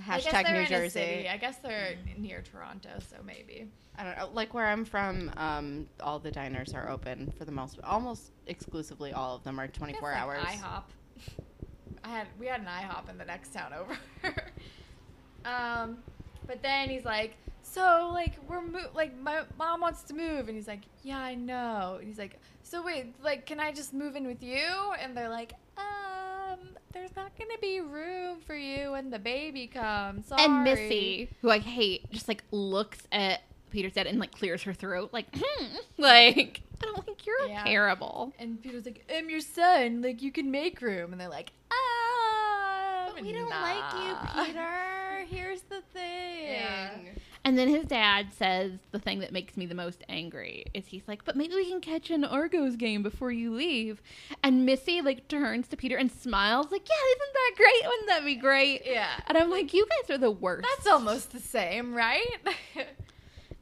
hashtag 0.00 0.52
New 0.52 0.66
Jersey. 0.66 1.28
I 1.28 1.36
guess 1.36 1.56
they're 1.58 1.96
near 2.16 2.42
Toronto, 2.42 2.90
so 2.98 3.16
maybe. 3.24 3.68
I 3.96 4.04
don't 4.04 4.16
know. 4.16 4.30
Like 4.32 4.54
where 4.54 4.66
I'm 4.66 4.84
from, 4.84 5.30
um, 5.36 5.86
all 6.00 6.18
the 6.18 6.30
diners 6.30 6.74
are 6.74 6.88
open 6.88 7.32
for 7.36 7.44
the 7.44 7.52
most, 7.52 7.78
almost 7.84 8.32
exclusively. 8.46 9.12
All 9.12 9.36
of 9.36 9.44
them 9.44 9.60
are 9.60 9.68
24 9.68 10.10
That's 10.10 10.22
hours. 10.22 10.44
like 10.44 10.58
IHOP. 10.58 10.82
I 12.04 12.08
had 12.08 12.26
we 12.38 12.46
had 12.46 12.60
an 12.60 12.66
IHOP 12.66 13.10
in 13.10 13.18
the 13.18 13.24
next 13.24 13.52
town 13.52 13.72
over. 13.74 13.98
um, 15.44 15.98
but 16.46 16.62
then 16.62 16.88
he's 16.88 17.04
like, 17.04 17.36
so 17.62 18.10
like 18.12 18.34
we're 18.48 18.62
mo- 18.62 18.90
like 18.94 19.16
my 19.18 19.42
mom 19.58 19.80
wants 19.80 20.02
to 20.04 20.14
move, 20.14 20.48
and 20.48 20.56
he's 20.56 20.68
like, 20.68 20.80
yeah, 21.02 21.18
I 21.18 21.34
know. 21.34 21.96
And 21.98 22.08
he's 22.08 22.18
like, 22.18 22.38
so 22.62 22.82
wait, 22.82 23.14
like, 23.22 23.46
can 23.46 23.60
I 23.60 23.72
just 23.72 23.92
move 23.92 24.16
in 24.16 24.26
with 24.26 24.42
you? 24.42 24.66
And 25.00 25.16
they're 25.16 25.28
like, 25.28 25.52
um, 25.76 25.84
there's 26.92 27.14
not 27.16 27.30
gonna 27.38 27.58
be 27.60 27.80
room 27.80 28.38
for 28.46 28.54
you 28.56 28.92
when 28.92 29.10
the 29.10 29.18
baby 29.18 29.66
comes. 29.66 30.26
Sorry. 30.26 30.44
And 30.44 30.64
Missy, 30.64 31.28
who 31.42 31.50
I 31.50 31.58
hate, 31.58 32.10
just 32.10 32.28
like 32.28 32.42
looks 32.50 32.98
at 33.12 33.42
Peter's 33.70 33.92
dad 33.92 34.06
and 34.06 34.18
like 34.18 34.32
clears 34.32 34.62
her 34.64 34.74
throat, 34.74 35.10
like, 35.12 35.26
hmm. 35.34 35.76
like 35.98 36.62
I 36.82 36.86
don't 36.86 37.04
think 37.04 37.26
you're 37.26 37.46
Yeah. 37.46 37.64
terrible. 37.64 38.32
And 38.38 38.60
Peter's 38.62 38.86
like, 38.86 39.04
I'm 39.14 39.28
your 39.28 39.40
son. 39.40 40.00
Like, 40.02 40.22
you 40.22 40.32
can 40.32 40.50
make 40.50 40.80
room. 40.80 41.12
And 41.12 41.20
they're 41.20 41.28
like, 41.28 41.52
ah. 41.70 43.10
But 43.14 43.22
we 43.22 43.32
don't 43.32 43.50
like 43.50 43.92
you, 44.02 44.44
Peter. 44.44 45.24
Here's 45.28 45.60
the 45.62 45.82
thing. 45.92 46.52
Yeah. 46.52 46.90
And 47.44 47.58
then 47.58 47.68
his 47.68 47.84
dad 47.84 48.32
says 48.32 48.72
the 48.90 48.98
thing 48.98 49.20
that 49.20 49.32
makes 49.32 49.56
me 49.56 49.64
the 49.64 49.74
most 49.74 50.04
angry 50.08 50.66
is 50.74 50.86
he's 50.86 51.08
like, 51.08 51.24
"But 51.24 51.36
maybe 51.36 51.54
we 51.54 51.68
can 51.68 51.80
catch 51.80 52.10
an 52.10 52.24
Argos 52.24 52.76
game 52.76 53.02
before 53.02 53.32
you 53.32 53.54
leave." 53.54 54.02
And 54.42 54.66
Missy 54.66 55.00
like 55.00 55.26
turns 55.28 55.66
to 55.68 55.76
Peter 55.76 55.96
and 55.96 56.12
smiles, 56.12 56.70
like, 56.70 56.86
"Yeah, 56.88 57.16
isn't 57.16 57.34
that 57.34 57.52
great? 57.56 57.86
Wouldn't 57.86 58.08
that 58.08 58.24
be 58.24 58.34
great?" 58.36 58.82
Yeah. 58.84 59.20
And 59.26 59.38
I'm 59.38 59.50
like, 59.50 59.72
"You 59.72 59.86
guys 59.86 60.14
are 60.14 60.18
the 60.18 60.30
worst." 60.30 60.66
That's 60.76 60.86
almost 60.86 61.32
the 61.32 61.40
same, 61.40 61.94
right? 61.94 62.26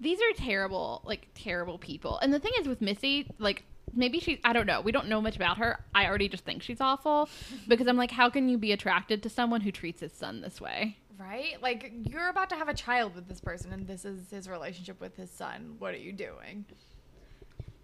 These 0.01 0.21
are 0.21 0.33
terrible, 0.37 1.03
like 1.05 1.29
terrible 1.35 1.79
people. 1.79 2.19
And 2.19 2.33
the 2.33 2.38
thing 2.38 2.53
is 2.61 2.67
with 2.69 2.81
Missy, 2.81 3.31
like 3.38 3.64
maybe 3.95 4.21
she 4.21 4.41
I 4.45 4.53
don't 4.53 4.67
know. 4.67 4.81
We 4.81 4.93
don't 4.93 5.09
know 5.09 5.21
much 5.21 5.37
about 5.37 5.59
her. 5.59 5.79
I 5.95 6.07
already 6.07 6.29
just 6.29 6.45
think 6.45 6.62
she's 6.62 6.81
awful 6.81 7.29
because 7.69 7.87
I'm 7.87 7.97
like, 7.97 8.11
how 8.11 8.29
can 8.31 8.49
you 8.49 8.59
be 8.59 8.73
attracted 8.73 9.23
to 9.23 9.29
someone 9.29 9.61
who 9.61 9.73
treats 9.73 10.01
his 10.01 10.12
son 10.12 10.41
this 10.41 10.61
way? 10.61 10.99
Right? 11.18 11.61
Like, 11.62 11.92
you're 12.04 12.28
about 12.28 12.50
to 12.50 12.57
have 12.57 12.68
a 12.68 12.74
child 12.74 13.14
with 13.14 13.28
this 13.28 13.40
person, 13.40 13.72
and 13.72 13.87
this 13.87 14.04
is 14.04 14.31
his 14.31 14.48
relationship 14.48 15.00
with 15.00 15.16
his 15.16 15.31
son. 15.31 15.76
What 15.78 15.94
are 15.94 15.98
you 15.98 16.12
doing? 16.12 16.64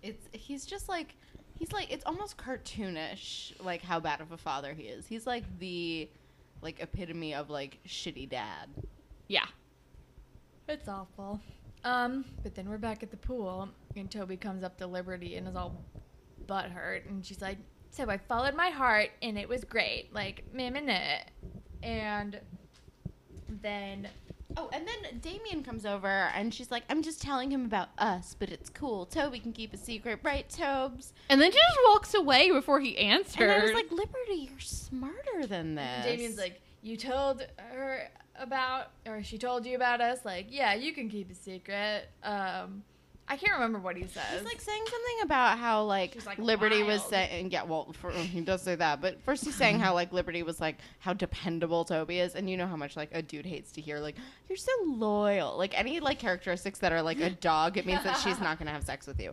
It's 0.02 0.28
he's 0.32 0.66
just 0.66 0.88
like 0.88 1.16
he's 1.58 1.72
like 1.72 1.90
it's 1.90 2.04
almost 2.04 2.36
cartoonish 2.36 3.52
like 3.64 3.80
how 3.80 4.00
bad 4.00 4.20
of 4.20 4.32
a 4.32 4.36
father 4.36 4.74
he 4.74 4.84
is. 4.84 5.06
He's 5.06 5.26
like 5.26 5.44
the 5.58 6.10
like 6.60 6.80
epitome 6.80 7.34
of 7.34 7.50
like 7.50 7.78
shitty 7.86 8.28
dad. 8.28 8.68
Yeah. 9.28 9.46
It's 10.68 10.88
awful. 10.88 11.40
Um, 11.84 12.24
but 12.42 12.54
then 12.54 12.68
we're 12.68 12.78
back 12.78 13.02
at 13.02 13.10
the 13.10 13.16
pool, 13.18 13.68
and 13.94 14.10
Toby 14.10 14.36
comes 14.38 14.64
up 14.64 14.78
to 14.78 14.86
Liberty 14.86 15.36
and 15.36 15.46
is 15.46 15.54
all 15.54 15.84
butthurt, 16.46 17.08
and 17.08 17.24
she's 17.24 17.42
like, 17.42 17.58
"So 17.90 18.08
I 18.08 18.16
followed 18.16 18.54
my 18.54 18.70
heart, 18.70 19.10
and 19.20 19.38
it 19.38 19.48
was 19.48 19.64
great, 19.64 20.12
like 20.14 20.44
meh 20.52 20.70
meh 20.70 20.80
meh." 20.80 21.18
And 21.82 22.40
then 23.62 24.08
Oh, 24.56 24.70
and 24.72 24.86
then 24.86 25.18
Damien 25.20 25.64
comes 25.64 25.84
over 25.84 26.06
and 26.06 26.54
she's 26.54 26.70
like, 26.70 26.84
I'm 26.88 27.02
just 27.02 27.20
telling 27.20 27.50
him 27.50 27.64
about 27.64 27.88
us, 27.98 28.36
but 28.38 28.50
it's 28.50 28.70
cool. 28.70 29.06
Toby 29.06 29.40
can 29.40 29.52
keep 29.52 29.74
a 29.74 29.76
secret, 29.76 30.20
right, 30.22 30.48
Tobes? 30.48 31.12
And 31.28 31.40
then 31.40 31.50
she 31.50 31.58
just 31.58 31.78
walks 31.88 32.14
away 32.14 32.50
before 32.50 32.78
he 32.78 32.96
answers. 32.96 33.36
And 33.40 33.50
I 33.50 33.62
was 33.62 33.72
like, 33.72 33.90
Liberty, 33.90 34.48
you're 34.48 34.60
smarter 34.60 35.46
than 35.48 35.74
this. 35.74 36.04
Damien's 36.04 36.38
like, 36.38 36.60
"You 36.82 36.96
told 36.96 37.44
her 37.58 38.08
about, 38.36 38.90
or 39.06 39.22
she 39.24 39.38
told 39.38 39.66
you 39.66 39.74
about 39.74 40.00
us. 40.00 40.24
Like, 40.24 40.46
yeah, 40.50 40.74
you 40.74 40.92
can 40.92 41.08
keep 41.08 41.30
a 41.30 41.34
secret." 41.34 42.08
Um, 42.22 42.84
I 43.26 43.36
can't 43.36 43.54
remember 43.54 43.78
what 43.78 43.96
he 43.96 44.06
says. 44.06 44.22
He's 44.34 44.44
like 44.44 44.60
saying 44.60 44.82
something 44.84 45.22
about 45.22 45.58
how 45.58 45.84
like, 45.84 46.24
like, 46.26 46.38
Liberty 46.38 46.82
was 46.82 47.00
wild. 47.00 47.10
saying 47.10 47.50
yeah 47.50 47.62
well 47.64 47.92
for, 48.00 48.10
he 48.10 48.40
does 48.40 48.62
say 48.62 48.74
that 48.74 49.00
but 49.00 49.20
first 49.22 49.44
he's 49.44 49.54
saying 49.54 49.78
how 49.78 49.94
like 49.94 50.12
Liberty 50.12 50.42
was 50.42 50.60
like 50.60 50.76
how 50.98 51.12
dependable 51.14 51.84
Toby 51.84 52.20
is 52.20 52.34
and 52.34 52.50
you 52.50 52.56
know 52.56 52.66
how 52.66 52.76
much 52.76 52.96
like 52.96 53.08
a 53.12 53.22
dude 53.22 53.46
hates 53.46 53.72
to 53.72 53.80
hear 53.80 53.98
like 53.98 54.16
you're 54.48 54.58
so 54.58 54.72
loyal 54.86 55.56
like 55.56 55.78
any 55.78 56.00
like 56.00 56.18
characteristics 56.18 56.78
that 56.80 56.92
are 56.92 57.02
like 57.02 57.20
a 57.20 57.30
dog 57.30 57.76
it 57.78 57.86
means 57.86 58.02
that 58.04 58.16
she's 58.18 58.40
not 58.40 58.58
gonna 58.58 58.70
have 58.70 58.84
sex 58.84 59.06
with 59.06 59.20
you 59.20 59.32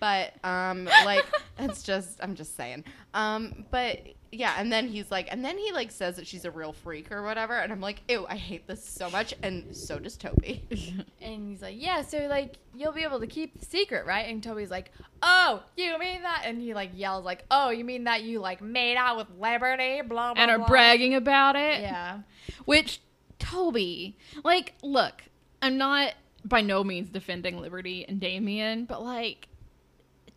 but 0.00 0.32
um 0.44 0.86
like 1.04 1.24
it's 1.58 1.82
just 1.82 2.18
I'm 2.22 2.34
just 2.34 2.56
saying 2.56 2.84
um 3.14 3.66
but 3.70 4.00
yeah 4.30 4.54
and 4.58 4.70
then 4.72 4.88
he's 4.88 5.10
like 5.10 5.26
and 5.30 5.44
then 5.44 5.56
he 5.56 5.72
like 5.72 5.90
says 5.90 6.16
that 6.16 6.26
she's 6.26 6.44
a 6.44 6.50
real 6.50 6.72
freak 6.72 7.10
or 7.10 7.22
whatever 7.22 7.54
and 7.58 7.72
I'm 7.72 7.80
like 7.80 8.02
ew 8.08 8.26
I 8.28 8.36
hate 8.36 8.66
this 8.66 8.84
so 8.84 9.08
much 9.10 9.32
and 9.42 9.74
so 9.74 9.98
does 9.98 10.16
Toby 10.16 10.64
And 11.20 11.48
he's 11.50 11.60
like, 11.62 11.76
yeah, 11.78 12.02
so 12.02 12.18
like 12.28 12.54
you'll 12.74 12.92
be 12.92 13.02
able 13.02 13.20
to 13.20 13.26
keep 13.26 13.58
the 13.58 13.64
secret, 13.66 14.06
right? 14.06 14.28
And 14.28 14.42
Toby's 14.42 14.70
like, 14.70 14.90
oh, 15.22 15.62
you 15.76 15.98
mean 15.98 16.22
that? 16.22 16.42
And 16.44 16.60
he 16.60 16.72
like 16.74 16.90
yells 16.94 17.24
like, 17.24 17.44
oh, 17.50 17.70
you 17.70 17.84
mean 17.84 18.04
that 18.04 18.22
you 18.22 18.40
like 18.40 18.60
made 18.62 18.96
out 18.96 19.16
with 19.16 19.26
Liberty, 19.38 20.00
blah 20.02 20.32
blah, 20.34 20.42
and 20.42 20.50
are 20.50 20.58
blah. 20.58 20.66
bragging 20.68 21.14
about 21.14 21.56
it. 21.56 21.80
Yeah, 21.80 22.20
Which 22.64 23.00
Toby, 23.38 24.16
like, 24.44 24.74
look, 24.82 25.22
I'm 25.62 25.76
not 25.76 26.14
by 26.44 26.60
no 26.60 26.82
means 26.84 27.08
defending 27.10 27.60
Liberty 27.60 28.04
and 28.08 28.20
Damien, 28.20 28.84
but 28.84 29.02
like 29.02 29.42
to- 29.42 29.48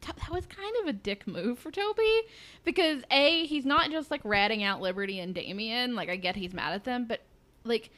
that 0.01 0.31
was 0.31 0.45
kind 0.45 0.75
of 0.81 0.87
a 0.87 0.93
dick 0.93 1.27
move 1.27 1.59
for 1.59 1.71
Toby 1.71 2.21
because 2.63 3.03
a 3.11 3.45
he's 3.45 3.65
not 3.65 3.91
just 3.91 4.11
like 4.11 4.21
ratting 4.23 4.63
out 4.63 4.81
Liberty 4.81 5.19
and 5.19 5.33
Damien. 5.33 5.95
Like 5.95 6.09
I 6.09 6.15
get 6.15 6.35
he's 6.35 6.53
mad 6.53 6.73
at 6.73 6.83
them, 6.83 7.05
but 7.05 7.21
like 7.63 7.91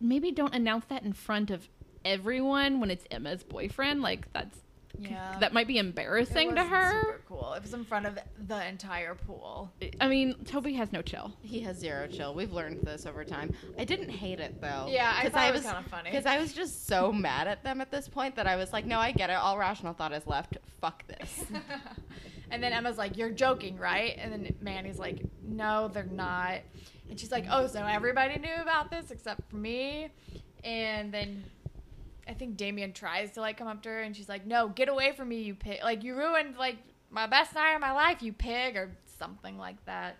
maybe 0.00 0.30
don't 0.30 0.54
announce 0.54 0.84
that 0.86 1.02
in 1.02 1.12
front 1.12 1.50
of 1.50 1.68
everyone 2.04 2.80
when 2.80 2.90
it's 2.90 3.06
Emma's 3.10 3.42
boyfriend. 3.42 4.02
Like 4.02 4.32
that's 4.32 4.58
yeah. 4.98 5.36
that 5.40 5.52
might 5.52 5.66
be 5.66 5.76
It 5.78 5.80
embarrassing 5.80 6.54
to 6.54 6.62
her. 6.64 7.00
Super 7.02 7.20
cool. 7.28 7.52
It 7.54 7.62
was 7.62 7.74
in 7.74 7.84
front 7.84 8.06
of 8.06 8.18
the 8.46 8.66
entire 8.66 9.14
pool. 9.14 9.72
I 10.00 10.08
mean, 10.08 10.34
Toby 10.44 10.72
has 10.74 10.92
no 10.92 11.02
chill. 11.02 11.32
He 11.42 11.60
has 11.60 11.78
zero 11.78 12.06
chill. 12.06 12.34
We've 12.34 12.52
learned 12.52 12.82
this 12.82 13.06
over 13.06 13.24
time. 13.24 13.54
I 13.78 13.84
didn't 13.84 14.10
hate 14.10 14.40
it 14.40 14.60
though. 14.60 14.86
Yeah, 14.88 15.12
I 15.16 15.22
'Cause 15.24 15.32
thought 15.32 15.48
it 15.48 15.52
was 15.54 15.62
kinda 15.62 15.84
funny. 15.88 16.10
Because 16.10 16.26
I 16.26 16.38
was 16.38 16.52
just 16.52 16.86
so 16.86 17.12
mad 17.12 17.48
at 17.48 17.62
them 17.64 17.80
at 17.80 17.90
this 17.90 18.08
point 18.08 18.36
that 18.36 18.46
I 18.46 18.56
was 18.56 18.72
like, 18.72 18.84
no, 18.86 18.98
I 18.98 19.12
get 19.12 19.30
it. 19.30 19.34
All 19.34 19.58
rational 19.58 19.92
thought 19.94 20.12
is 20.12 20.26
left. 20.26 20.56
Fuck 20.80 21.06
this. 21.06 21.44
and 22.50 22.62
then 22.62 22.72
Emma's 22.72 22.98
like, 22.98 23.16
"You're 23.16 23.30
joking, 23.30 23.78
right?" 23.78 24.14
And 24.18 24.30
then 24.32 24.54
Manny's 24.60 24.98
like, 24.98 25.22
"No, 25.42 25.88
they're 25.88 26.04
not." 26.04 26.58
And 27.08 27.18
she's 27.18 27.32
like, 27.32 27.46
"Oh, 27.50 27.66
so 27.66 27.84
everybody 27.84 28.38
knew 28.38 28.54
about 28.60 28.90
this 28.90 29.10
except 29.10 29.48
for 29.50 29.56
me." 29.56 30.10
And 30.62 31.12
then 31.12 31.44
I 32.28 32.32
think 32.34 32.56
Damien 32.56 32.92
tries 32.92 33.32
to 33.32 33.40
like 33.40 33.56
come 33.56 33.68
up 33.68 33.82
to 33.82 33.88
her, 33.90 34.00
and 34.00 34.16
she's 34.16 34.28
like, 34.28 34.46
"No, 34.46 34.68
get 34.68 34.88
away 34.88 35.12
from 35.12 35.28
me, 35.28 35.42
you 35.42 35.54
pig! 35.54 35.80
Like 35.82 36.02
you 36.02 36.16
ruined 36.16 36.56
like 36.56 36.76
my 37.10 37.26
best 37.26 37.54
night 37.54 37.74
of 37.74 37.80
my 37.80 37.92
life, 37.92 38.22
you 38.22 38.32
pig," 38.32 38.76
or 38.76 38.90
something 39.18 39.58
like 39.58 39.84
that. 39.86 40.16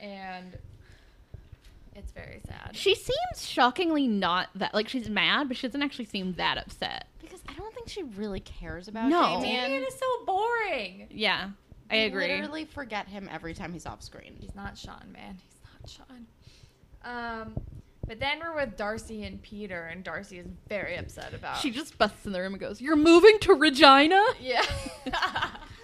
And 0.00 0.56
it's 1.94 2.12
very 2.12 2.40
sad. 2.46 2.76
She 2.76 2.94
seems 2.94 3.46
shockingly 3.48 4.06
not 4.06 4.48
that 4.54 4.74
like 4.74 4.88
she's 4.88 5.08
mad, 5.08 5.48
but 5.48 5.56
she 5.56 5.66
doesn't 5.66 5.82
actually 5.82 6.04
seem 6.04 6.34
that 6.34 6.58
upset. 6.58 7.06
because 7.20 7.42
I 7.48 7.54
don't 7.54 7.74
think 7.74 7.88
she 7.88 8.02
really 8.02 8.40
cares 8.40 8.86
about 8.88 9.08
Damien. 9.10 9.20
No. 9.20 9.40
Damien. 9.40 9.62
Damien 9.64 9.82
is 9.84 9.94
so 9.94 10.24
boring. 10.26 11.06
Yeah, 11.10 11.50
I 11.90 11.96
You 12.02 12.06
agree. 12.08 12.28
Literally 12.28 12.64
forget 12.66 13.08
him 13.08 13.28
every 13.32 13.54
time 13.54 13.72
he's 13.72 13.86
off 13.86 14.02
screen. 14.02 14.36
He's 14.38 14.54
not 14.54 14.76
Sean, 14.78 15.10
man. 15.12 15.38
He's 15.42 15.60
not 15.64 15.90
Sean. 15.90 16.26
Um, 17.04 17.54
but 18.06 18.20
then 18.20 18.38
we're 18.40 18.54
with 18.54 18.76
Darcy 18.76 19.24
and 19.24 19.42
Peter, 19.42 19.86
and 19.86 20.04
Darcy 20.04 20.38
is 20.38 20.46
very 20.68 20.96
upset 20.96 21.34
about. 21.34 21.58
She 21.58 21.70
just 21.70 21.98
busts 21.98 22.26
in 22.26 22.32
the 22.32 22.40
room 22.40 22.54
and 22.54 22.60
goes, 22.60 22.80
"You're 22.80 22.96
moving 22.96 23.38
to 23.40 23.54
Regina." 23.54 24.22
yeah. 24.40 24.64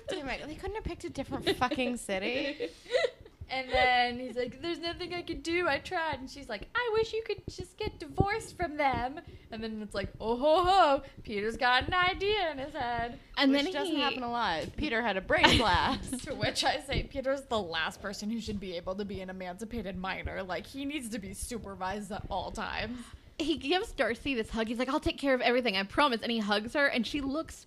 Damn 0.09 0.29
it, 0.29 0.47
they 0.47 0.55
couldn't 0.55 0.75
have 0.75 0.85
picked 0.85 1.05
a 1.05 1.11
different 1.11 1.49
fucking 1.57 1.97
city. 1.97 2.69
and 3.53 3.69
then 3.71 4.19
he's 4.19 4.35
like, 4.37 4.61
"There's 4.63 4.79
nothing 4.81 5.13
I 5.15 5.23
could 5.23 5.43
do. 5.43 5.69
I 5.69 5.79
tried." 5.79 6.19
And 6.21 6.31
she's 6.31 6.49
like, 6.49 6.69
"I 6.75 6.91
wish 6.95 7.13
you 7.13 7.23
could 7.27 7.43
just 7.49 7.77
get 7.77 7.99
divorced 7.99 8.57
from 8.57 8.77
them." 8.77 9.21
And 9.51 9.63
then 9.63 9.81
it's 9.83 9.95
like, 9.95 10.09
"Oh 10.21 10.37
ho 10.37 10.65
ho!" 10.65 11.03
Peter's 11.23 11.57
got 11.57 11.87
an 11.87 11.95
idea 11.95 12.51
in 12.51 12.59
his 12.59 12.73
head. 12.73 13.19
And 13.37 13.53
which 13.53 13.65
then 13.65 13.73
doesn't 13.73 13.97
happen 13.97 14.23
a 14.23 14.31
lot. 14.31 14.65
Peter 14.77 15.03
had 15.03 15.17
a 15.17 15.21
brain 15.21 15.59
blast. 15.59 16.25
To 16.25 16.35
which 16.35 16.65
I 16.65 16.81
say, 16.81 17.03
Peter's 17.05 17.43
the 17.43 17.61
last 17.61 18.01
person 18.01 18.31
who 18.31 18.41
should 18.41 18.59
be 18.59 18.77
able 18.77 18.95
to 18.97 19.05
be 19.05 19.21
an 19.21 19.31
emancipated 19.31 19.97
minor. 19.99 20.43
Like 20.43 20.67
he 20.67 20.85
needs 20.85 21.09
to 21.11 21.19
be 21.19 21.35
supervised 21.35 22.11
at 22.11 22.23
all 22.31 22.51
times. 22.51 22.99
he 23.39 23.57
gives 23.59 23.93
Darcy 23.93 24.35
this 24.35 24.51
hug. 24.51 24.69
He's 24.69 24.79
like, 24.79 24.89
"I'll 24.89 25.01
take 25.01 25.19
care 25.19 25.35
of 25.35 25.41
everything. 25.43 25.77
I 25.77 25.83
promise." 25.83 26.21
And 26.23 26.33
he 26.33 26.39
hugs 26.39 26.75
her, 26.75 26.87
and 26.87 27.07
she 27.07 27.21
looks. 27.21 27.67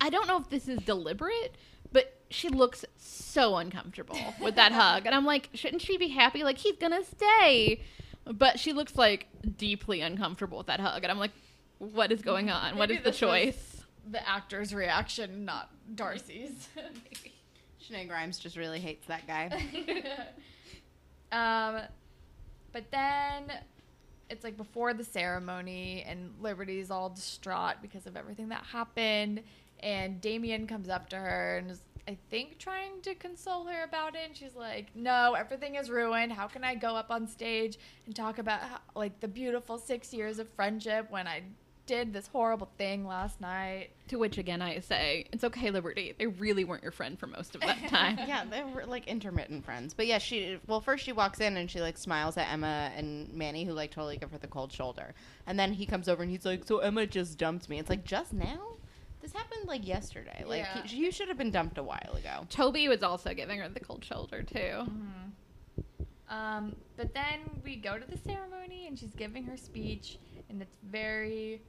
I 0.00 0.08
don't 0.08 0.26
know 0.26 0.38
if 0.38 0.48
this 0.48 0.66
is 0.68 0.78
deliberate, 0.80 1.54
she 2.30 2.48
looks 2.48 2.84
so 2.96 3.56
uncomfortable 3.56 4.18
with 4.40 4.56
that 4.56 4.72
hug. 4.72 5.06
And 5.06 5.14
I'm 5.14 5.24
like, 5.24 5.50
shouldn't 5.54 5.82
she 5.82 5.96
be 5.96 6.08
happy? 6.08 6.42
Like 6.44 6.58
he's 6.58 6.76
gonna 6.76 7.04
stay, 7.04 7.82
but 8.24 8.58
she 8.58 8.72
looks 8.72 8.96
like 8.96 9.28
deeply 9.56 10.00
uncomfortable 10.00 10.58
with 10.58 10.66
that 10.68 10.80
hug. 10.80 11.02
And 11.02 11.12
I'm 11.12 11.18
like, 11.18 11.32
what 11.78 12.12
is 12.12 12.22
going 12.22 12.50
on? 12.50 12.76
What 12.76 12.88
Maybe 12.88 12.98
is 12.98 13.04
the 13.04 13.10
this 13.10 13.20
was 13.20 13.30
choice? 13.30 13.82
The 14.10 14.28
actor's 14.28 14.74
reaction, 14.74 15.44
not 15.44 15.70
Darcy's. 15.94 16.68
Shenae 17.82 18.08
Grimes 18.08 18.38
just 18.38 18.56
really 18.56 18.80
hates 18.80 19.06
that 19.06 19.26
guy. 19.26 19.50
um, 21.32 21.82
but 22.72 22.90
then 22.90 23.52
it's 24.30 24.44
like 24.44 24.56
before 24.56 24.94
the 24.94 25.04
ceremony, 25.04 26.04
and 26.06 26.34
Liberty's 26.40 26.90
all 26.90 27.10
distraught 27.10 27.76
because 27.82 28.06
of 28.06 28.16
everything 28.16 28.48
that 28.48 28.64
happened. 28.64 29.42
And 29.80 30.20
Damien 30.20 30.66
comes 30.66 30.88
up 30.88 31.08
to 31.10 31.16
her 31.16 31.58
and 31.58 31.70
is, 31.70 31.80
I 32.06 32.18
think, 32.30 32.58
trying 32.58 33.00
to 33.02 33.14
console 33.14 33.64
her 33.64 33.82
about 33.82 34.14
it. 34.14 34.22
And 34.26 34.36
she's 34.36 34.54
like, 34.54 34.94
"No, 34.94 35.34
everything 35.34 35.76
is 35.76 35.88
ruined. 35.90 36.32
How 36.32 36.46
can 36.46 36.62
I 36.64 36.74
go 36.74 36.94
up 36.96 37.10
on 37.10 37.26
stage 37.26 37.78
and 38.06 38.14
talk 38.14 38.38
about 38.38 38.60
how, 38.60 38.78
like 38.94 39.20
the 39.20 39.28
beautiful 39.28 39.78
six 39.78 40.12
years 40.12 40.38
of 40.38 40.48
friendship 40.50 41.10
when 41.10 41.26
I 41.26 41.42
did 41.86 42.12
this 42.14 42.26
horrible 42.28 42.68
thing 42.76 43.06
last 43.06 43.40
night?" 43.40 43.90
To 44.08 44.18
which 44.18 44.36
again 44.36 44.60
I 44.60 44.80
say, 44.80 45.24
it's 45.32 45.44
okay, 45.44 45.70
Liberty. 45.70 46.14
They 46.18 46.26
really 46.26 46.64
weren't 46.64 46.82
your 46.82 46.92
friend 46.92 47.18
for 47.18 47.26
most 47.26 47.54
of 47.54 47.62
that 47.62 47.78
time. 47.88 48.18
yeah, 48.28 48.44
they 48.44 48.62
were 48.62 48.84
like 48.84 49.06
intermittent 49.08 49.64
friends. 49.64 49.94
But 49.94 50.06
yeah, 50.06 50.18
she 50.18 50.58
well 50.66 50.82
first 50.82 51.04
she 51.06 51.12
walks 51.12 51.40
in 51.40 51.56
and 51.56 51.70
she 51.70 51.80
like 51.80 51.96
smiles 51.96 52.36
at 52.36 52.52
Emma 52.52 52.92
and 52.94 53.32
Manny 53.32 53.64
who 53.64 53.72
like 53.72 53.90
totally 53.90 54.18
give 54.18 54.30
her 54.30 54.36
the 54.38 54.46
cold 54.46 54.70
shoulder. 54.72 55.14
And 55.46 55.58
then 55.58 55.72
he 55.72 55.86
comes 55.86 56.06
over 56.10 56.22
and 56.22 56.30
he's 56.30 56.44
like, 56.44 56.64
"So 56.64 56.80
Emma 56.80 57.06
just 57.06 57.38
dumped 57.38 57.70
me." 57.70 57.78
It's 57.78 57.88
like, 57.88 58.04
"Just 58.04 58.34
now?" 58.34 58.72
This 59.24 59.32
happened 59.32 59.66
like 59.66 59.86
yesterday. 59.86 60.44
Like 60.46 60.58
Yeah. 60.64 60.82
he, 60.82 60.96
you 60.98 61.10
should 61.10 61.28
have 61.28 61.38
been 61.38 61.50
dumped 61.50 61.78
a 61.78 61.82
while 61.82 62.14
ago. 62.14 62.46
Toby 62.50 62.88
was 62.88 63.02
also 63.02 63.32
giving 63.32 63.58
her 63.58 63.70
the 63.70 63.80
cold 63.80 64.04
shoulder 64.04 64.42
too. 64.42 64.86
Um, 66.28 66.76
but 66.98 67.14
then 67.14 67.40
we 67.64 67.76
go 67.76 67.98
to 67.98 68.04
the 68.10 68.18
ceremony 68.18 68.86
and 68.86 68.98
she's 68.98 69.14
giving 69.14 69.44
her 69.44 69.56
speech, 69.56 70.18
and 70.50 70.60
it's 70.60 70.76
very 70.90 71.62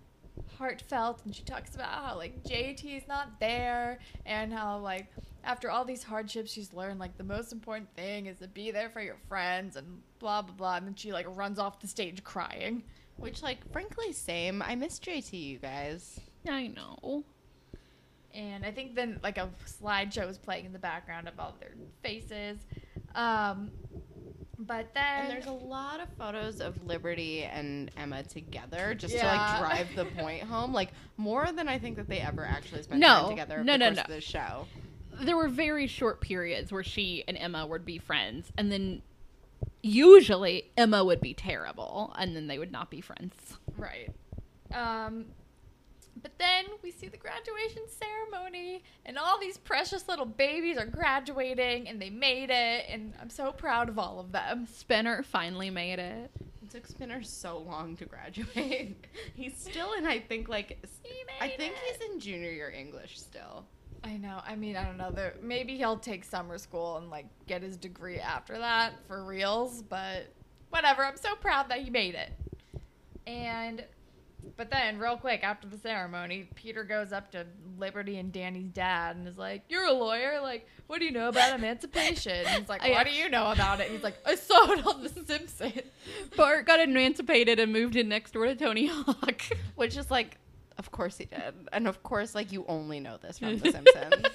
heartfelt. 0.57 1.21
And 1.23 1.33
she 1.33 1.43
talks 1.43 1.75
about 1.75 1.87
how 1.87 2.17
like 2.17 2.43
JT's 2.43 3.07
not 3.07 3.39
there, 3.39 3.99
and 4.25 4.51
how 4.51 4.79
like 4.79 5.07
after 5.45 5.71
all 5.71 5.85
these 5.85 6.03
hardships, 6.03 6.51
she's 6.51 6.73
learned 6.73 6.99
like 6.99 7.17
the 7.17 7.23
most 7.23 7.53
important 7.53 7.89
thing 7.95 8.25
is 8.25 8.39
to 8.39 8.49
be 8.49 8.69
there 8.71 8.89
for 8.89 8.99
your 9.01 9.17
friends 9.29 9.77
and 9.77 10.01
blah 10.19 10.41
blah 10.41 10.55
blah. 10.55 10.75
And 10.75 10.87
then 10.87 10.95
she 10.95 11.13
like 11.13 11.25
runs 11.29 11.57
off 11.57 11.79
the 11.79 11.87
stage 11.87 12.21
crying. 12.21 12.83
Which 13.15 13.41
like 13.41 13.71
frankly 13.71 14.11
same. 14.11 14.61
I 14.61 14.75
miss 14.75 14.99
JT 14.99 15.31
you 15.41 15.57
guys. 15.57 16.19
I 16.49 16.67
know. 16.67 17.23
And 18.35 18.65
I 18.65 18.71
think 18.71 18.95
then 18.95 19.19
like 19.23 19.37
a 19.37 19.49
slideshow 19.81 20.29
is 20.29 20.37
playing 20.37 20.65
in 20.65 20.73
the 20.73 20.79
background 20.79 21.27
of 21.27 21.39
all 21.39 21.55
their 21.59 21.71
faces. 22.03 22.57
Um, 23.15 23.71
but 24.59 24.93
then 24.93 25.21
And 25.25 25.29
there's 25.31 25.45
a 25.47 25.51
lot 25.51 25.99
of 26.01 26.07
photos 26.17 26.59
of 26.61 26.81
Liberty 26.85 27.43
and 27.43 27.91
Emma 27.97 28.23
together 28.23 28.93
just 28.93 29.17
to 29.17 29.25
like 29.25 29.59
drive 29.59 29.87
the 29.95 30.05
point 30.05 30.43
home. 30.53 30.73
Like 30.73 30.89
more 31.17 31.51
than 31.51 31.67
I 31.69 31.79
think 31.79 31.95
that 31.97 32.07
they 32.09 32.19
ever 32.19 32.43
actually 32.45 32.83
spent 32.83 32.99
No. 32.99 33.07
time 33.21 33.29
together 33.29 33.63
No, 33.63 33.73
the 33.73 33.77
no, 33.77 33.89
no. 33.91 34.03
the 34.07 34.21
show. 34.21 34.67
there 35.21 35.35
were 35.37 35.47
very 35.49 35.87
short 35.87 36.19
periods 36.21 36.71
where 36.71 36.83
she 36.83 37.23
and 37.27 37.37
Emma 37.37 37.65
would 37.65 37.85
be 37.85 37.97
friends, 37.97 38.51
and 38.57 38.69
then 38.71 39.01
usually 39.81 40.71
Emma 40.77 41.03
would 41.03 41.21
be 41.21 41.33
terrible, 41.33 42.13
and 42.17 42.35
then 42.35 42.47
they 42.47 42.57
would 42.59 42.71
not 42.71 42.89
be 42.89 43.01
friends. 43.01 43.33
Right. 43.77 44.09
Um, 44.73 45.25
But 46.21 46.37
then 46.39 46.65
we 46.81 46.91
see 46.91 47.07
the 47.07 47.17
graduation 47.17 47.83
ceremony, 47.87 48.83
and 49.05 49.17
all 49.17 49.39
these 49.39 49.57
precious 49.57 50.07
little 50.07 50.25
babies 50.25 50.77
are 50.77 50.85
graduating, 50.85 51.87
and 51.87 52.01
they 52.01 52.09
made 52.09 52.49
it, 52.49 52.85
and 52.89 53.13
I'm 53.21 53.29
so 53.29 53.51
proud 53.51 53.89
of 53.89 53.99
all 53.99 54.19
of 54.19 54.31
them. 54.31 54.65
Spinner 54.65 55.23
finally 55.23 55.69
made 55.69 55.99
it. 55.99 56.31
It 56.63 56.69
took 56.71 56.87
Spinner 56.87 57.21
so 57.21 57.59
long 57.59 57.95
to 57.97 58.05
graduate. 58.05 59.05
he's 59.35 59.55
still 59.57 59.93
in, 59.93 60.05
I 60.07 60.19
think, 60.19 60.47
like, 60.49 60.79
s- 60.83 60.89
He 61.03 61.13
I 61.39 61.49
think 61.49 61.73
it. 61.73 61.99
he's 61.99 62.09
in 62.11 62.19
junior 62.19 62.49
year 62.51 62.71
English 62.71 63.19
still. 63.19 63.65
I 64.03 64.17
know. 64.17 64.39
I 64.45 64.55
mean, 64.55 64.75
I 64.77 64.83
don't 64.85 64.97
know. 64.97 65.11
There, 65.11 65.35
maybe 65.41 65.77
he'll 65.77 65.97
take 65.97 66.23
summer 66.23 66.57
school 66.59 66.97
and 66.97 67.09
like 67.09 67.25
get 67.47 67.61
his 67.63 67.75
degree 67.75 68.19
after 68.19 68.57
that 68.57 68.93
for 69.07 69.23
reals. 69.25 69.81
But 69.81 70.27
whatever. 70.69 71.03
I'm 71.03 71.17
so 71.17 71.35
proud 71.35 71.69
that 71.69 71.79
he 71.79 71.89
made 71.89 72.13
it. 72.15 72.31
And, 73.27 73.83
but 74.57 74.69
then 74.71 74.97
real 74.99 75.17
quick 75.17 75.43
after 75.43 75.67
the 75.67 75.77
ceremony, 75.77 76.49
Peter 76.55 76.83
goes 76.83 77.11
up 77.11 77.31
to 77.31 77.45
Liberty 77.77 78.17
and 78.17 78.31
Danny's 78.31 78.69
dad 78.71 79.15
and 79.15 79.27
is 79.27 79.37
like, 79.37 79.63
"You're 79.69 79.85
a 79.85 79.91
lawyer. 79.93 80.39
Like, 80.41 80.67
what 80.87 80.99
do 80.99 81.05
you 81.05 81.11
know 81.11 81.29
about 81.29 81.57
emancipation?" 81.57 82.31
And 82.45 82.59
he's 82.61 82.69
like, 82.69 82.83
I- 82.83 82.91
"What 82.91 83.05
do 83.05 83.11
you 83.13 83.29
know 83.29 83.51
about 83.51 83.79
it?" 83.79 83.83
And 83.87 83.93
he's 83.95 84.03
like, 84.03 84.17
"I 84.25 84.35
saw 84.35 84.71
it 84.71 84.85
on 84.85 85.03
The 85.03 85.09
Simpsons." 85.09 85.81
Bart 86.35 86.65
got 86.65 86.79
emancipated 86.79 87.59
and 87.59 87.71
moved 87.73 87.95
in 87.95 88.07
next 88.09 88.31
door 88.31 88.45
to 88.45 88.55
Tony 88.55 88.87
Hawk. 88.87 89.41
Which 89.75 89.97
is 89.97 90.09
like, 90.11 90.37
of 90.77 90.91
course 90.91 91.17
he 91.17 91.25
did. 91.25 91.53
And 91.73 91.87
of 91.87 92.03
course, 92.03 92.35
like, 92.35 92.51
you 92.51 92.65
only 92.67 92.99
know 92.99 93.17
this 93.17 93.39
from 93.39 93.57
The 93.59 93.71
Simpsons. 93.71 94.25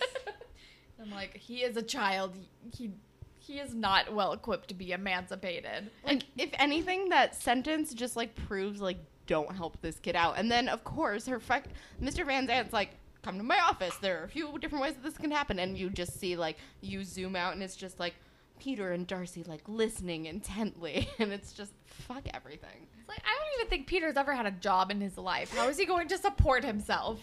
I'm 1.02 1.10
like, 1.10 1.36
he 1.36 1.62
is 1.62 1.76
a 1.76 1.82
child. 1.82 2.34
He 2.74 2.90
he 3.38 3.58
is 3.58 3.74
not 3.74 4.12
well 4.14 4.32
equipped 4.32 4.68
to 4.68 4.74
be 4.74 4.92
emancipated. 4.92 5.90
Like, 6.04 6.22
if 6.36 6.50
anything, 6.58 7.08
that 7.08 7.34
sentence 7.34 7.94
just 7.94 8.14
like 8.14 8.34
proves 8.34 8.80
like 8.80 8.98
don't 9.30 9.54
help 9.54 9.80
this 9.80 10.00
kid 10.00 10.16
out. 10.16 10.34
And 10.36 10.50
then, 10.50 10.68
of 10.68 10.82
course, 10.82 11.24
her 11.26 11.38
fuck, 11.38 11.62
Mr. 12.02 12.26
Van 12.26 12.48
Zandt's 12.48 12.72
like, 12.72 12.90
come 13.22 13.38
to 13.38 13.44
my 13.44 13.60
office. 13.60 13.96
There 13.96 14.20
are 14.20 14.24
a 14.24 14.28
few 14.28 14.58
different 14.58 14.82
ways 14.82 14.94
that 14.94 15.04
this 15.04 15.16
can 15.16 15.30
happen. 15.30 15.60
And 15.60 15.78
you 15.78 15.88
just 15.88 16.18
see 16.18 16.36
like 16.36 16.56
you 16.80 17.04
zoom 17.04 17.36
out, 17.36 17.52
and 17.52 17.62
it's 17.62 17.76
just 17.76 18.00
like 18.00 18.14
Peter 18.58 18.90
and 18.90 19.06
Darcy 19.06 19.44
like 19.44 19.62
listening 19.68 20.26
intently, 20.26 21.08
and 21.20 21.32
it's 21.32 21.52
just 21.52 21.72
fuck 21.84 22.26
everything. 22.34 22.88
It's 22.98 23.08
like 23.08 23.22
I 23.24 23.38
don't 23.38 23.60
even 23.60 23.70
think 23.70 23.86
Peter's 23.86 24.16
ever 24.16 24.34
had 24.34 24.46
a 24.46 24.50
job 24.50 24.90
in 24.90 25.00
his 25.00 25.16
life. 25.16 25.54
How 25.54 25.68
is 25.68 25.78
he 25.78 25.86
going 25.86 26.08
to 26.08 26.18
support 26.18 26.64
himself? 26.64 27.20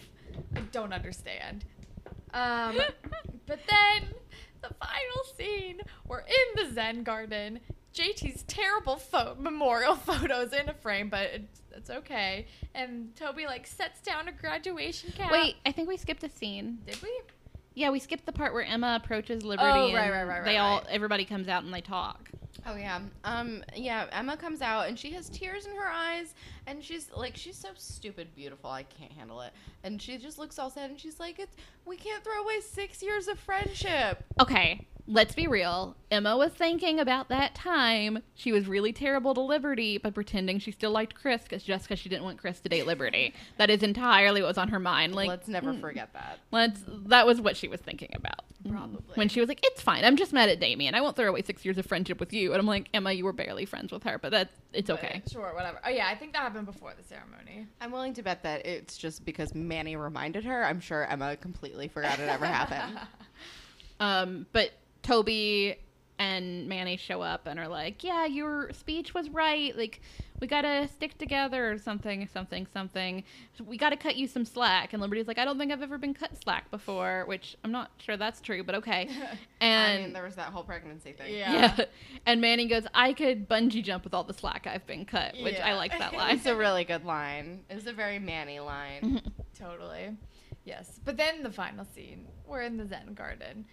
I 0.56 0.60
don't 0.72 0.94
understand. 0.94 1.66
Um, 2.32 2.80
but 3.46 3.60
then 3.68 4.14
the 4.62 4.74
final 4.74 5.36
scene, 5.36 5.80
we're 6.06 6.20
in 6.20 6.64
the 6.64 6.72
Zen 6.72 7.02
garden. 7.02 7.60
JT's 7.98 8.44
terrible 8.44 8.96
pho- 8.96 9.34
memorial 9.38 9.94
photos 10.10 10.52
in 10.52 10.68
a 10.68 10.74
frame, 10.74 11.08
but 11.08 11.30
it's, 11.32 11.60
it's 11.74 11.90
okay. 11.90 12.46
And 12.74 13.14
Toby 13.16 13.46
like 13.46 13.66
sets 13.66 14.00
down 14.00 14.28
a 14.28 14.32
graduation 14.32 15.12
cap. 15.12 15.32
Wait, 15.32 15.56
I 15.66 15.72
think 15.72 15.88
we 15.88 15.96
skipped 15.96 16.22
a 16.22 16.28
scene. 16.30 16.78
did 16.86 17.02
we? 17.02 17.20
Yeah, 17.74 17.90
we 17.90 18.00
skipped 18.00 18.26
the 18.26 18.32
part 18.32 18.54
where 18.54 18.64
Emma 18.64 18.98
approaches 19.02 19.44
Liberty. 19.44 19.68
Oh, 19.68 19.86
and 19.86 19.94
right, 19.94 20.10
right, 20.10 20.24
right, 20.24 20.44
They 20.44 20.56
right, 20.56 20.60
all, 20.60 20.78
right. 20.78 20.86
everybody 20.90 21.24
comes 21.24 21.48
out 21.48 21.62
and 21.64 21.72
they 21.72 21.80
talk. 21.80 22.28
Oh 22.66 22.76
yeah. 22.76 23.00
Um 23.24 23.62
yeah, 23.74 24.06
Emma 24.12 24.36
comes 24.36 24.62
out 24.62 24.88
and 24.88 24.98
she 24.98 25.12
has 25.12 25.28
tears 25.30 25.66
in 25.66 25.74
her 25.76 25.88
eyes 25.88 26.34
and 26.66 26.82
she's 26.82 27.08
like 27.16 27.36
she's 27.36 27.56
so 27.56 27.68
stupid 27.76 28.34
beautiful. 28.34 28.68
I 28.70 28.82
can't 28.82 29.12
handle 29.12 29.40
it. 29.42 29.52
And 29.84 30.02
she 30.02 30.18
just 30.18 30.38
looks 30.38 30.58
all 30.58 30.68
sad 30.70 30.90
and 30.90 30.98
she's 31.00 31.18
like 31.20 31.38
it's 31.38 31.56
we 31.86 31.96
can't 31.96 32.22
throw 32.24 32.42
away 32.42 32.60
6 32.60 33.02
years 33.02 33.28
of 33.28 33.38
friendship. 33.38 34.24
Okay, 34.40 34.86
let's 35.08 35.34
be 35.34 35.46
real. 35.46 35.96
Emma 36.10 36.36
was 36.36 36.52
thinking 36.52 37.00
about 37.00 37.28
that 37.28 37.54
time 37.54 38.22
she 38.34 38.52
was 38.52 38.68
really 38.68 38.92
terrible 38.92 39.34
to 39.34 39.40
Liberty 39.40 39.98
by 39.98 40.10
pretending 40.10 40.58
she 40.58 40.70
still 40.70 40.90
liked 40.90 41.14
Chris 41.14 41.42
cause, 41.48 41.62
just 41.62 41.84
because 41.84 41.98
she 41.98 42.08
didn't 42.08 42.24
want 42.24 42.38
Chris 42.38 42.60
to 42.60 42.68
date 42.68 42.86
Liberty. 42.86 43.34
that 43.56 43.70
is 43.70 43.82
entirely 43.82 44.40
what 44.42 44.48
was 44.48 44.58
on 44.58 44.68
her 44.68 44.78
mind. 44.78 45.14
Like, 45.14 45.28
Let's 45.28 45.48
never 45.48 45.72
mm, 45.72 45.80
forget 45.80 46.12
that. 46.12 46.38
Let's. 46.50 46.80
That 47.06 47.26
was 47.26 47.40
what 47.40 47.56
she 47.56 47.68
was 47.68 47.80
thinking 47.80 48.10
about. 48.14 48.44
Probably. 48.68 49.14
When 49.14 49.28
she 49.28 49.40
was 49.40 49.48
like, 49.48 49.60
"It's 49.62 49.80
fine. 49.80 50.04
I'm 50.04 50.16
just 50.16 50.32
mad 50.32 50.48
at 50.48 50.60
Damien. 50.60 50.94
I 50.94 51.00
won't 51.00 51.16
throw 51.16 51.28
away 51.28 51.42
six 51.42 51.64
years 51.64 51.78
of 51.78 51.86
friendship 51.86 52.20
with 52.20 52.32
you." 52.32 52.52
And 52.52 52.60
I'm 52.60 52.66
like, 52.66 52.88
"Emma, 52.92 53.12
you 53.12 53.24
were 53.24 53.32
barely 53.32 53.64
friends 53.64 53.92
with 53.92 54.02
her, 54.04 54.18
but 54.18 54.30
that's 54.30 54.54
it's 54.72 54.88
But, 54.88 54.98
okay." 54.98 55.22
Sure, 55.30 55.54
whatever. 55.54 55.80
Oh 55.84 55.90
yeah, 55.90 56.08
I 56.08 56.14
think 56.14 56.32
that 56.34 56.40
happened 56.42 56.66
before 56.66 56.92
the 56.96 57.04
ceremony. 57.04 57.66
I'm 57.80 57.92
willing 57.92 58.14
to 58.14 58.22
bet 58.22 58.42
that 58.42 58.66
it's 58.66 58.98
just 58.98 59.24
because 59.24 59.54
Manny 59.54 59.96
reminded 59.96 60.44
her. 60.44 60.64
I'm 60.64 60.80
sure 60.80 61.04
Emma 61.06 61.36
completely 61.36 61.88
forgot 61.88 62.18
it 62.18 62.28
ever 62.28 62.46
happened. 62.46 62.98
Um, 64.00 64.46
but 64.52 64.70
Toby 65.02 65.76
and 66.18 66.68
Manny 66.68 66.96
show 66.96 67.22
up 67.22 67.46
and 67.46 67.60
are 67.60 67.68
like, 67.68 68.02
"Yeah, 68.02 68.26
your 68.26 68.72
speech 68.72 69.14
was 69.14 69.30
right. 69.30 69.76
Like, 69.76 70.00
we 70.40 70.46
gotta 70.46 70.88
stick 70.88 71.16
together 71.16 71.70
or 71.70 71.78
something, 71.78 72.26
something, 72.26 72.66
something. 72.72 73.22
We 73.64 73.76
gotta 73.76 73.96
cut 73.96 74.16
you 74.16 74.26
some 74.26 74.44
slack." 74.44 74.92
And 74.92 75.00
Liberty's 75.00 75.28
like, 75.28 75.38
"I 75.38 75.44
don't 75.44 75.58
think 75.58 75.70
I've 75.70 75.82
ever 75.82 75.96
been 75.96 76.14
cut 76.14 76.36
slack 76.42 76.70
before," 76.70 77.24
which 77.26 77.56
I'm 77.62 77.70
not 77.70 77.92
sure 77.98 78.16
that's 78.16 78.40
true, 78.40 78.64
but 78.64 78.74
okay. 78.76 79.08
And 79.60 79.98
I 80.00 80.02
mean, 80.02 80.12
there 80.12 80.24
was 80.24 80.34
that 80.34 80.46
whole 80.46 80.64
pregnancy 80.64 81.12
thing. 81.12 81.32
Yeah. 81.34 81.74
yeah. 81.78 81.84
and 82.26 82.40
Manny 82.40 82.66
goes, 82.66 82.86
"I 82.94 83.12
could 83.12 83.48
bungee 83.48 83.84
jump 83.84 84.02
with 84.02 84.12
all 84.12 84.24
the 84.24 84.34
slack 84.34 84.66
I've 84.66 84.86
been 84.86 85.04
cut," 85.04 85.36
which 85.40 85.60
I 85.60 85.74
like 85.74 85.96
that 85.96 86.12
line. 86.16 86.36
It's 86.36 86.46
a 86.46 86.56
really 86.56 86.84
good 86.84 87.04
line. 87.04 87.60
It's 87.70 87.86
a 87.86 87.92
very 87.92 88.18
Manny 88.18 88.58
line. 88.58 89.02
Mm-hmm. 89.02 89.28
Totally. 89.56 90.16
Yes. 90.64 91.00
But 91.04 91.16
then 91.16 91.42
the 91.42 91.52
final 91.52 91.84
scene, 91.84 92.26
we're 92.46 92.62
in 92.62 92.76
the 92.76 92.86
Zen 92.86 93.14
garden. 93.14 93.64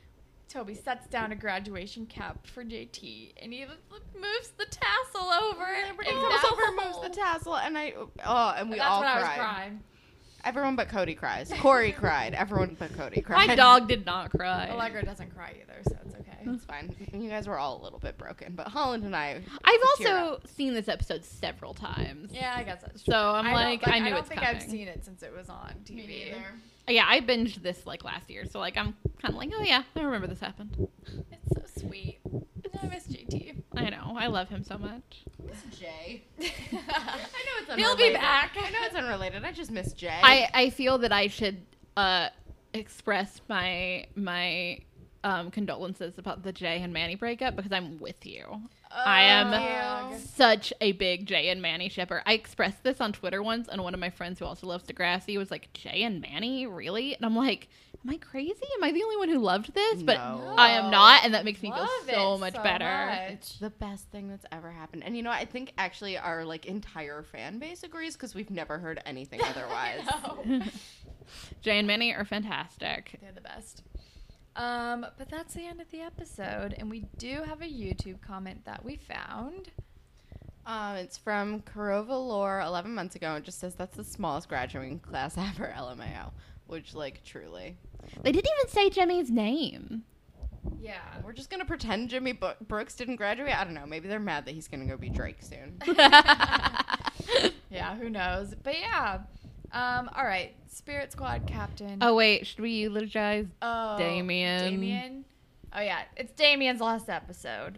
Toby 0.49 0.75
sets 0.75 1.07
down 1.07 1.31
a 1.31 1.35
graduation 1.35 2.05
cap 2.05 2.45
for 2.47 2.63
JT 2.63 3.33
and 3.41 3.51
he 3.51 3.65
moves 3.65 4.49
the 4.57 4.65
tassel 4.65 5.27
over. 5.29 5.63
Everybody 5.65 6.09
and 6.09 6.19
comes 6.19 6.41
that's 6.41 6.51
over, 6.51 6.61
moves 6.85 7.01
the 7.01 7.09
tassel, 7.09 7.57
and 7.57 7.77
I 7.77 7.93
oh, 8.25 8.53
and 8.57 8.69
we 8.69 8.77
That's 8.77 8.89
all 8.89 8.99
when 9.01 9.09
I 9.09 9.15
was 9.15 9.23
cried. 9.23 9.37
crying. 9.39 9.79
Everyone 10.45 10.75
but 10.75 10.89
Kody 10.89 11.17
cries. 11.17 11.51
Corey 11.59 11.91
cried. 11.91 12.35
Everyone 12.35 12.75
but 12.77 12.91
Kody 12.93 13.23
cried. 13.23 13.47
My 13.47 13.55
dog 13.55 13.87
did 13.87 14.05
not 14.05 14.29
cry. 14.29 14.69
Allegra 14.69 15.03
doesn't 15.03 15.33
cry 15.35 15.55
either, 15.59 15.81
so 15.89 15.97
it's 16.05 16.13
okay. 16.13 16.37
It's 16.45 16.63
fine. 16.65 16.95
You 17.11 17.27
guys 17.29 17.47
were 17.47 17.57
all 17.57 17.81
a 17.81 17.83
little 17.83 17.97
bit 17.97 18.15
broken, 18.19 18.53
but 18.55 18.67
Holland 18.67 19.03
and 19.05 19.15
I. 19.15 19.41
I've 19.63 19.79
teared 19.99 20.11
also 20.11 20.33
up. 20.35 20.47
seen 20.47 20.75
this 20.75 20.87
episode 20.87 21.25
several 21.25 21.73
times. 21.73 22.29
Yeah, 22.31 22.53
I 22.55 22.61
guess 22.61 22.81
that's 22.81 23.03
true. 23.03 23.13
So 23.13 23.17
I'm 23.31 23.47
I 23.47 23.49
don't- 23.49 23.53
like, 23.59 23.87
I 23.87 23.97
knew 23.99 24.05
I 24.05 24.09
don't 24.11 24.19
it's 24.19 24.27
think 24.29 24.41
coming. 24.41 24.55
I've 24.57 24.61
seen 24.69 24.87
it 24.87 25.03
since 25.03 25.23
it 25.23 25.33
was 25.35 25.49
on 25.49 25.73
TV. 25.83 26.35
Yeah, 26.87 27.05
I 27.07 27.19
binged 27.21 27.61
this 27.63 27.85
like 27.85 28.03
last 28.03 28.29
year, 28.29 28.45
so 28.45 28.59
like 28.59 28.77
I'm 28.77 28.95
kind 29.21 29.33
of 29.33 29.35
like, 29.35 29.51
oh 29.55 29.63
yeah, 29.63 29.83
I 29.95 30.01
remember 30.01 30.27
this 30.27 30.39
happened. 30.39 30.87
It's 31.31 31.53
so 31.53 31.81
sweet. 31.87 32.19
I 32.81 32.87
miss 32.87 33.07
JT. 33.07 33.63
I 33.75 33.89
know, 33.89 34.15
I 34.17 34.27
love 34.27 34.49
him 34.49 34.63
so 34.63 34.77
much. 34.77 35.23
Miss 35.43 35.79
Jay. 35.79 36.23
I 36.41 36.43
know 36.43 36.49
it's 36.77 37.69
unrelated. 37.69 37.77
He'll 37.77 37.95
be 37.95 38.13
back. 38.13 38.51
I 38.55 38.69
know 38.69 38.79
it's 38.83 38.95
unrelated. 38.95 39.43
I 39.43 39.51
just 39.51 39.71
miss 39.71 39.93
Jay. 39.93 40.19
I 40.21 40.49
I 40.53 40.69
feel 40.69 40.97
that 40.99 41.11
I 41.11 41.27
should 41.27 41.61
uh 41.97 42.29
express 42.73 43.41
my 43.49 44.05
my 44.15 44.79
um 45.23 45.49
condolences 45.51 46.17
about 46.17 46.43
the 46.43 46.51
Jay 46.51 46.81
and 46.81 46.93
Manny 46.93 47.15
breakup 47.15 47.55
because 47.55 47.71
I'm 47.71 47.99
with 47.99 48.25
you. 48.25 48.61
I 48.95 49.23
oh, 49.23 49.27
am 49.27 50.13
Ugh. 50.13 50.19
such 50.35 50.71
a 50.81 50.91
big 50.93 51.25
Jay 51.25 51.49
and 51.49 51.61
Manny 51.61 51.89
shipper. 51.89 52.21
I 52.25 52.33
expressed 52.33 52.83
this 52.83 53.01
on 53.01 53.11
Twitter 53.13 53.41
once, 53.43 53.67
and 53.67 53.83
one 53.83 53.93
of 53.93 53.99
my 53.99 54.09
friends 54.09 54.39
who 54.39 54.45
also 54.45 54.67
loves 54.67 54.85
Degrassi 54.85 55.37
was 55.37 55.51
like, 55.51 55.71
"Jay 55.73 56.03
and 56.03 56.21
Manny, 56.21 56.65
really?" 56.67 57.15
And 57.15 57.25
I'm 57.25 57.35
like, 57.35 57.67
"Am 58.05 58.13
I 58.13 58.17
crazy? 58.17 58.65
Am 58.77 58.83
I 58.83 58.91
the 58.91 59.03
only 59.03 59.17
one 59.17 59.29
who 59.29 59.39
loved 59.39 59.73
this?" 59.73 60.01
But 60.03 60.17
No. 60.17 60.55
I 60.57 60.69
am 60.71 60.89
not, 60.91 61.23
and 61.23 61.33
that 61.33 61.45
makes 61.45 61.61
me 61.61 61.71
Love 61.71 61.89
feel 62.05 62.35
so 62.35 62.37
much 62.37 62.55
so 62.55 62.63
better. 62.63 63.05
much. 63.07 63.31
It's 63.33 63.59
the 63.59 63.69
best 63.69 64.09
thing 64.11 64.29
that's 64.29 64.45
ever 64.51 64.71
happened. 64.71 65.03
And 65.03 65.15
you 65.17 65.23
know. 65.23 65.31
I 65.31 65.45
think 65.45 65.73
actually 65.77 66.17
our 66.17 66.45
like 66.45 66.65
entire 66.65 67.21
fan 67.23 67.59
base 67.59 67.83
agrees 67.83 68.13
because 68.13 68.33
we've 68.33 68.49
never 68.49 68.77
heard 68.79 69.01
anything 69.05 69.41
otherwise. 69.43 70.01
No. 70.23 70.61
Jay 71.61 71.77
and 71.79 71.87
Manny 71.87 72.13
are 72.13 72.23
fantastic. 72.25 73.17
They're 73.21 73.31
the 73.31 73.41
best. 73.41 73.83
Um, 74.55 75.05
but 75.17 75.29
that's 75.29 75.53
the 75.53 75.65
end 75.65 75.81
of 75.81 75.89
the 75.91 75.99
episode, 76.01 76.75
and 76.77 76.89
we 76.89 77.05
do 77.17 77.43
have 77.45 77.61
a 77.61 77.65
YouTube 77.65 78.21
comment 78.21 78.63
that 78.65 78.83
we 78.85 78.95
found. 78.95 79.69
Um, 80.65 80.95
it's 80.95 81.17
from 81.17 81.61
Karova 81.61 82.09
Lore 82.09 82.61
11 82.61 82.93
months 82.95 83.15
ago. 83.15 83.35
It 83.35 83.43
just 83.43 83.59
says 83.59 83.75
that's 83.75 83.97
the 83.97 84.03
smallest 84.03 84.47
graduating 84.49 84.99
class 84.99 85.37
ever, 85.37 85.73
LMAO. 85.77 86.31
Which, 86.67 86.95
like, 86.95 87.23
truly. 87.23 87.77
They 88.23 88.31
didn't 88.31 88.49
even 88.59 88.71
say 88.71 88.89
Jimmy's 88.89 89.29
name. 89.29 90.03
Yeah. 90.81 90.99
We're 91.23 91.33
just 91.33 91.51
gonna 91.51 91.65
pretend 91.65 92.09
Jimmy 92.09 92.31
Bo- 92.31 92.55
Brooks 92.67 92.95
didn't 92.95 93.17
graduate. 93.17 93.55
I 93.55 93.63
don't 93.63 93.75
know. 93.75 93.85
Maybe 93.85 94.07
they're 94.07 94.19
mad 94.19 94.45
that 94.45 94.55
he's 94.55 94.67
gonna 94.67 94.85
go 94.85 94.97
be 94.97 95.09
Drake 95.09 95.37
soon. 95.41 95.79
Yeah, 97.69 97.95
who 97.97 98.09
knows? 98.09 98.53
But 98.63 98.79
yeah. 98.79 99.19
Um, 99.75 100.09
all 100.15 100.25
right. 100.25 100.55
Spirit 100.67 101.11
Squad 101.11 101.45
Captain. 101.47 101.99
oh 102.01 102.15
wait, 102.15 102.47
should 102.47 102.59
we 102.59 102.71
eulogize? 102.71 103.45
Oh, 103.61 103.97
Damien. 103.97 104.71
Damien. 104.71 105.25
Oh 105.73 105.81
yeah, 105.81 106.03
it's 106.17 106.31
Damien's 106.33 106.81
last 106.81 107.09
episode. 107.09 107.77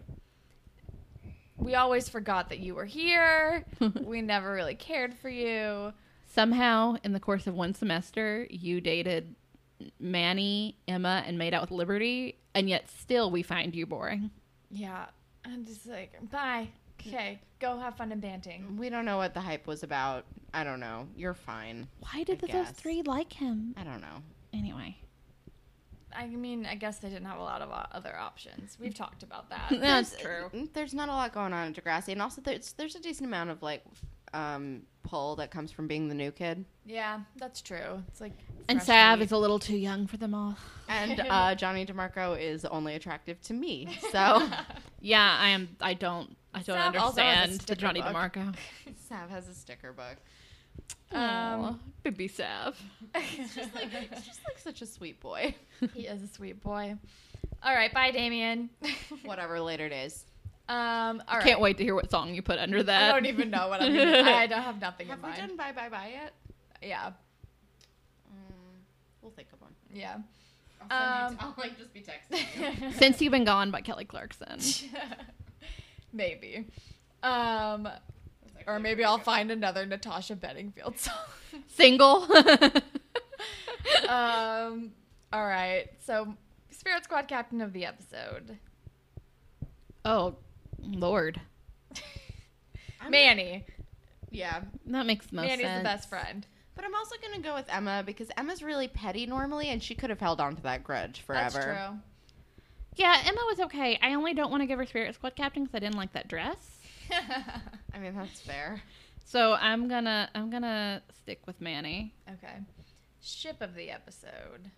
We 1.56 1.74
always 1.74 2.08
forgot 2.08 2.48
that 2.50 2.60
you 2.60 2.74
were 2.74 2.84
here. 2.84 3.64
we 4.04 4.22
never 4.22 4.52
really 4.52 4.76
cared 4.76 5.12
for 5.12 5.28
you. 5.28 5.92
Somehow, 6.26 6.96
in 7.02 7.12
the 7.12 7.20
course 7.20 7.46
of 7.48 7.54
one 7.54 7.74
semester, 7.74 8.46
you 8.48 8.80
dated 8.80 9.34
Manny, 9.98 10.76
Emma, 10.86 11.24
and 11.26 11.36
made 11.36 11.52
out 11.52 11.62
with 11.62 11.72
Liberty, 11.72 12.38
and 12.54 12.68
yet 12.68 12.88
still 12.88 13.30
we 13.30 13.42
find 13.42 13.74
you 13.74 13.86
boring. 13.86 14.30
Yeah. 14.70 15.06
I'm 15.44 15.64
just 15.64 15.86
like, 15.86 16.12
bye. 16.30 16.68
Okay, 17.06 17.40
go 17.60 17.78
have 17.78 17.96
fun 17.96 18.12
in 18.12 18.20
banting. 18.20 18.76
We 18.76 18.88
don't 18.90 19.04
know 19.04 19.16
what 19.16 19.34
the 19.34 19.40
hype 19.40 19.66
was 19.66 19.82
about. 19.82 20.24
I 20.52 20.64
don't 20.64 20.80
know. 20.80 21.06
You're 21.16 21.34
fine. 21.34 21.88
Why 22.00 22.24
did 22.24 22.42
I 22.44 22.46
those 22.46 22.66
guess. 22.66 22.70
three 22.72 23.02
like 23.02 23.32
him? 23.32 23.74
I 23.76 23.84
don't 23.84 24.00
know. 24.00 24.22
Anyway. 24.52 24.96
I 26.16 26.26
mean, 26.26 26.64
I 26.66 26.74
guess 26.74 26.98
they 26.98 27.08
didn't 27.10 27.26
have 27.26 27.38
a 27.38 27.42
lot 27.42 27.60
of 27.60 27.70
uh, 27.70 27.84
other 27.92 28.16
options. 28.16 28.78
We've 28.80 28.94
talked 28.94 29.22
about 29.22 29.50
that. 29.50 29.68
That's 29.80 30.10
There's- 30.10 30.50
true. 30.52 30.68
There's 30.72 30.94
not 30.94 31.08
a 31.08 31.12
lot 31.12 31.32
going 31.34 31.52
on 31.52 31.68
at 31.68 31.74
Degrassi, 31.84 32.08
and 32.12 32.22
also 32.22 32.40
there's 32.40 32.72
there's 32.72 32.94
a 32.96 33.00
decent 33.00 33.26
amount 33.26 33.50
of 33.50 33.62
like 33.62 33.84
um 34.34 34.82
pull 35.04 35.36
that 35.36 35.50
comes 35.50 35.70
from 35.72 35.86
being 35.86 36.08
the 36.08 36.14
new 36.14 36.30
kid. 36.30 36.64
yeah, 36.84 37.20
that's 37.36 37.62
true. 37.62 38.02
It's 38.08 38.20
like 38.20 38.32
And 38.68 38.78
fresh 38.78 38.86
Sav 38.86 39.18
meat. 39.20 39.24
is 39.26 39.32
a 39.32 39.38
little 39.38 39.58
too 39.58 39.76
young 39.76 40.06
for 40.06 40.16
them 40.16 40.34
all. 40.34 40.56
And 40.90 41.20
uh, 41.28 41.54
Johnny 41.54 41.84
DeMarco 41.84 42.38
is 42.40 42.64
only 42.64 42.94
attractive 42.94 43.40
to 43.42 43.52
me. 43.54 43.98
So 44.10 44.48
Yeah, 45.00 45.36
I 45.38 45.50
am. 45.50 45.76
I 45.82 45.92
don't. 45.94 46.34
I 46.58 46.62
don't 46.62 46.76
Sav 46.92 46.96
also 46.96 47.20
has 47.22 47.36
a 47.38 47.42
understand 47.42 47.60
the 47.68 47.76
Johnny 47.76 48.00
book. 48.02 48.12
DeMarco. 48.14 48.54
Sav 49.08 49.30
has 49.30 49.48
a 49.48 49.54
sticker 49.54 49.92
book. 49.92 50.16
Um, 51.12 51.80
baby 52.02 52.28
Sav. 52.28 52.80
It's 53.14 53.54
just 53.54 53.74
like 53.74 53.88
it's 54.12 54.26
just 54.26 54.40
like 54.46 54.58
such 54.58 54.82
a 54.82 54.86
sweet 54.86 55.20
boy. 55.20 55.54
he 55.94 56.06
is 56.06 56.22
a 56.22 56.28
sweet 56.28 56.62
boy. 56.62 56.96
All 57.62 57.74
right, 57.74 57.92
bye, 57.92 58.10
Damien. 58.10 58.70
Whatever, 59.24 59.60
later 59.60 59.88
days. 59.88 60.24
Um, 60.68 61.22
all 61.26 61.36
right. 61.38 61.42
Can't 61.42 61.60
wait 61.60 61.78
to 61.78 61.82
hear 61.82 61.94
what 61.94 62.10
song 62.10 62.34
you 62.34 62.42
put 62.42 62.58
under 62.58 62.82
that. 62.82 63.10
I 63.10 63.12
don't 63.12 63.26
even 63.26 63.50
know 63.50 63.68
what 63.68 63.80
I'm. 63.80 63.94
Gonna, 63.96 64.22
I 64.30 64.46
don't 64.46 64.60
have 64.62 64.80
nothing 64.80 65.08
Have 65.08 65.24
in 65.24 65.30
we 65.30 65.36
done 65.36 65.56
bye 65.56 65.72
bye 65.72 65.88
bye 65.88 66.10
yet? 66.12 66.34
Yeah, 66.82 67.12
Mm, 68.30 68.52
we'll 69.22 69.30
think 69.32 69.48
of 69.52 69.60
one. 69.62 69.72
yeah. 69.92 70.16
I'll, 70.90 71.28
Um, 71.30 71.36
I'll 71.40 71.54
like 71.58 71.76
just 71.78 71.92
be 71.92 72.00
texting. 72.02 72.82
you. 72.82 72.92
Since 72.92 73.20
You've 73.20 73.32
Been 73.32 73.44
Gone 73.44 73.70
by 73.70 73.80
Kelly 73.80 74.04
Clarkson. 74.04 74.58
Maybe. 76.18 76.66
Um, 77.22 77.88
or 78.66 78.78
maybe 78.78 79.02
I'll 79.04 79.16
find 79.18 79.50
another 79.50 79.86
Natasha 79.86 80.36
Bedingfield 80.36 80.98
song. 80.98 81.14
Single. 81.68 82.26
um, 84.08 84.92
all 85.32 85.46
right. 85.46 85.86
So, 86.00 86.34
Spirit 86.70 87.04
Squad 87.04 87.28
captain 87.28 87.60
of 87.62 87.72
the 87.72 87.86
episode, 87.86 88.58
oh, 90.04 90.36
Lord. 90.82 91.40
Manny. 93.08 93.64
Yeah, 94.30 94.60
That 94.86 95.06
makes 95.06 95.26
the 95.26 95.36
most 95.36 95.46
Manny's 95.46 95.64
sense. 95.66 95.78
the 95.80 95.84
best 95.84 96.08
friend. 96.10 96.46
but 96.76 96.84
I'm 96.84 96.94
also 96.94 97.16
gonna 97.22 97.42
go 97.42 97.54
with 97.54 97.64
Emma 97.70 98.02
because 98.04 98.28
Emma's 98.36 98.62
really 98.62 98.86
petty 98.88 99.24
normally, 99.24 99.68
and 99.68 99.82
she 99.82 99.94
could 99.94 100.10
have 100.10 100.20
held 100.20 100.38
on 100.40 100.54
to 100.56 100.62
that 100.64 100.84
grudge 100.84 101.22
forever. 101.22 101.50
That's 101.58 101.64
true. 101.64 101.98
Yeah, 102.98 103.16
Emma 103.24 103.40
was 103.48 103.60
okay. 103.60 103.98
I 104.02 104.14
only 104.14 104.34
don't 104.34 104.50
want 104.50 104.62
to 104.62 104.66
give 104.66 104.78
her 104.78 104.84
Spirit 104.86 105.14
Squad 105.14 105.36
captain 105.36 105.64
because 105.64 105.76
I 105.76 105.78
didn't 105.78 105.96
like 105.96 106.12
that 106.14 106.28
dress. 106.28 106.56
I 107.94 107.98
mean, 107.98 108.14
that's 108.16 108.40
fair. 108.40 108.82
So 109.24 109.52
I'm 109.54 109.88
gonna 109.88 110.28
I'm 110.34 110.50
gonna 110.50 111.02
stick 111.22 111.40
with 111.46 111.60
Manny, 111.60 112.12
okay. 112.28 112.56
Ship 113.22 113.56
of 113.60 113.74
the 113.74 113.90
episode. 113.90 114.70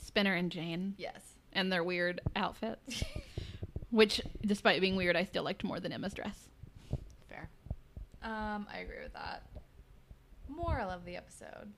Spinner, 0.00 0.34
and 0.34 0.50
Jane, 0.50 0.94
Yes. 0.98 1.20
and 1.52 1.70
their 1.70 1.84
weird 1.84 2.20
outfits. 2.36 3.02
Which, 3.90 4.20
despite 4.44 4.80
being 4.80 4.96
weird, 4.96 5.16
I 5.16 5.24
still 5.24 5.42
liked 5.42 5.64
more 5.64 5.80
than 5.80 5.92
Emma's 5.92 6.14
dress. 6.14 6.48
Fair. 7.28 7.48
Um, 8.22 8.66
I 8.72 8.78
agree 8.80 9.02
with 9.02 9.12
that. 9.14 9.42
Moral 10.48 10.90
of 10.90 11.04
the 11.04 11.16
episode. 11.16 11.72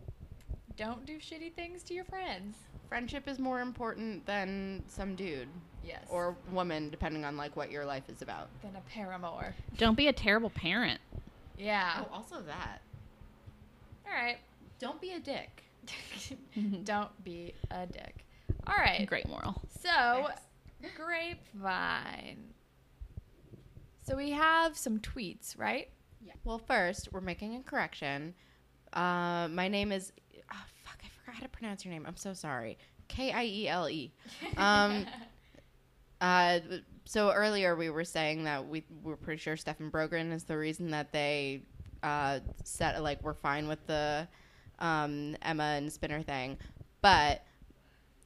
Don't 0.80 1.04
do 1.04 1.18
shitty 1.18 1.52
things 1.52 1.82
to 1.82 1.94
your 1.94 2.04
friends. 2.04 2.56
Friendship 2.88 3.28
is 3.28 3.38
more 3.38 3.60
important 3.60 4.24
than 4.24 4.82
some 4.86 5.14
dude 5.14 5.46
Yes. 5.84 6.06
or 6.08 6.34
woman, 6.50 6.88
depending 6.88 7.22
on 7.26 7.36
like 7.36 7.54
what 7.54 7.70
your 7.70 7.84
life 7.84 8.04
is 8.08 8.22
about. 8.22 8.48
than 8.62 8.74
a 8.76 8.80
paramour. 8.90 9.54
Don't 9.76 9.94
be 9.94 10.08
a 10.08 10.12
terrible 10.14 10.48
parent. 10.48 10.98
Yeah. 11.58 12.02
Oh, 12.10 12.14
also 12.14 12.40
that. 12.40 12.80
All 14.06 14.12
right. 14.14 14.38
Don't 14.78 14.98
be 15.02 15.12
a 15.12 15.20
dick. 15.20 15.64
Don't 16.84 17.24
be 17.24 17.52
a 17.70 17.84
dick. 17.86 18.24
All 18.66 18.74
right. 18.78 19.04
Great 19.06 19.28
moral. 19.28 19.60
So, 19.82 20.28
grapevine. 20.96 22.54
So 24.00 24.16
we 24.16 24.30
have 24.30 24.78
some 24.78 24.98
tweets, 24.98 25.58
right? 25.58 25.90
Yeah. 26.24 26.32
Well, 26.44 26.58
first 26.58 27.12
we're 27.12 27.20
making 27.20 27.56
a 27.56 27.60
correction. 27.62 28.32
Uh, 28.94 29.46
my 29.50 29.68
name 29.68 29.92
is. 29.92 30.12
Forgot 31.30 31.40
how 31.42 31.46
to 31.46 31.48
pronounce 31.48 31.84
your 31.84 31.92
name. 31.92 32.04
I'm 32.06 32.16
so 32.16 32.32
sorry. 32.32 32.76
K 33.08 33.30
I 33.32 33.44
E 33.44 33.68
L 33.68 33.88
E. 33.88 34.12
Um. 34.56 35.06
Uh, 36.22 36.60
so 37.06 37.32
earlier 37.32 37.74
we 37.74 37.88
were 37.88 38.04
saying 38.04 38.44
that 38.44 38.68
we 38.68 38.84
we're 39.02 39.16
pretty 39.16 39.40
sure 39.40 39.56
Stefan 39.56 39.90
Brogren 39.90 40.34
is 40.34 40.44
the 40.44 40.58
reason 40.58 40.90
that 40.90 41.12
they 41.12 41.62
uh 42.02 42.40
set 42.62 43.02
like 43.02 43.22
we're 43.22 43.32
fine 43.32 43.66
with 43.66 43.78
the 43.86 44.28
um 44.80 45.34
Emma 45.40 45.62
and 45.78 45.90
Spinner 45.90 46.20
thing, 46.20 46.58
but 47.00 47.42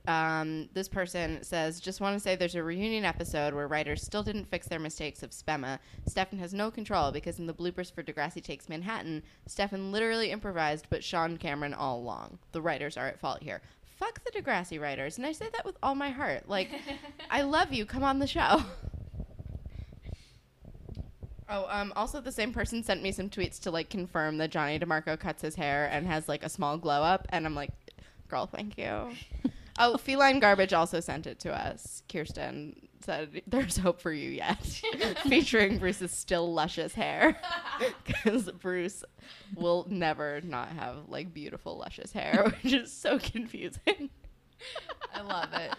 um, 0.07 0.69
this 0.75 0.89
person 0.89 1.43
says, 1.43 1.81
just 1.81 2.01
want 2.01 2.15
to 2.15 2.21
say 2.21 2.37
there's 2.37 2.55
a 2.55 2.63
reunion 2.63 3.05
episode 3.05 3.55
where 3.55 3.67
writers 3.67 4.03
still 4.03 4.23
didn't 4.23 4.51
fix 4.51 4.67
their 4.67 4.79
mistakes 4.79 5.23
of 5.23 5.31
Spemma. 5.31 5.79
Stefan 6.07 6.39
has 6.39 6.53
no 6.53 6.71
control 6.71 7.11
because 7.11 7.39
in 7.39 7.47
the 7.47 7.55
bloopers 7.55 7.93
for 7.93 8.03
Degrassi 8.03 8.43
Takes 8.43 8.69
Manhattan, 8.69 9.23
Stefan 9.47 9.93
literally 9.93 10.31
improvised 10.31 10.87
but 10.91 11.03
Sean 11.03 11.37
Cameron 11.39 11.75
all 11.75 11.99
along. 11.99 12.39
The 12.53 12.61
writers 12.61 12.97
are 12.97 13.07
at 13.07 13.19
fault 13.19 13.43
here. 13.43 13.63
Fuck 13.99 14.23
the 14.25 14.31
Degrassi 14.31 14.81
writers. 14.81 15.17
And 15.17 15.27
I 15.27 15.33
say 15.33 15.49
that 15.53 15.65
with 15.65 15.77
all 15.83 15.95
my 15.95 16.11
heart. 16.11 16.49
Like, 16.49 16.69
I 17.31 17.43
love 17.43 17.73
you. 17.73 17.87
Come 17.87 18.05
on 18.05 18.19
the 18.19 18.27
show. 18.27 18.63
Oh, 21.47 21.67
um, 21.69 21.93
also 21.95 22.23
the 22.23 22.33
same 22.33 22.53
person 22.53 22.83
sent 22.83 23.03
me 23.03 23.13
some 23.13 23.29
tweets 23.29 23.61
to 23.61 23.71
like 23.71 23.91
confirm 23.91 24.39
that 24.39 24.51
Johnny 24.51 24.79
DeMarco 24.79 25.19
cuts 25.19 25.43
his 25.43 25.55
hair 25.55 25.89
and 25.93 26.07
has 26.07 26.27
like 26.27 26.43
a 26.43 26.49
small 26.49 26.79
glow 26.79 27.03
up, 27.03 27.27
and 27.29 27.45
I'm 27.45 27.55
like, 27.55 27.71
girl, 28.29 28.47
thank 28.47 28.79
you. 28.79 29.11
oh, 29.79 29.97
feline 29.97 30.39
garbage 30.41 30.73
also 30.73 31.01
sent 31.01 31.27
it 31.27 31.39
to 31.41 31.53
us. 31.55 32.03
Kirsten 32.11 32.89
said, 33.05 33.43
"There's 33.47 33.77
hope 33.77 34.01
for 34.01 34.13
you 34.13 34.31
yet," 34.31 34.63
featuring 35.25 35.79
Bruce's 35.79 36.11
still 36.11 36.53
luscious 36.53 36.95
hair, 36.95 37.37
because 38.07 38.51
Bruce 38.53 39.05
will 39.55 39.87
never 39.91 40.41
not 40.43 40.69
have 40.71 41.09
like 41.09 41.33
beautiful 41.35 41.77
luscious 41.79 42.13
hair, 42.13 42.45
which 42.63 42.73
is 42.73 42.93
so 42.93 43.19
confusing. 43.19 44.11
I 45.15 45.21
love 45.23 45.53
it. 45.53 45.73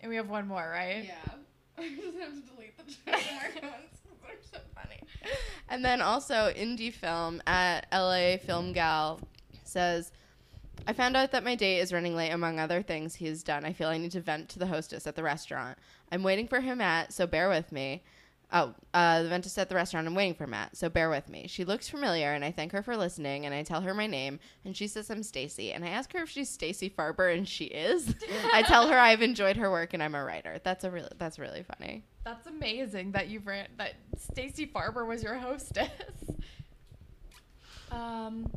And 0.00 0.08
we 0.10 0.16
have 0.16 0.28
one 0.28 0.46
more, 0.46 0.68
right? 0.68 1.04
Yeah. 1.04 1.32
I 1.78 1.88
just 1.88 2.18
have 2.18 2.34
to 2.34 2.40
delete 2.54 2.76
the 2.78 2.84
trademark 3.04 3.62
ones 3.62 4.00
'cause 4.04 4.18
they're 4.22 4.36
so 4.50 4.58
funny. 4.74 5.00
And 5.68 5.84
then 5.84 6.00
also 6.00 6.52
indie 6.54 6.92
film 6.92 7.42
at 7.46 7.86
LA 7.92 8.38
Film 8.38 8.72
Gal 8.72 9.20
says 9.64 10.12
I 10.86 10.92
found 10.92 11.16
out 11.16 11.32
that 11.32 11.44
my 11.44 11.54
date 11.54 11.80
is 11.80 11.92
running 11.92 12.14
late 12.14 12.30
among 12.30 12.58
other 12.58 12.82
things 12.82 13.16
he 13.16 13.26
has 13.26 13.42
done. 13.42 13.64
I 13.64 13.72
feel 13.72 13.88
I 13.88 13.98
need 13.98 14.12
to 14.12 14.20
vent 14.20 14.48
to 14.50 14.58
the 14.58 14.66
hostess 14.66 15.06
at 15.06 15.16
the 15.16 15.22
restaurant. 15.22 15.78
I'm 16.12 16.22
waiting 16.22 16.46
for 16.46 16.60
him 16.60 16.80
at, 16.80 17.12
so 17.12 17.26
bear 17.26 17.48
with 17.48 17.72
me. 17.72 18.02
Oh, 18.52 18.74
uh, 18.94 19.22
the 19.22 19.28
ventist 19.28 19.58
at 19.58 19.68
the 19.68 19.74
restaurant. 19.74 20.06
I'm 20.06 20.14
waiting 20.14 20.34
for 20.34 20.46
Matt, 20.46 20.76
so 20.76 20.88
bear 20.88 21.10
with 21.10 21.28
me. 21.28 21.48
She 21.48 21.64
looks 21.64 21.88
familiar, 21.88 22.32
and 22.32 22.44
I 22.44 22.52
thank 22.52 22.70
her 22.70 22.82
for 22.82 22.96
listening. 22.96 23.44
And 23.44 23.52
I 23.52 23.64
tell 23.64 23.80
her 23.80 23.92
my 23.92 24.06
name, 24.06 24.38
and 24.64 24.76
she 24.76 24.86
says 24.86 25.10
I'm 25.10 25.24
Stacey. 25.24 25.72
And 25.72 25.84
I 25.84 25.88
ask 25.88 26.12
her 26.12 26.22
if 26.22 26.30
she's 26.30 26.48
Stacey 26.48 26.88
Farber, 26.88 27.36
and 27.36 27.48
she 27.48 27.64
is. 27.64 28.14
I 28.52 28.62
tell 28.62 28.88
her 28.88 28.96
I've 28.96 29.20
enjoyed 29.20 29.56
her 29.56 29.68
work, 29.68 29.94
and 29.94 30.02
I'm 30.02 30.14
a 30.14 30.22
writer. 30.22 30.60
That's 30.62 30.84
a 30.84 30.90
really 30.90 31.10
that's 31.18 31.40
really 31.40 31.64
funny. 31.64 32.04
That's 32.24 32.46
amazing 32.46 33.12
that 33.12 33.26
you've 33.26 33.48
ran 33.48 33.66
that 33.78 33.94
Stacey 34.16 34.66
Farber 34.66 35.04
was 35.06 35.24
your 35.24 35.34
hostess. 35.34 35.90
um, 37.90 38.48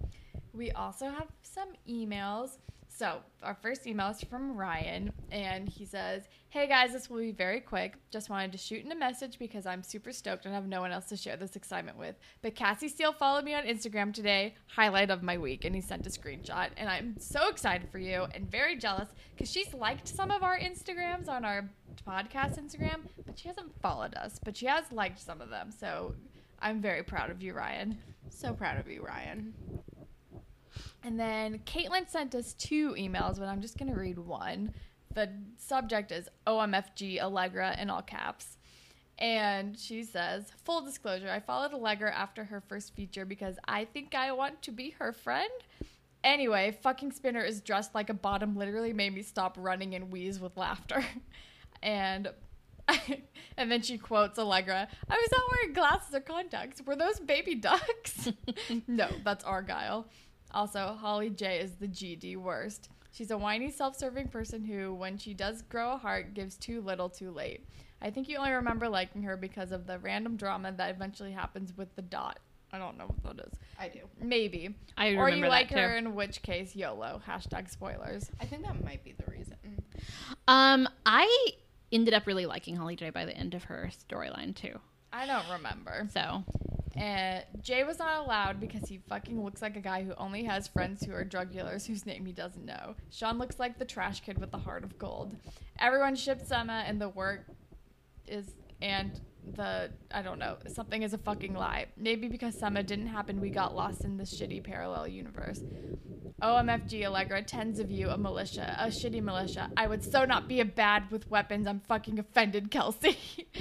we 0.59 0.71
also 0.71 1.05
have 1.05 1.27
some 1.41 1.69
emails. 1.89 2.57
So 2.89 3.21
our 3.41 3.55
first 3.55 3.87
email 3.87 4.09
is 4.09 4.21
from 4.21 4.57
Ryan, 4.57 5.13
and 5.31 5.69
he 5.69 5.85
says, 5.85 6.27
"Hey 6.49 6.67
guys, 6.67 6.91
this 6.91 7.09
will 7.09 7.19
be 7.19 7.31
very 7.31 7.61
quick. 7.61 7.95
Just 8.11 8.29
wanted 8.29 8.51
to 8.51 8.57
shoot 8.57 8.83
in 8.83 8.91
a 8.91 8.95
message 8.95 9.39
because 9.39 9.65
I'm 9.65 9.83
super 9.83 10.11
stoked 10.11 10.45
and 10.45 10.53
have 10.53 10.67
no 10.67 10.81
one 10.81 10.91
else 10.91 11.05
to 11.05 11.15
share 11.15 11.37
this 11.37 11.55
excitement 11.55 11.97
with. 11.97 12.15
But 12.41 12.55
Cassie 12.55 12.89
Steele 12.89 13.13
followed 13.13 13.45
me 13.45 13.53
on 13.53 13.63
Instagram 13.63 14.13
today, 14.13 14.55
highlight 14.67 15.11
of 15.11 15.23
my 15.23 15.37
week, 15.37 15.63
and 15.63 15.73
he 15.73 15.79
sent 15.79 16.05
a 16.05 16.09
screenshot. 16.09 16.71
And 16.75 16.89
I'm 16.89 17.17
so 17.17 17.47
excited 17.47 17.89
for 17.89 17.99
you 17.99 18.27
and 18.35 18.51
very 18.51 18.75
jealous 18.75 19.07
because 19.31 19.49
she's 19.49 19.73
liked 19.73 20.09
some 20.09 20.29
of 20.29 20.43
our 20.43 20.59
Instagrams 20.59 21.29
on 21.29 21.45
our 21.45 21.69
podcast 22.05 22.59
Instagram, 22.59 23.07
but 23.25 23.39
she 23.39 23.47
hasn't 23.47 23.79
followed 23.81 24.13
us. 24.15 24.41
But 24.43 24.57
she 24.57 24.65
has 24.65 24.91
liked 24.91 25.19
some 25.19 25.39
of 25.39 25.49
them, 25.49 25.71
so 25.71 26.15
I'm 26.59 26.81
very 26.81 27.03
proud 27.03 27.29
of 27.29 27.41
you, 27.41 27.53
Ryan." 27.53 27.97
So 28.29 28.53
proud 28.53 28.77
of 28.77 28.89
you, 28.89 29.05
Ryan. 29.05 29.53
And 31.03 31.19
then 31.19 31.59
Caitlin 31.59 32.07
sent 32.09 32.35
us 32.35 32.53
two 32.53 32.93
emails, 32.93 33.39
but 33.39 33.47
I'm 33.47 33.61
just 33.61 33.77
going 33.77 33.91
to 33.91 33.99
read 33.99 34.19
one. 34.19 34.73
The 35.13 35.29
subject 35.57 36.11
is 36.11 36.29
OMFG 36.45 37.19
Allegra 37.21 37.75
in 37.79 37.89
all 37.89 38.01
caps. 38.01 38.57
And 39.17 39.77
she 39.77 40.03
says, 40.03 40.45
Full 40.63 40.81
disclosure, 40.81 41.29
I 41.29 41.39
followed 41.39 41.73
Allegra 41.73 42.13
after 42.13 42.45
her 42.45 42.61
first 42.61 42.95
feature 42.95 43.25
because 43.25 43.57
I 43.67 43.85
think 43.85 44.15
I 44.15 44.31
want 44.31 44.61
to 44.63 44.71
be 44.71 44.91
her 44.99 45.11
friend. 45.11 45.51
Anyway, 46.23 46.77
fucking 46.81 47.11
Spinner 47.11 47.43
is 47.43 47.61
dressed 47.61 47.95
like 47.95 48.09
a 48.09 48.13
bottom 48.13 48.55
literally 48.55 48.93
made 48.93 49.13
me 49.13 49.21
stop 49.21 49.55
running 49.57 49.95
and 49.95 50.11
wheeze 50.11 50.39
with 50.39 50.57
laughter. 50.57 51.03
And 51.81 52.29
And 53.57 53.69
then 53.69 53.81
she 53.81 53.97
quotes 53.97 54.39
Allegra 54.39 54.87
I 55.09 55.15
was 55.15 55.29
not 55.31 55.41
wearing 55.51 55.73
glasses 55.73 56.15
or 56.15 56.21
contacts. 56.21 56.81
Were 56.85 56.95
those 56.95 57.19
baby 57.19 57.55
ducks? 57.55 58.29
no, 58.87 59.09
that's 59.23 59.43
Argyle. 59.43 60.07
Also, 60.51 60.97
Holly 60.99 61.29
J 61.29 61.59
is 61.59 61.75
the 61.75 61.87
GD 61.87 62.37
worst. 62.37 62.89
She's 63.11 63.31
a 63.31 63.37
whiny, 63.37 63.71
self 63.71 63.95
serving 63.95 64.29
person 64.29 64.63
who, 64.63 64.93
when 64.93 65.17
she 65.17 65.33
does 65.33 65.61
grow 65.63 65.93
a 65.93 65.97
heart, 65.97 66.33
gives 66.33 66.57
too 66.57 66.81
little 66.81 67.09
too 67.09 67.31
late. 67.31 67.65
I 68.01 68.09
think 68.11 68.29
you 68.29 68.37
only 68.37 68.51
remember 68.51 68.87
liking 68.87 69.23
her 69.23 69.35
because 69.35 69.71
of 69.71 69.85
the 69.85 69.99
random 69.99 70.37
drama 70.37 70.71
that 70.71 70.89
eventually 70.89 71.31
happens 71.31 71.75
with 71.75 71.93
the 71.95 72.01
dot. 72.01 72.39
I 72.71 72.77
don't 72.77 72.97
know 72.97 73.07
what 73.07 73.37
that 73.37 73.45
is. 73.47 73.53
I 73.79 73.89
do. 73.89 74.01
Maybe. 74.21 74.75
I 74.95 75.09
or 75.09 75.25
remember 75.25 75.35
you 75.35 75.41
that 75.43 75.49
like 75.49 75.69
too. 75.69 75.75
her, 75.75 75.97
in 75.97 76.13
which 76.15 76.41
case, 76.43 76.75
YOLO. 76.75 77.21
Hashtag 77.27 77.69
spoilers. 77.69 78.29
I 78.39 78.45
think 78.45 78.63
that 78.63 78.83
might 78.83 79.03
be 79.03 79.13
the 79.13 79.29
reason. 79.31 79.55
Um, 80.47 80.87
I 81.05 81.47
ended 81.91 82.13
up 82.13 82.27
really 82.27 82.45
liking 82.45 82.75
Holly 82.75 82.95
J 82.95 83.09
by 83.09 83.25
the 83.25 83.35
end 83.35 83.55
of 83.55 83.65
her 83.65 83.89
storyline 84.07 84.55
too. 84.55 84.79
I 85.11 85.25
don't 85.25 85.49
remember. 85.51 86.07
So 86.13 86.43
And 86.99 87.45
Jay 87.61 87.85
was 87.85 87.97
not 87.97 88.25
allowed 88.25 88.59
because 88.59 88.89
he 88.89 88.99
fucking 89.07 89.41
looks 89.41 89.61
like 89.61 89.77
a 89.77 89.81
guy 89.81 90.03
who 90.03 90.13
only 90.17 90.43
has 90.43 90.67
friends 90.67 91.01
who 91.01 91.13
are 91.13 91.23
drug 91.23 91.53
dealers 91.53 91.85
whose 91.85 92.05
name 92.05 92.25
he 92.25 92.33
doesn't 92.33 92.65
know. 92.65 92.95
Sean 93.09 93.37
looks 93.37 93.57
like 93.57 93.79
the 93.79 93.85
trash 93.85 94.19
kid 94.19 94.37
with 94.37 94.51
the 94.51 94.57
heart 94.57 94.83
of 94.83 94.99
gold. 94.99 95.33
Everyone 95.79 96.13
ships 96.17 96.51
Emma, 96.51 96.83
and 96.85 96.99
the 96.99 97.07
work 97.07 97.45
is 98.27 98.51
and 98.81 99.21
the 99.55 99.91
I 100.11 100.21
don't 100.21 100.39
know 100.39 100.57
something 100.67 101.03
is 101.03 101.13
a 101.13 101.17
fucking 101.17 101.53
lie. 101.53 101.87
Maybe 101.97 102.27
because 102.27 102.57
Summer 102.57 102.83
didn't 102.83 103.07
happen, 103.07 103.41
we 103.41 103.49
got 103.49 103.75
lost 103.75 104.03
in 104.03 104.17
this 104.17 104.39
shitty 104.39 104.63
parallel 104.63 105.07
universe. 105.07 105.61
OMFG 106.41 107.05
Allegra, 107.05 107.43
tens 107.43 107.79
of 107.79 107.91
you, 107.91 108.09
a 108.09 108.17
militia, 108.17 108.75
a 108.79 108.87
shitty 108.87 109.21
militia. 109.21 109.69
I 109.75 109.87
would 109.87 110.03
so 110.03 110.23
not 110.23 110.47
be 110.47 110.61
a 110.61 110.65
bad 110.65 111.11
with 111.11 111.29
weapons. 111.29 111.67
I'm 111.67 111.81
fucking 111.81 112.17
offended, 112.17 112.71
Kelsey. 112.71 113.17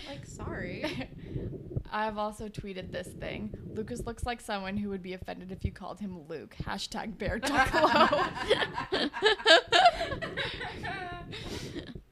Like, 0.09 0.27
sorry. 0.27 1.11
I've 1.91 2.19
also 2.19 2.49
tweeted 2.49 2.93
this 2.93 3.09
thing. 3.09 3.55
Lucas 3.73 4.05
looks 4.05 4.27
like 4.27 4.41
someone 4.41 4.77
who 4.77 4.91
would 4.91 5.03
be 5.03 5.15
offended 5.15 5.51
if 5.51 5.65
you 5.65 5.73
called 5.73 6.01
him 6.01 6.21
Luke. 6.29 6.55
Hashtag 6.63 7.17
bear 7.17 7.41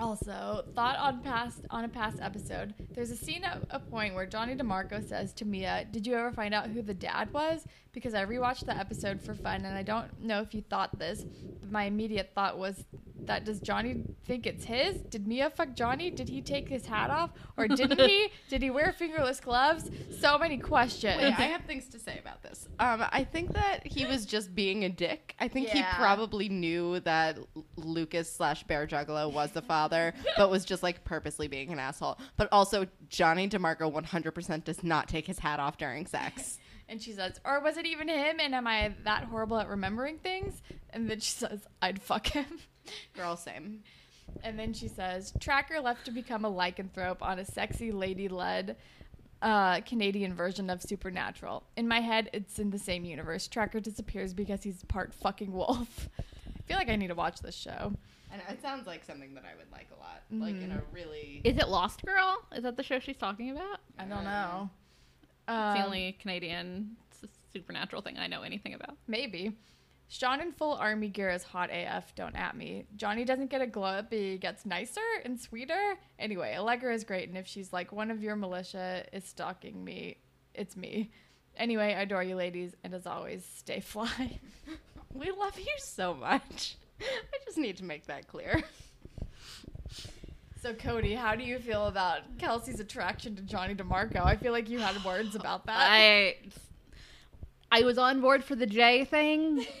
Also, 0.00 0.64
thought 0.74 0.96
on 0.96 1.20
past 1.20 1.60
on 1.68 1.84
a 1.84 1.88
past 1.88 2.18
episode, 2.22 2.72
there's 2.94 3.10
a 3.10 3.16
scene 3.16 3.44
at 3.44 3.62
a 3.68 3.78
point 3.78 4.14
where 4.14 4.24
Johnny 4.24 4.54
DeMarco 4.54 5.06
says 5.06 5.34
to 5.34 5.44
Mia, 5.44 5.86
"Did 5.90 6.06
you 6.06 6.14
ever 6.14 6.32
find 6.32 6.54
out 6.54 6.68
who 6.68 6.80
the 6.80 6.94
dad 6.94 7.30
was?" 7.34 7.66
Because 7.92 8.14
I 8.14 8.24
rewatched 8.24 8.64
the 8.64 8.74
episode 8.74 9.20
for 9.20 9.34
fun, 9.34 9.66
and 9.66 9.76
I 9.76 9.82
don't 9.82 10.22
know 10.22 10.40
if 10.40 10.54
you 10.54 10.62
thought 10.62 10.98
this, 10.98 11.24
but 11.60 11.70
my 11.70 11.84
immediate 11.84 12.32
thought 12.34 12.56
was 12.58 12.86
that 13.26 13.44
does 13.44 13.60
Johnny 13.60 14.02
think 14.24 14.46
it's 14.46 14.64
his? 14.64 14.96
Did 15.02 15.26
Mia 15.26 15.50
fuck 15.50 15.74
Johnny? 15.74 16.10
Did 16.10 16.28
he 16.28 16.42
take 16.42 16.68
his 16.68 16.86
hat 16.86 17.10
off, 17.10 17.30
or 17.56 17.68
didn't 17.68 18.00
he? 18.00 18.28
Did 18.48 18.62
he 18.62 18.70
wear 18.70 18.92
fingerless 18.92 19.40
gloves? 19.40 19.90
So 20.20 20.38
many 20.38 20.58
questions. 20.58 21.20
Wait, 21.20 21.38
I 21.38 21.42
have 21.42 21.64
things 21.64 21.88
to 21.88 21.98
say 21.98 22.18
about 22.18 22.42
this. 22.42 22.68
Um, 22.78 23.04
I 23.10 23.24
think 23.24 23.52
that 23.54 23.86
he 23.86 24.06
was 24.06 24.26
just 24.26 24.54
being 24.54 24.84
a 24.84 24.88
dick. 24.88 25.34
I 25.38 25.48
think 25.48 25.68
he 25.68 25.82
probably 25.96 26.48
knew 26.48 27.00
that 27.00 27.38
Lucas 27.76 28.32
slash 28.32 28.62
Bear 28.64 28.86
Juggalo 28.86 29.32
was 29.32 29.52
the 29.52 29.62
father, 29.62 30.14
but 30.36 30.50
was 30.50 30.64
just 30.64 30.82
like 30.82 31.04
purposely 31.04 31.48
being 31.48 31.72
an 31.72 31.78
asshole. 31.78 32.18
But 32.36 32.48
also, 32.52 32.86
Johnny 33.08 33.48
DeMarco 33.48 33.92
100% 33.92 34.64
does 34.64 34.82
not 34.82 35.08
take 35.08 35.26
his 35.26 35.38
hat 35.38 35.60
off 35.60 35.78
during 35.78 36.06
sex. 36.06 36.58
And 36.90 37.00
she 37.00 37.12
says, 37.12 37.38
or 37.44 37.60
was 37.60 37.76
it 37.76 37.86
even 37.86 38.08
him? 38.08 38.40
And 38.40 38.52
am 38.52 38.66
I 38.66 38.92
that 39.04 39.22
horrible 39.22 39.58
at 39.58 39.68
remembering 39.68 40.18
things? 40.18 40.60
And 40.92 41.08
then 41.08 41.20
she 41.20 41.30
says, 41.30 41.60
I'd 41.80 42.02
fuck 42.02 42.26
him. 42.26 42.58
Girl, 43.14 43.36
same. 43.36 43.82
And 44.44 44.58
then 44.58 44.72
she 44.72 44.88
says, 44.88 45.32
Tracker 45.40 45.80
left 45.80 46.04
to 46.04 46.10
become 46.10 46.44
a 46.44 46.50
lycanthrope 46.50 47.20
on 47.20 47.38
a 47.38 47.44
sexy 47.44 47.90
lady 47.90 48.28
led 48.28 48.76
uh, 49.42 49.80
Canadian 49.80 50.34
version 50.34 50.70
of 50.70 50.82
Supernatural. 50.82 51.64
In 51.76 51.88
my 51.88 52.00
head, 52.00 52.30
it's 52.32 52.58
in 52.58 52.70
the 52.70 52.78
same 52.78 53.04
universe. 53.04 53.48
Tracker 53.48 53.80
disappears 53.80 54.32
because 54.34 54.62
he's 54.62 54.84
part 54.84 55.12
fucking 55.14 55.52
wolf. 55.52 56.08
I 56.18 56.62
feel 56.66 56.76
like 56.76 56.88
I 56.88 56.96
need 56.96 57.08
to 57.08 57.14
watch 57.14 57.40
this 57.40 57.56
show. 57.56 57.92
And 58.32 58.40
it 58.48 58.62
sounds 58.62 58.86
like 58.86 59.02
something 59.04 59.34
that 59.34 59.42
I 59.44 59.56
would 59.56 59.72
like 59.72 59.88
a 59.96 59.98
lot. 59.98 60.22
Like 60.30 60.62
in 60.62 60.70
a 60.70 60.80
really. 60.92 61.40
is 61.42 61.56
it 61.58 61.68
Lost 61.68 62.04
Girl? 62.06 62.38
Is 62.54 62.62
that 62.62 62.76
the 62.76 62.82
show 62.84 63.00
she's 63.00 63.16
talking 63.16 63.50
about? 63.50 63.80
I 63.98 64.04
don't 64.04 64.22
know. 64.22 64.70
It's 65.22 65.32
Um, 65.48 65.74
the 65.76 65.84
only 65.84 66.12
Canadian 66.20 66.96
s- 67.10 67.28
supernatural 67.52 68.02
thing 68.02 68.16
I 68.18 68.28
know 68.28 68.42
anything 68.42 68.74
about. 68.74 68.96
Maybe. 69.08 69.56
Sean 70.12 70.40
in 70.40 70.50
full 70.50 70.74
army 70.74 71.08
gear 71.08 71.30
is 71.30 71.44
hot 71.44 71.70
AF. 71.72 72.16
Don't 72.16 72.34
at 72.34 72.56
me. 72.56 72.84
Johnny 72.96 73.24
doesn't 73.24 73.48
get 73.48 73.62
a 73.62 73.66
glow 73.66 73.84
up, 73.84 74.12
he 74.12 74.38
gets 74.38 74.66
nicer 74.66 75.00
and 75.24 75.40
sweeter. 75.40 75.94
Anyway, 76.18 76.52
Allegra 76.56 76.92
is 76.92 77.04
great, 77.04 77.28
and 77.28 77.38
if 77.38 77.46
she's 77.46 77.72
like 77.72 77.92
one 77.92 78.10
of 78.10 78.20
your 78.20 78.34
militia 78.34 79.04
is 79.12 79.24
stalking 79.24 79.84
me, 79.84 80.16
it's 80.52 80.76
me. 80.76 81.12
Anyway, 81.56 81.94
I 81.94 82.02
adore 82.02 82.24
you, 82.24 82.34
ladies, 82.34 82.74
and 82.82 82.92
as 82.92 83.06
always, 83.06 83.44
stay 83.56 83.80
fly. 83.80 84.40
We 85.12 85.32
love 85.32 85.58
you 85.58 85.74
so 85.78 86.14
much. 86.14 86.76
I 87.00 87.44
just 87.44 87.58
need 87.58 87.76
to 87.78 87.84
make 87.84 88.06
that 88.06 88.28
clear. 88.28 88.62
so, 90.62 90.72
Kody, 90.72 91.16
how 91.16 91.34
do 91.34 91.42
you 91.42 91.58
feel 91.58 91.88
about 91.88 92.20
Kelsey's 92.38 92.78
attraction 92.78 93.34
to 93.34 93.42
Johnny 93.42 93.74
DeMarco? 93.74 94.24
I 94.24 94.36
feel 94.36 94.52
like 94.52 94.70
you 94.70 94.78
had 94.78 95.04
words 95.04 95.34
about 95.34 95.66
that. 95.66 95.80
I 95.80 96.36
I 97.72 97.82
was 97.82 97.98
on 97.98 98.20
board 98.20 98.44
for 98.44 98.54
the 98.54 98.66
J 98.66 99.04
thing. 99.04 99.66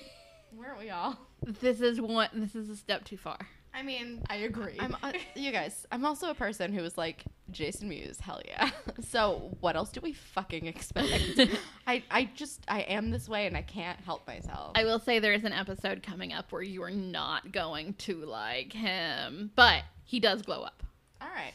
Weren't 0.56 0.78
we 0.78 0.90
all? 0.90 1.18
This 1.60 1.80
is 1.80 2.00
one. 2.00 2.28
This 2.34 2.54
is 2.54 2.68
a 2.68 2.76
step 2.76 3.04
too 3.04 3.16
far. 3.16 3.38
I 3.72 3.82
mean, 3.82 4.22
I 4.28 4.36
agree. 4.36 4.76
I'm 4.80 4.96
uh, 5.02 5.12
you 5.36 5.52
guys. 5.52 5.86
I'm 5.92 6.04
also 6.04 6.28
a 6.30 6.34
person 6.34 6.72
who 6.72 6.82
was 6.82 6.98
like 6.98 7.24
Jason 7.50 7.88
Mewes. 7.88 8.18
Hell 8.20 8.40
yeah. 8.46 8.70
So 9.08 9.56
what 9.60 9.76
else 9.76 9.90
do 9.90 10.00
we 10.02 10.12
fucking 10.12 10.66
expect? 10.66 11.40
I 11.86 12.02
I 12.10 12.30
just 12.34 12.64
I 12.68 12.80
am 12.82 13.10
this 13.10 13.28
way 13.28 13.46
and 13.46 13.56
I 13.56 13.62
can't 13.62 13.98
help 14.00 14.26
myself. 14.26 14.72
I 14.74 14.84
will 14.84 14.98
say 14.98 15.18
there 15.20 15.32
is 15.32 15.44
an 15.44 15.52
episode 15.52 16.02
coming 16.02 16.32
up 16.32 16.52
where 16.52 16.62
you 16.62 16.82
are 16.82 16.90
not 16.90 17.52
going 17.52 17.94
to 17.94 18.16
like 18.16 18.72
him, 18.72 19.52
but 19.56 19.84
he 20.04 20.20
does 20.20 20.42
glow 20.42 20.62
up. 20.62 20.82
All 21.20 21.28
right, 21.34 21.52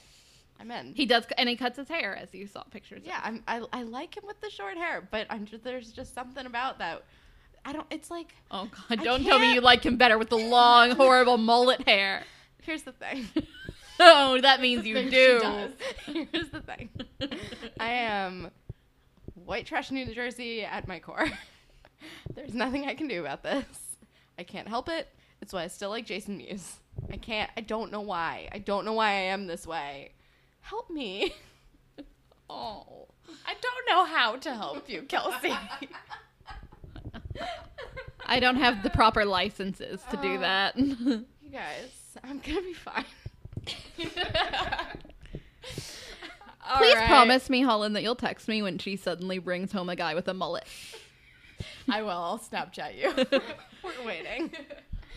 I'm 0.60 0.72
in. 0.72 0.94
He 0.96 1.06
does, 1.06 1.26
and 1.38 1.48
he 1.50 1.56
cuts 1.56 1.78
his 1.78 1.88
hair, 1.90 2.16
as 2.16 2.34
you 2.34 2.48
saw 2.48 2.64
pictures. 2.64 3.02
of. 3.02 3.08
yeah, 3.08 3.20
I'm, 3.24 3.44
I 3.48 3.62
I 3.72 3.84
like 3.84 4.16
him 4.16 4.24
with 4.26 4.40
the 4.42 4.50
short 4.50 4.78
hair, 4.78 5.08
but 5.12 5.28
I'm 5.30 5.46
just, 5.46 5.64
there's 5.64 5.92
just 5.92 6.14
something 6.14 6.46
about 6.46 6.80
that. 6.80 7.04
I 7.66 7.74
don't. 7.74 7.88
It's 7.90 8.12
like 8.12 8.34
Oh 8.52 8.70
God! 8.90 9.04
Don't 9.04 9.24
tell 9.24 9.40
me 9.40 9.54
you 9.54 9.62
like 9.62 9.84
him 9.84 9.98
better 9.98 10.18
with 10.18 10.30
the 10.30 10.38
long, 10.38 10.92
horrible 10.96 11.38
mullet 11.38 11.88
hair. 11.88 12.24
here's 12.62 12.84
the 12.84 12.92
thing. 12.94 13.28
Oh, 13.98 14.42
that 14.42 14.60
means 14.60 14.86
you 14.86 15.10
do. 15.10 15.70
here's 16.06 16.50
the 16.50 16.60
thing. 16.60 16.90
I 17.80 17.92
am 17.92 18.52
white 19.36 19.66
trash 19.66 19.90
New 19.90 20.14
Jersey 20.14 20.66
at 20.66 20.86
my 20.86 21.00
core. 21.00 21.30
There's 22.36 22.54
nothing 22.54 22.86
I 22.86 22.94
can 22.94 23.08
do 23.08 23.22
about 23.22 23.42
this. 23.42 23.64
I 24.38 24.44
can't 24.44 24.68
help 24.68 24.90
it. 24.90 25.08
It's 25.42 25.54
why 25.54 25.64
I 25.64 25.68
still 25.68 25.92
like 25.92 26.06
Jason 26.06 26.36
Mewes. 26.36 26.74
I 27.10 27.16
can't. 27.16 27.50
I 27.56 27.62
don't 27.62 27.90
know 27.90 28.02
why. 28.02 28.50
I 28.52 28.58
don't 28.58 28.84
know 28.84 28.92
why 28.92 29.12
I 29.12 29.22
am 29.32 29.48
this 29.48 29.66
way. 29.66 30.12
Help 30.60 30.90
me. 30.90 31.34
oh, 32.50 33.08
I 33.48 33.54
don't 33.62 33.88
know 33.88 34.04
how 34.04 34.36
to 34.36 34.54
help 34.54 34.90
you, 34.90 35.04
Kelsey. 35.04 35.54
I 38.26 38.40
don't 38.40 38.56
have 38.58 38.82
the 38.84 38.90
proper 38.90 39.26
licenses 39.26 40.02
to 40.12 40.18
do 40.18 40.36
Oh. 40.36 40.40
that. 40.40 40.78
You 40.78 41.26
guys, 41.52 41.92
I'm 42.24 42.40
gonna 42.40 42.62
be 42.62 42.74
fine. 42.74 43.06
All 46.68 46.78
Please 46.78 46.96
right. 46.96 47.08
promise 47.08 47.50
me, 47.50 47.62
Holland, 47.62 47.96
that 47.96 48.02
you'll 48.02 48.16
text 48.16 48.48
me 48.48 48.62
when 48.64 48.80
she 48.80 48.96
suddenly 48.96 49.38
brings 49.38 49.72
home 49.72 49.88
a 49.90 49.96
guy 49.96 50.16
with 50.16 50.28
a 50.28 50.34
mullet. 50.34 50.66
I 51.90 52.02
will. 52.02 52.10
I'll 52.10 52.40
Snapchat 52.40 52.98
you. 52.98 53.14
We're 53.84 54.06
waiting. 54.06 54.52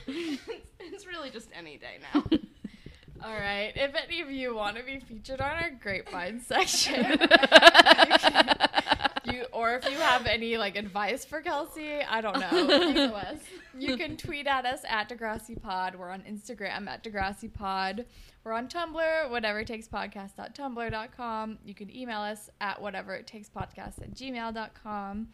it's, 0.06 0.42
it's 0.78 1.06
really 1.06 1.30
just 1.30 1.48
any 1.58 1.78
day 1.78 1.96
now. 2.14 2.22
All 3.24 3.32
right. 3.32 3.72
If 3.74 3.94
any 3.94 4.20
of 4.20 4.30
you 4.30 4.54
want 4.54 4.76
to 4.76 4.82
be 4.84 5.00
featured 5.00 5.40
on 5.40 5.50
our 5.56 5.70
grapevine 5.70 6.40
section, 6.42 6.94
you 7.18 7.26
or 9.52 9.74
if 9.74 9.84
you 9.84 9.96
have 9.98 10.26
any 10.26 10.56
like 10.56 10.76
advice 10.76 11.24
for 11.24 11.40
Kelsey, 11.40 12.00
I 12.00 12.20
don't 12.20 12.38
know. 12.38 13.34
You, 13.78 13.90
you 13.90 13.96
can 13.96 14.16
tweet 14.16 14.48
at 14.48 14.66
us 14.66 14.80
at 14.88 15.08
Degrassi 15.08 15.60
Pod. 15.60 15.94
We're 15.94 16.10
on 16.10 16.22
Instagram 16.22 16.88
at 16.88 17.04
Degrassi 17.04 17.52
Pod. 17.52 18.06
We're 18.42 18.52
on 18.52 18.66
Tumblr, 18.66 19.30
whatever 19.30 19.60
it 19.60 19.68
takes 19.68 19.86
podcast.tumblr.com. 19.86 21.58
You 21.64 21.74
can 21.74 21.94
email 21.94 22.20
us 22.20 22.50
at 22.60 22.80
whatever 22.82 23.14
it 23.14 23.26
takes 23.28 23.48
podcast 23.48 24.02
at 24.02 24.14
gmail.com. 24.14 25.28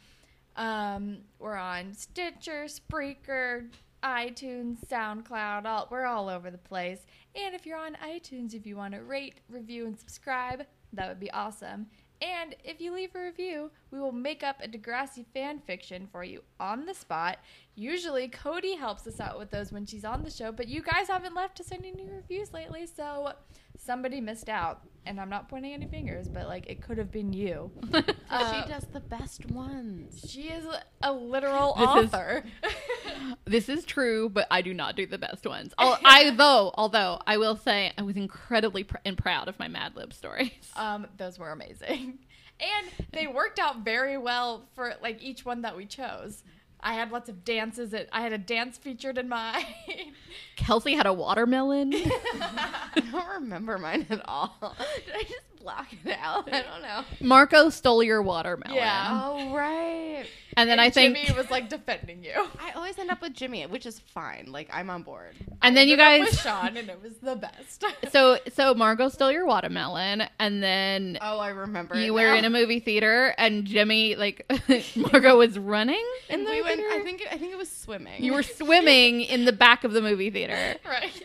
Um, 0.56 1.18
we're 1.38 1.56
on 1.56 1.94
Stitcher, 1.94 2.66
Spreaker, 2.66 3.68
iTunes, 4.02 4.84
SoundCloud. 4.86 5.64
All, 5.64 5.88
we're 5.90 6.04
all 6.04 6.28
over 6.28 6.50
the 6.50 6.58
place. 6.58 7.00
And 7.34 7.54
if 7.54 7.64
you're 7.64 7.78
on 7.78 7.96
iTunes, 8.04 8.52
if 8.54 8.66
you 8.66 8.76
want 8.76 8.94
to 8.94 9.02
rate, 9.02 9.40
review, 9.48 9.86
and 9.86 9.98
subscribe, 9.98 10.66
that 10.92 11.08
would 11.08 11.20
be 11.20 11.30
awesome. 11.30 11.86
And 12.22 12.54
if 12.64 12.80
you 12.80 12.92
leave 12.94 13.14
a 13.14 13.22
review, 13.22 13.70
we 13.90 13.98
will 14.00 14.12
make 14.12 14.42
up 14.42 14.56
a 14.62 14.68
Degrassi 14.68 15.24
fan 15.34 15.58
fiction 15.66 16.08
for 16.10 16.24
you 16.24 16.42
on 16.58 16.86
the 16.86 16.94
spot. 16.94 17.38
Usually, 17.74 18.28
Kody 18.28 18.78
helps 18.78 19.06
us 19.06 19.20
out 19.20 19.38
with 19.38 19.50
those 19.50 19.72
when 19.72 19.84
she's 19.84 20.04
on 20.04 20.22
the 20.22 20.30
show, 20.30 20.50
but 20.52 20.68
you 20.68 20.80
guys 20.82 21.08
haven't 21.08 21.34
left 21.34 21.60
us 21.60 21.72
any 21.72 21.90
new 21.92 22.08
reviews 22.10 22.52
lately, 22.52 22.86
so 22.86 23.32
somebody 23.76 24.20
missed 24.20 24.48
out, 24.48 24.82
and 25.04 25.20
I'm 25.20 25.28
not 25.28 25.48
pointing 25.48 25.72
any 25.74 25.86
fingers, 25.86 26.28
but 26.28 26.46
like 26.46 26.66
it 26.70 26.80
could 26.80 26.96
have 26.98 27.10
been 27.10 27.32
you. 27.32 27.70
she 27.92 27.98
Uh, 28.30 28.66
does 28.66 28.86
the 28.92 29.00
best 29.00 29.50
ones. 29.50 30.24
She 30.26 30.42
is 30.48 30.64
a 31.02 31.12
literal 31.12 31.74
This 31.74 31.82
is- 32.06 32.14
author. 32.14 32.44
This 33.44 33.68
is 33.68 33.84
true, 33.84 34.28
but 34.28 34.46
I 34.50 34.62
do 34.62 34.72
not 34.74 34.96
do 34.96 35.06
the 35.06 35.18
best 35.18 35.46
ones. 35.46 35.72
I 35.78 36.30
though, 36.36 36.72
although 36.74 37.20
I 37.26 37.36
will 37.36 37.56
say, 37.56 37.92
I 37.98 38.02
was 38.02 38.16
incredibly 38.16 38.84
pr- 38.84 38.96
and 39.04 39.16
proud 39.18 39.48
of 39.48 39.58
my 39.58 39.68
Mad 39.68 39.96
Lib 39.96 40.12
stories. 40.12 40.50
um, 40.76 41.06
those 41.16 41.38
were 41.38 41.50
amazing, 41.50 42.18
and 42.60 42.86
they 43.12 43.26
worked 43.26 43.58
out 43.58 43.84
very 43.84 44.16
well 44.18 44.68
for 44.74 44.94
like 45.02 45.22
each 45.22 45.44
one 45.44 45.62
that 45.62 45.76
we 45.76 45.86
chose. 45.86 46.42
I 46.86 46.92
had 46.92 47.10
lots 47.10 47.30
of 47.30 47.44
dances. 47.44 47.90
That 47.90 48.08
I 48.12 48.20
had 48.20 48.34
a 48.34 48.38
dance 48.38 48.76
featured 48.76 49.16
in 49.16 49.28
mine. 49.28 49.64
Kelsey 50.56 50.94
had 50.94 51.06
a 51.06 51.12
watermelon. 51.14 51.92
I 51.94 53.02
don't 53.10 53.28
remember 53.40 53.78
mine 53.78 54.06
at 54.10 54.20
all. 54.28 54.54
Did 55.06 55.14
I 55.14 55.22
just 55.22 55.53
block 55.64 55.88
it 56.04 56.16
out? 56.20 56.48
I 56.52 56.62
don't 56.62 56.82
know. 56.82 57.02
Marco 57.20 57.70
stole 57.70 58.02
your 58.02 58.22
watermelon. 58.22 58.76
Yeah. 58.76 59.20
Oh 59.24 59.52
right. 59.54 60.24
and 60.56 60.68
then 60.70 60.78
I 60.78 60.90
think, 60.90 61.16
Jimmy 61.16 61.36
was 61.36 61.50
like 61.50 61.68
defending 61.68 62.22
you. 62.22 62.32
I 62.60 62.72
always 62.76 62.98
end 62.98 63.10
up 63.10 63.20
with 63.22 63.32
Jimmy, 63.32 63.64
which 63.66 63.86
is 63.86 63.98
fine. 63.98 64.46
Like 64.48 64.68
I'm 64.72 64.90
on 64.90 65.02
board. 65.02 65.34
and 65.62 65.76
then 65.76 65.88
you 65.88 65.94
Ended 65.94 66.06
up 66.06 66.26
guys. 66.26 66.30
with 66.32 66.40
Sean, 66.40 66.76
and 66.76 66.88
it 66.88 67.02
was 67.02 67.14
the 67.22 67.34
best. 67.36 67.84
So 68.12 68.38
so 68.52 68.74
Marco 68.74 69.08
stole 69.08 69.32
your 69.32 69.46
watermelon, 69.46 70.24
and 70.38 70.62
then 70.62 71.18
Oh, 71.20 71.38
I 71.38 71.48
remember. 71.48 71.96
you 71.98 72.12
were 72.14 72.20
now. 72.20 72.34
in 72.36 72.44
a 72.44 72.50
movie 72.50 72.78
theater, 72.80 73.34
and 73.38 73.64
Jimmy 73.64 74.14
like 74.14 74.46
Marco 74.96 75.36
was 75.38 75.58
running 75.58 76.04
in 76.28 76.38
And 76.40 76.46
the 76.46 76.50
we 76.52 76.62
went. 76.62 76.76
theater. 76.80 76.94
I 76.94 77.02
think. 77.02 77.22
I 77.32 77.38
think 77.38 77.52
it 77.52 77.58
was 77.58 77.70
swimming. 77.70 78.22
you 78.22 78.32
were 78.34 78.42
swimming 78.42 79.22
in 79.22 79.46
the 79.46 79.52
back 79.52 79.84
of 79.84 79.92
the 79.92 80.02
movie 80.02 80.30
theater, 80.30 80.76
right. 80.86 81.22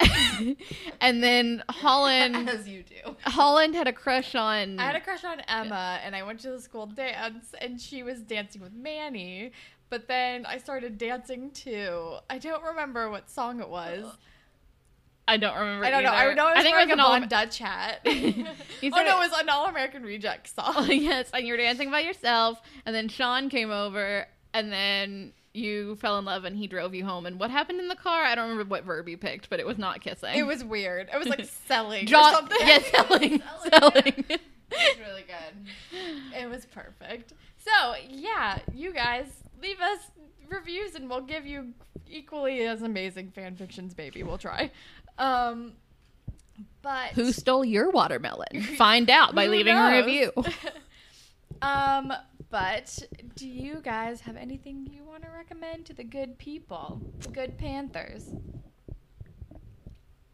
and 1.00 1.22
then 1.22 1.62
Holland 1.68 2.48
as 2.50 2.68
you 2.68 2.82
do. 2.82 3.16
Holland 3.24 3.74
had 3.74 3.88
a 3.88 3.92
crush 3.92 4.34
on. 4.34 4.78
I 4.78 4.84
had 4.84 4.96
a 4.96 5.00
crush 5.00 5.24
on 5.24 5.40
Emma, 5.48 6.00
and 6.04 6.14
I 6.16 6.22
went 6.22 6.40
to 6.40 6.50
the 6.50 6.60
school 6.60 6.86
dance, 6.86 7.54
and 7.60 7.80
she 7.80 8.02
was 8.02 8.20
dancing 8.20 8.60
with 8.62 8.72
Manny. 8.72 9.52
But 9.90 10.06
then 10.06 10.44
I 10.46 10.58
started 10.58 10.98
dancing 10.98 11.50
too. 11.50 12.16
I 12.28 12.38
don't 12.38 12.62
remember 12.62 13.10
what 13.10 13.30
song 13.30 13.60
it 13.60 13.68
was. 13.68 14.04
I 15.26 15.36
don't 15.36 15.56
remember. 15.58 15.84
I 15.84 15.90
don't 15.90 16.02
know. 16.04 16.10
I 16.10 16.24
either. 16.26 16.34
know 16.34 16.46
I 16.46 16.54
was 16.54 16.62
think 16.62 16.74
wearing 16.74 16.88
it 16.90 16.96
was 16.96 17.06
an 17.16 17.22
all. 17.22 17.28
Dutch 17.28 17.58
hat. 17.58 18.00
You 18.80 18.92
oh 18.94 19.02
no, 19.02 19.20
it- 19.20 19.30
was 19.30 19.40
an 19.40 19.48
All 19.48 19.66
American 19.66 20.02
Reject 20.04 20.54
song. 20.54 20.86
yes, 20.90 21.30
and 21.34 21.46
you 21.46 21.52
were 21.52 21.58
dancing 21.58 21.90
by 21.90 22.00
yourself, 22.00 22.60
and 22.86 22.94
then 22.94 23.08
Sean 23.08 23.48
came 23.50 23.70
over, 23.70 24.26
and 24.54 24.70
then 24.72 25.32
you 25.58 25.96
fell 25.96 26.18
in 26.18 26.24
love, 26.24 26.44
and 26.44 26.56
he 26.56 26.66
drove 26.66 26.94
you 26.94 27.04
home. 27.04 27.26
And 27.26 27.38
what 27.38 27.50
happened 27.50 27.80
in 27.80 27.88
the 27.88 27.96
car? 27.96 28.22
I 28.22 28.34
don't 28.34 28.48
remember 28.50 28.70
what 28.70 28.84
verb 28.84 29.08
you 29.08 29.16
picked, 29.18 29.50
but 29.50 29.60
it 29.60 29.66
was 29.66 29.78
not 29.78 30.00
kissing. 30.00 30.34
It 30.34 30.44
was 30.44 30.64
weird. 30.64 31.08
It 31.12 31.18
was 31.18 31.28
like 31.28 31.44
selling 31.66 32.04
or 32.12 32.22
something. 32.32 32.58
Yes, 32.60 32.86
selling, 32.90 33.42
selling. 33.70 34.24
It 34.70 34.98
was 35.00 35.08
really 35.08 35.22
good. 35.22 36.38
It 36.38 36.48
was 36.50 36.66
perfect. 36.66 37.32
So 37.56 37.94
yeah, 38.06 38.58
you 38.74 38.92
guys 38.92 39.26
leave 39.62 39.80
us 39.80 39.98
reviews, 40.50 40.94
and 40.94 41.08
we'll 41.08 41.22
give 41.22 41.46
you 41.46 41.72
equally 42.06 42.60
as 42.66 42.82
amazing 42.82 43.30
fan 43.30 43.56
fictions. 43.56 43.94
Maybe 43.96 44.22
we'll 44.22 44.36
try. 44.36 44.70
Um, 45.16 45.72
but 46.82 47.12
Who 47.12 47.32
stole 47.32 47.64
your 47.64 47.90
watermelon? 47.90 48.62
Find 48.76 49.08
out 49.08 49.34
by 49.34 49.46
leaving 49.46 49.74
a 49.74 49.96
review. 49.96 50.32
um, 51.62 52.12
but 52.50 53.02
do 53.34 53.46
you 53.48 53.80
guys 53.82 54.20
have 54.22 54.36
anything 54.36 54.88
you 54.90 55.04
want 55.04 55.22
to 55.22 55.30
recommend 55.30 55.86
to 55.86 55.92
the 55.92 56.04
good 56.04 56.38
people, 56.38 57.00
the 57.20 57.28
good 57.28 57.58
Panthers? 57.58 58.30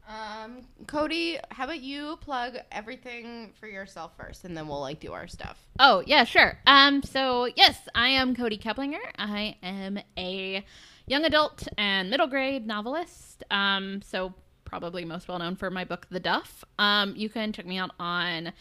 Um, 0.06 0.66
Kody, 0.84 1.40
how 1.50 1.64
about 1.64 1.80
you 1.80 2.18
plug 2.20 2.56
everything 2.70 3.52
for 3.58 3.66
yourself 3.66 4.12
first, 4.16 4.44
and 4.44 4.56
then 4.56 4.68
we'll 4.68 4.80
like 4.80 5.00
do 5.00 5.12
our 5.12 5.26
stuff. 5.26 5.58
Oh, 5.78 6.02
yeah, 6.06 6.24
sure. 6.24 6.58
Um, 6.66 7.02
so 7.02 7.48
yes, 7.56 7.80
I 7.94 8.08
am 8.08 8.36
Kody 8.36 8.60
Keplinger. 8.60 9.00
I 9.18 9.56
am 9.62 9.98
a 10.18 10.64
young 11.06 11.24
adult 11.24 11.66
and 11.78 12.10
middle 12.10 12.26
grade 12.26 12.66
novelist. 12.66 13.44
Um, 13.50 14.02
so 14.02 14.34
probably 14.64 15.04
most 15.04 15.28
well 15.28 15.38
known 15.38 15.56
for 15.56 15.70
my 15.70 15.84
book 15.84 16.06
The 16.10 16.20
Duff. 16.20 16.64
Um, 16.78 17.14
you 17.16 17.28
can 17.28 17.52
check 17.52 17.66
me 17.66 17.78
out 17.78 17.92
on 17.98 18.52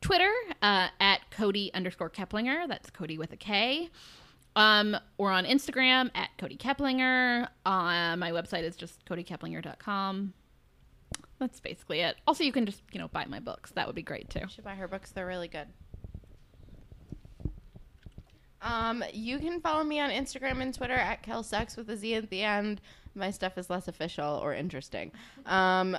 Twitter 0.00 0.32
uh, 0.62 0.88
at 0.98 1.20
Kody 1.30 1.72
underscore 1.74 2.10
Keplinger. 2.10 2.66
That's 2.68 2.90
Kody 2.90 3.18
with 3.18 3.32
a 3.32 3.36
K. 3.36 3.90
Um, 4.56 4.96
or 5.18 5.30
on 5.30 5.44
Instagram 5.44 6.10
at 6.14 6.30
Kody 6.38 6.58
Keplinger. 6.58 7.48
Uh, 7.64 8.16
my 8.16 8.32
website 8.32 8.64
is 8.64 8.76
just 8.76 9.04
kodykeplinger.com. 9.04 10.34
That's 11.38 11.60
basically 11.60 12.00
it. 12.00 12.16
Also, 12.26 12.44
you 12.44 12.52
can 12.52 12.66
just, 12.66 12.82
you 12.92 12.98
know, 12.98 13.08
buy 13.08 13.24
my 13.26 13.40
books. 13.40 13.70
That 13.72 13.86
would 13.86 13.96
be 13.96 14.02
great 14.02 14.28
too. 14.28 14.40
You 14.40 14.48
should 14.48 14.64
buy 14.64 14.74
her 14.74 14.88
books; 14.88 15.10
they're 15.10 15.26
really 15.26 15.48
good. 15.48 15.68
Um, 18.62 19.02
you 19.12 19.38
can 19.38 19.60
follow 19.60 19.82
me 19.82 20.00
on 20.00 20.10
Instagram 20.10 20.60
and 20.60 20.74
Twitter 20.74 20.94
at 20.94 21.22
kelsex 21.22 21.76
with 21.76 21.88
a 21.88 21.96
Z 21.96 22.14
at 22.14 22.28
the 22.28 22.42
end. 22.42 22.80
My 23.14 23.30
stuff 23.30 23.56
is 23.56 23.70
less 23.70 23.88
official 23.88 24.38
or 24.42 24.54
interesting. 24.54 25.12
Um, 25.46 25.96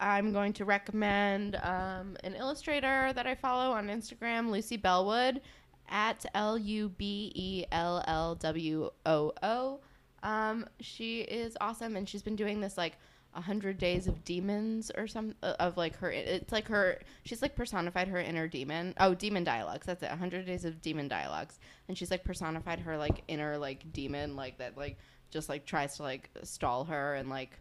I'm 0.00 0.32
going 0.32 0.52
to 0.54 0.64
recommend 0.64 1.56
um, 1.56 2.16
an 2.24 2.34
illustrator 2.34 3.12
that 3.12 3.26
I 3.26 3.34
follow 3.34 3.72
on 3.72 3.88
Instagram, 3.88 4.50
Lucy 4.50 4.76
Bellwood, 4.76 5.42
at 5.88 6.24
L 6.34 6.56
U 6.56 6.88
B 6.88 7.32
E 7.34 7.64
L 7.70 8.02
L 8.06 8.34
W 8.36 8.90
O 9.06 9.32
O. 9.42 9.80
Um, 10.22 10.66
she 10.80 11.20
is 11.20 11.56
awesome, 11.60 11.96
and 11.96 12.08
she's 12.08 12.22
been 12.22 12.36
doing 12.36 12.60
this 12.60 12.78
like 12.78 12.96
a 13.34 13.40
hundred 13.40 13.78
days 13.78 14.08
of 14.08 14.24
demons 14.24 14.90
or 14.96 15.06
some 15.06 15.34
uh, 15.42 15.54
of 15.60 15.76
like 15.76 15.96
her. 15.96 16.10
It's 16.10 16.52
like 16.52 16.68
her. 16.68 16.98
She's 17.24 17.42
like 17.42 17.54
personified 17.54 18.08
her 18.08 18.18
inner 18.18 18.48
demon. 18.48 18.94
Oh, 18.98 19.14
demon 19.14 19.44
dialogues. 19.44 19.86
That's 19.86 20.02
it. 20.02 20.10
A 20.10 20.16
hundred 20.16 20.46
days 20.46 20.64
of 20.64 20.80
demon 20.80 21.08
dialogues, 21.08 21.58
and 21.88 21.96
she's 21.96 22.10
like 22.10 22.24
personified 22.24 22.80
her 22.80 22.96
like 22.96 23.22
inner 23.28 23.58
like 23.58 23.92
demon, 23.92 24.36
like 24.36 24.58
that 24.58 24.76
like 24.76 24.98
just 25.30 25.48
like 25.48 25.66
tries 25.66 25.96
to 25.96 26.02
like 26.02 26.30
stall 26.42 26.84
her 26.84 27.14
and 27.14 27.28
like 27.28 27.58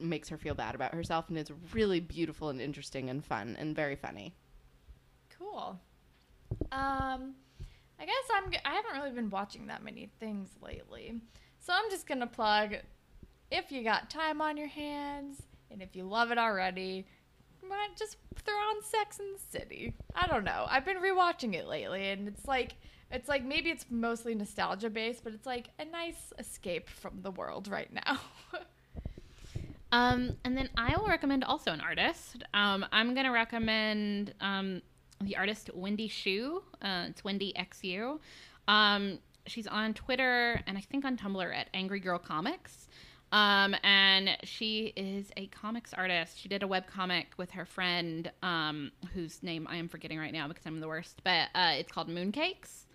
makes 0.00 0.28
her 0.28 0.38
feel 0.38 0.54
bad 0.54 0.74
about 0.74 0.94
herself, 0.94 1.28
and 1.28 1.38
it's 1.38 1.52
really 1.72 2.00
beautiful 2.00 2.48
and 2.48 2.60
interesting 2.60 3.10
and 3.10 3.24
fun 3.24 3.56
and 3.58 3.74
very 3.74 3.96
funny. 3.96 4.34
Cool. 5.38 5.78
Um, 6.72 7.34
I 7.98 8.06
guess 8.06 8.24
I'm. 8.34 8.50
I 8.64 8.74
haven't 8.74 9.00
really 9.00 9.14
been 9.14 9.30
watching 9.30 9.66
that 9.66 9.84
many 9.84 10.10
things 10.18 10.50
lately, 10.62 11.20
so 11.58 11.72
I'm 11.72 11.90
just 11.90 12.06
gonna 12.06 12.26
plug. 12.26 12.76
If 13.50 13.72
you 13.72 13.82
got 13.82 14.10
time 14.10 14.40
on 14.40 14.56
your 14.56 14.68
hands, 14.68 15.42
and 15.70 15.82
if 15.82 15.96
you 15.96 16.04
love 16.04 16.30
it 16.30 16.38
already, 16.38 17.06
might 17.68 17.96
just 17.96 18.16
throw 18.36 18.54
on 18.54 18.82
Sex 18.82 19.18
in 19.18 19.26
the 19.32 19.58
City. 19.58 19.94
I 20.14 20.26
don't 20.26 20.44
know. 20.44 20.66
I've 20.68 20.84
been 20.84 20.98
rewatching 20.98 21.54
it 21.54 21.66
lately, 21.66 22.10
and 22.10 22.28
it's 22.28 22.46
like 22.46 22.74
it's 23.10 23.28
like 23.28 23.44
maybe 23.44 23.70
it's 23.70 23.86
mostly 23.90 24.34
nostalgia 24.34 24.90
based, 24.90 25.24
but 25.24 25.32
it's 25.32 25.46
like 25.46 25.68
a 25.78 25.84
nice 25.84 26.32
escape 26.38 26.88
from 26.88 27.22
the 27.22 27.30
world 27.30 27.68
right 27.68 27.92
now. 27.92 28.20
Um, 29.92 30.36
and 30.44 30.56
then 30.56 30.68
I 30.76 30.96
will 30.96 31.08
recommend 31.08 31.44
also 31.44 31.72
an 31.72 31.80
artist. 31.80 32.44
Um, 32.54 32.86
I'm 32.92 33.14
going 33.14 33.26
to 33.26 33.32
recommend 33.32 34.34
um, 34.40 34.82
the 35.20 35.36
artist 35.36 35.70
Wendy 35.74 36.08
Shu. 36.08 36.62
Uh, 36.80 37.06
it's 37.08 37.24
Wendy 37.24 37.52
XU. 37.58 38.18
Um, 38.68 39.18
she's 39.46 39.66
on 39.66 39.94
Twitter 39.94 40.62
and 40.66 40.78
I 40.78 40.80
think 40.80 41.04
on 41.04 41.16
Tumblr 41.16 41.54
at 41.54 41.68
Angry 41.74 42.00
Girl 42.00 42.18
Comics. 42.18 42.88
Um, 43.32 43.76
and 43.84 44.36
she 44.42 44.92
is 44.96 45.30
a 45.36 45.46
comics 45.46 45.94
artist. 45.94 46.38
She 46.38 46.48
did 46.48 46.62
a 46.62 46.66
web 46.66 46.86
comic 46.88 47.28
with 47.36 47.50
her 47.52 47.64
friend, 47.64 48.30
um, 48.42 48.90
whose 49.14 49.42
name 49.42 49.68
I 49.70 49.76
am 49.76 49.88
forgetting 49.88 50.18
right 50.18 50.32
now 50.32 50.48
because 50.48 50.66
I'm 50.66 50.80
the 50.80 50.88
worst. 50.88 51.20
But 51.22 51.48
uh, 51.54 51.74
it's 51.74 51.92
called 51.92 52.08
Mooncakes, 52.08 52.86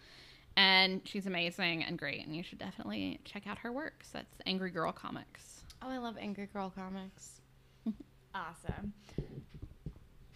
and 0.57 1.01
she's 1.05 1.25
amazing 1.25 1.85
and 1.85 1.97
great. 1.97 2.25
And 2.25 2.35
you 2.35 2.43
should 2.43 2.59
definitely 2.59 3.21
check 3.23 3.47
out 3.47 3.59
her 3.59 3.71
works. 3.71 4.09
That's 4.11 4.35
Angry 4.45 4.71
Girl 4.71 4.91
Comics. 4.91 5.54
Oh, 5.85 5.89
I 5.91 5.97
love 5.99 6.15
Angry 6.19 6.47
Girl 6.47 6.71
comics. 6.75 7.41
Awesome. 8.33 8.91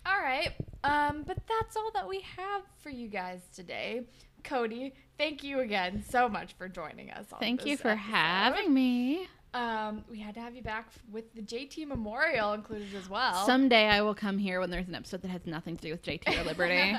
All 0.06 0.20
right. 0.22 0.54
Um, 0.86 1.24
but 1.28 1.38
that's 1.50 1.76
all 1.76 1.92
that 1.94 2.08
we 2.08 2.22
have 2.38 2.62
for 2.82 2.90
you 2.90 3.10
guys 3.10 3.42
today. 3.54 4.04
Kody, 4.42 4.94
thank 5.18 5.44
you 5.44 5.60
again 5.60 6.02
so 6.10 6.30
much 6.30 6.54
for 6.54 6.70
joining 6.70 7.12
us. 7.12 7.26
On 7.34 7.40
Thank 7.42 7.66
you 7.66 7.76
for 7.76 7.90
episode. 7.90 8.14
having 8.14 8.74
me. 8.74 9.28
Um, 9.54 10.06
we 10.10 10.18
had 10.18 10.34
to 10.36 10.40
have 10.40 10.56
you 10.56 10.62
back 10.62 10.88
with 11.12 11.34
the 11.36 11.42
JT 11.42 11.86
Memorial 11.88 12.54
included 12.54 12.94
as 12.96 13.10
well. 13.10 13.46
Someday 13.46 13.88
I 13.88 14.02
will 14.02 14.16
come 14.16 14.38
here 14.38 14.62
when 14.62 14.70
there's 14.70 14.88
an 14.88 14.96
episode 14.96 15.22
that 15.24 15.32
has 15.32 15.46
nothing 15.46 15.76
to 15.76 15.82
do 15.82 15.92
with 15.92 16.02
JT 16.02 16.40
or 16.40 16.46
Liberty. 16.46 16.96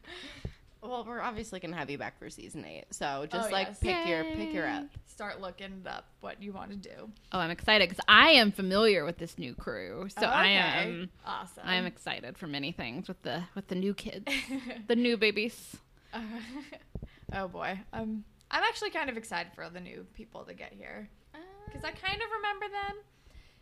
Well, 0.84 1.04
we're 1.06 1.20
obviously 1.20 1.60
gonna 1.60 1.76
have 1.76 1.88
you 1.88 1.96
back 1.96 2.18
for 2.18 2.28
season 2.28 2.64
eight, 2.66 2.84
so 2.90 3.26
just 3.30 3.48
Oh, 3.48 3.52
like 3.52 3.68
yes. 3.68 3.78
pick 3.80 4.06
your 4.06 4.24
pick 4.24 4.52
your 4.52 4.66
up. 4.68 4.84
Start 5.06 5.40
looking 5.40 5.82
up 5.86 6.06
what 6.20 6.42
you 6.42 6.52
want 6.52 6.70
to 6.72 6.76
do. 6.76 7.10
oh, 7.32 7.38
I'm 7.38 7.50
excited 7.50 7.88
because 7.88 8.04
I 8.06 8.30
am 8.32 8.52
familiar 8.52 9.04
with 9.06 9.16
this 9.16 9.38
new 9.38 9.54
crew, 9.54 10.08
so 10.10 10.26
I 10.26 10.42
Okay. 10.42 10.90
am 10.90 11.10
awesome. 11.24 11.62
I 11.66 11.76
am 11.76 11.86
excited 11.86 12.36
for 12.36 12.46
many 12.46 12.70
things 12.72 13.08
with 13.08 13.22
the 13.22 13.44
with 13.54 13.68
the 13.68 13.74
new 13.76 13.94
kids, 13.94 14.30
the 14.86 14.96
new 14.96 15.16
babies. 15.16 15.76
oh 17.32 17.48
boy. 17.48 17.80
Um, 17.92 18.24
I'm 18.50 18.62
actually 18.62 18.90
kind 18.90 19.08
of 19.10 19.16
excited 19.16 19.52
for 19.54 19.68
the 19.70 19.80
new 19.80 20.06
people 20.14 20.44
to 20.44 20.54
get 20.54 20.72
here 20.74 21.08
because 21.66 21.82
I 21.84 21.92
kind 21.92 22.20
of 22.20 22.28
remember 22.36 22.66
them, 22.68 22.96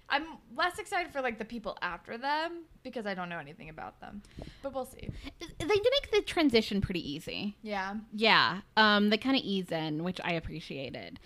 I'm 0.09 0.25
less 0.55 0.79
excited 0.79 1.13
for 1.13 1.23
like 1.23 1.39
the 1.39 1.45
people 1.45 1.79
after 1.81 2.19
them 2.19 2.65
because 2.83 3.07
I 3.07 3.15
don't 3.15 3.29
know 3.29 3.39
anything 3.39 3.69
about 3.71 4.01
them. 4.01 4.23
But 4.63 4.75
we'll 4.75 4.85
see. 4.85 5.09
They 5.41 5.67
make 5.67 6.11
the 6.13 6.23
transition 6.27 6.81
pretty 6.81 7.11
easy. 7.13 7.57
Yeah. 7.63 7.95
Yeah. 8.13 8.61
Um, 8.77 9.11
they 9.11 9.17
kind 9.17 9.37
of 9.37 9.43
ease 9.43 9.71
in, 9.73 10.05
which 10.05 10.21
I 10.23 10.33
appreciated. 10.33 11.19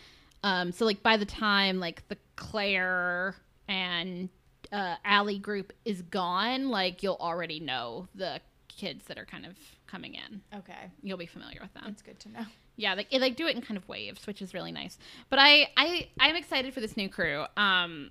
Um, 0.43 0.70
so 0.70 0.85
like 0.85 1.03
by 1.03 1.16
the 1.16 1.24
time 1.24 1.81
like 1.81 2.07
the 2.09 2.16
Claire 2.37 3.35
and 3.66 4.29
uh, 4.70 4.97
Alli 5.05 5.39
group 5.39 5.72
is 5.85 6.03
gone, 6.03 6.68
like 6.68 7.03
you'll 7.03 7.18
already 7.20 7.59
know 7.59 8.07
the 8.14 8.41
kids 8.68 9.07
that 9.07 9.18
are 9.18 9.24
kind 9.24 9.47
of 9.47 9.57
coming 9.87 10.14
in. 10.14 10.43
Okay. 10.59 10.91
You'll 11.03 11.18
be 11.18 11.27
familiar 11.27 11.59
with 11.61 11.72
them. 11.74 11.85
That's 11.87 12.03
good 12.03 12.20
to 12.20 12.29
know. 12.31 12.47
Yeah, 12.77 12.95
like 12.95 13.11
they 13.11 13.18
like 13.18 13.37
do 13.37 13.47
it 13.47 13.57
in 13.57 13.62
kind 13.62 13.79
of 13.79 13.89
waves, 13.89 14.27
which 14.27 14.43
is 14.43 14.53
really 14.53 14.72
nice. 14.72 14.99
But 15.31 15.39
I 15.41 15.68
I 15.77 16.09
I'm 16.20 16.37
excited 16.37 16.74
for 16.74 16.81
this 16.81 16.97
new 16.97 17.09
crew. 17.09 17.45
Um 17.57 18.11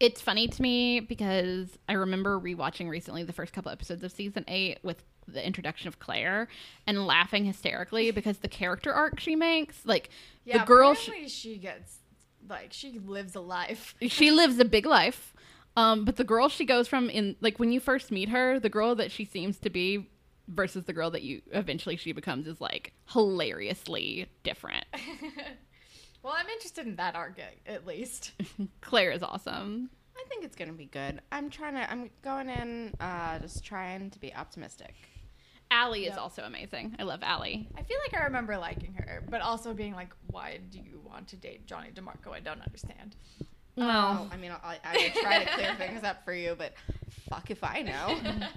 it's 0.00 0.20
funny 0.20 0.48
to 0.48 0.62
me 0.62 1.00
because 1.00 1.78
I 1.88 1.94
remember 1.94 2.38
rewatching 2.38 2.88
recently 2.88 3.22
the 3.22 3.32
first 3.32 3.52
couple 3.52 3.70
episodes 3.70 4.02
of 4.02 4.12
season 4.12 4.44
8 4.46 4.78
with 4.82 5.02
the 5.26 5.44
introduction 5.44 5.88
of 5.88 5.98
Claire 5.98 6.48
and 6.86 7.06
laughing 7.06 7.44
hysterically 7.44 8.10
because 8.12 8.38
the 8.38 8.48
character 8.48 8.92
arc 8.92 9.20
she 9.20 9.36
makes, 9.36 9.84
like 9.84 10.10
Yeah, 10.44 10.58
the 10.58 10.64
girl 10.64 10.94
she, 10.94 11.28
she 11.28 11.56
gets 11.56 11.98
like 12.48 12.72
she 12.72 12.98
lives 12.98 13.34
a 13.34 13.40
life. 13.40 13.94
she 14.02 14.30
lives 14.30 14.58
a 14.58 14.64
big 14.64 14.86
life. 14.86 15.34
Um, 15.76 16.04
but 16.04 16.16
the 16.16 16.24
girl 16.24 16.48
she 16.48 16.64
goes 16.64 16.88
from 16.88 17.10
in 17.10 17.36
like 17.40 17.58
when 17.58 17.72
you 17.72 17.80
first 17.80 18.10
meet 18.10 18.28
her, 18.28 18.58
the 18.60 18.70
girl 18.70 18.94
that 18.96 19.10
she 19.10 19.24
seems 19.24 19.58
to 19.58 19.70
be 19.70 20.08
versus 20.48 20.84
the 20.84 20.92
girl 20.92 21.10
that 21.10 21.22
you 21.22 21.42
eventually 21.52 21.96
she 21.96 22.12
becomes 22.12 22.46
is 22.46 22.60
like 22.60 22.92
hilariously 23.08 24.26
different. 24.42 24.86
well, 26.26 26.34
I'm 26.36 26.48
interested 26.48 26.86
in 26.86 26.96
that 26.96 27.14
arc 27.14 27.38
at- 27.38 27.72
at 27.72 27.86
least. 27.86 28.32
Claire 28.80 29.12
is 29.12 29.22
awesome. 29.22 29.90
I 30.18 30.24
think 30.28 30.44
it's 30.44 30.56
gonna 30.56 30.72
be 30.72 30.86
good. 30.86 31.20
I'm 31.30 31.50
trying 31.50 31.74
to. 31.74 31.88
I'm 31.90 32.10
going 32.22 32.48
in, 32.48 32.94
uh, 33.00 33.38
just 33.38 33.64
trying 33.64 34.10
to 34.10 34.18
be 34.18 34.34
optimistic. 34.34 34.94
Alli 35.70 36.06
is 36.06 36.16
also 36.16 36.42
amazing. 36.42 36.96
I 36.98 37.02
love 37.04 37.20
Alli. 37.22 37.68
I 37.76 37.82
feel 37.82 37.96
like 38.04 38.20
I 38.20 38.24
remember 38.24 38.56
liking 38.58 38.94
her, 38.94 39.22
but 39.28 39.40
also 39.40 39.72
being 39.74 39.94
like, 39.94 40.10
why 40.28 40.58
do 40.70 40.78
you 40.78 41.00
want 41.04 41.28
to 41.28 41.36
date 41.36 41.66
Johnny 41.66 41.90
DeMarco? 41.94 42.32
I 42.32 42.40
don't 42.40 42.60
understand. 42.62 43.16
Well, 43.76 44.28
I 44.32 44.36
mean, 44.36 44.52
I, 44.52 44.78
I 44.84 44.96
would 44.96 45.14
try 45.22 45.44
to 45.44 45.50
clear 45.52 45.74
things 45.76 46.02
up 46.04 46.24
for 46.24 46.32
you, 46.32 46.54
but 46.56 46.72
fuck 47.30 47.50
if 47.50 47.62
I 47.62 47.82
know. 47.82 48.18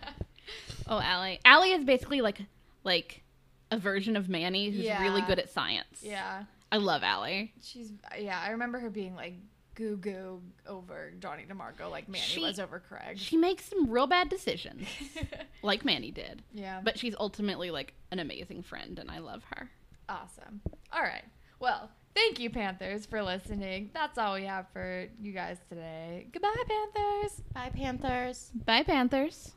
Oh, 0.88 1.00
Alli. 1.00 1.40
Alli 1.46 1.72
is 1.74 1.84
basically 1.86 2.22
like 2.22 2.42
like 2.84 3.22
a 3.70 3.78
version 3.78 4.16
of 4.18 4.28
Manny 4.30 4.72
who's 4.72 4.84
Yeah. 4.84 5.00
really 5.04 5.22
good 5.22 5.38
at 5.38 5.52
science. 5.52 6.00
Yeah. 6.02 6.46
I 6.72 6.78
love 6.78 7.04
Alli. 7.04 7.54
She's 7.64 7.92
yeah, 8.20 8.40
I 8.40 8.52
remember 8.52 8.80
her 8.80 8.90
being 8.90 9.16
like 9.16 9.34
goo 9.76 9.96
goo 9.98 10.42
over 10.68 11.12
Johnny 11.20 11.46
DeMarco 11.50 11.90
like 11.90 12.10
Manny 12.10 12.22
She- 12.24 12.42
was 12.42 12.60
over 12.60 12.80
Craig. 12.80 13.18
She 13.18 13.38
makes 13.38 13.66
some 13.66 13.90
real 13.90 14.08
bad 14.08 14.30
decisions, 14.30 14.88
like 15.64 15.86
Manny 15.86 16.12
did. 16.12 16.44
yeah. 16.54 16.82
But 16.84 17.00
she's 17.00 17.16
ultimately 17.20 17.72
like 17.72 17.94
an 18.12 18.20
amazing 18.20 18.64
friend, 18.64 19.00
and 19.00 19.10
I 19.10 19.20
love 19.20 19.44
her. 19.56 19.70
Awesome. 20.10 20.62
All 20.92 21.02
right. 21.02 21.24
Well, 21.60 21.90
thank 22.16 22.40
you, 22.40 22.50
Panthers, 22.50 23.06
for 23.06 23.22
listening. 23.22 23.92
That's 23.94 24.18
all 24.18 24.34
we 24.36 24.44
have 24.46 24.66
for 24.74 25.08
you 25.22 25.32
guys 25.34 25.58
today. 25.70 26.28
Goodbye, 26.32 26.56
Panthers. 26.68 27.42
Bye, 27.54 27.70
Panthers. 27.74 28.52
Bye, 28.66 28.84
Panthers. 28.84 29.52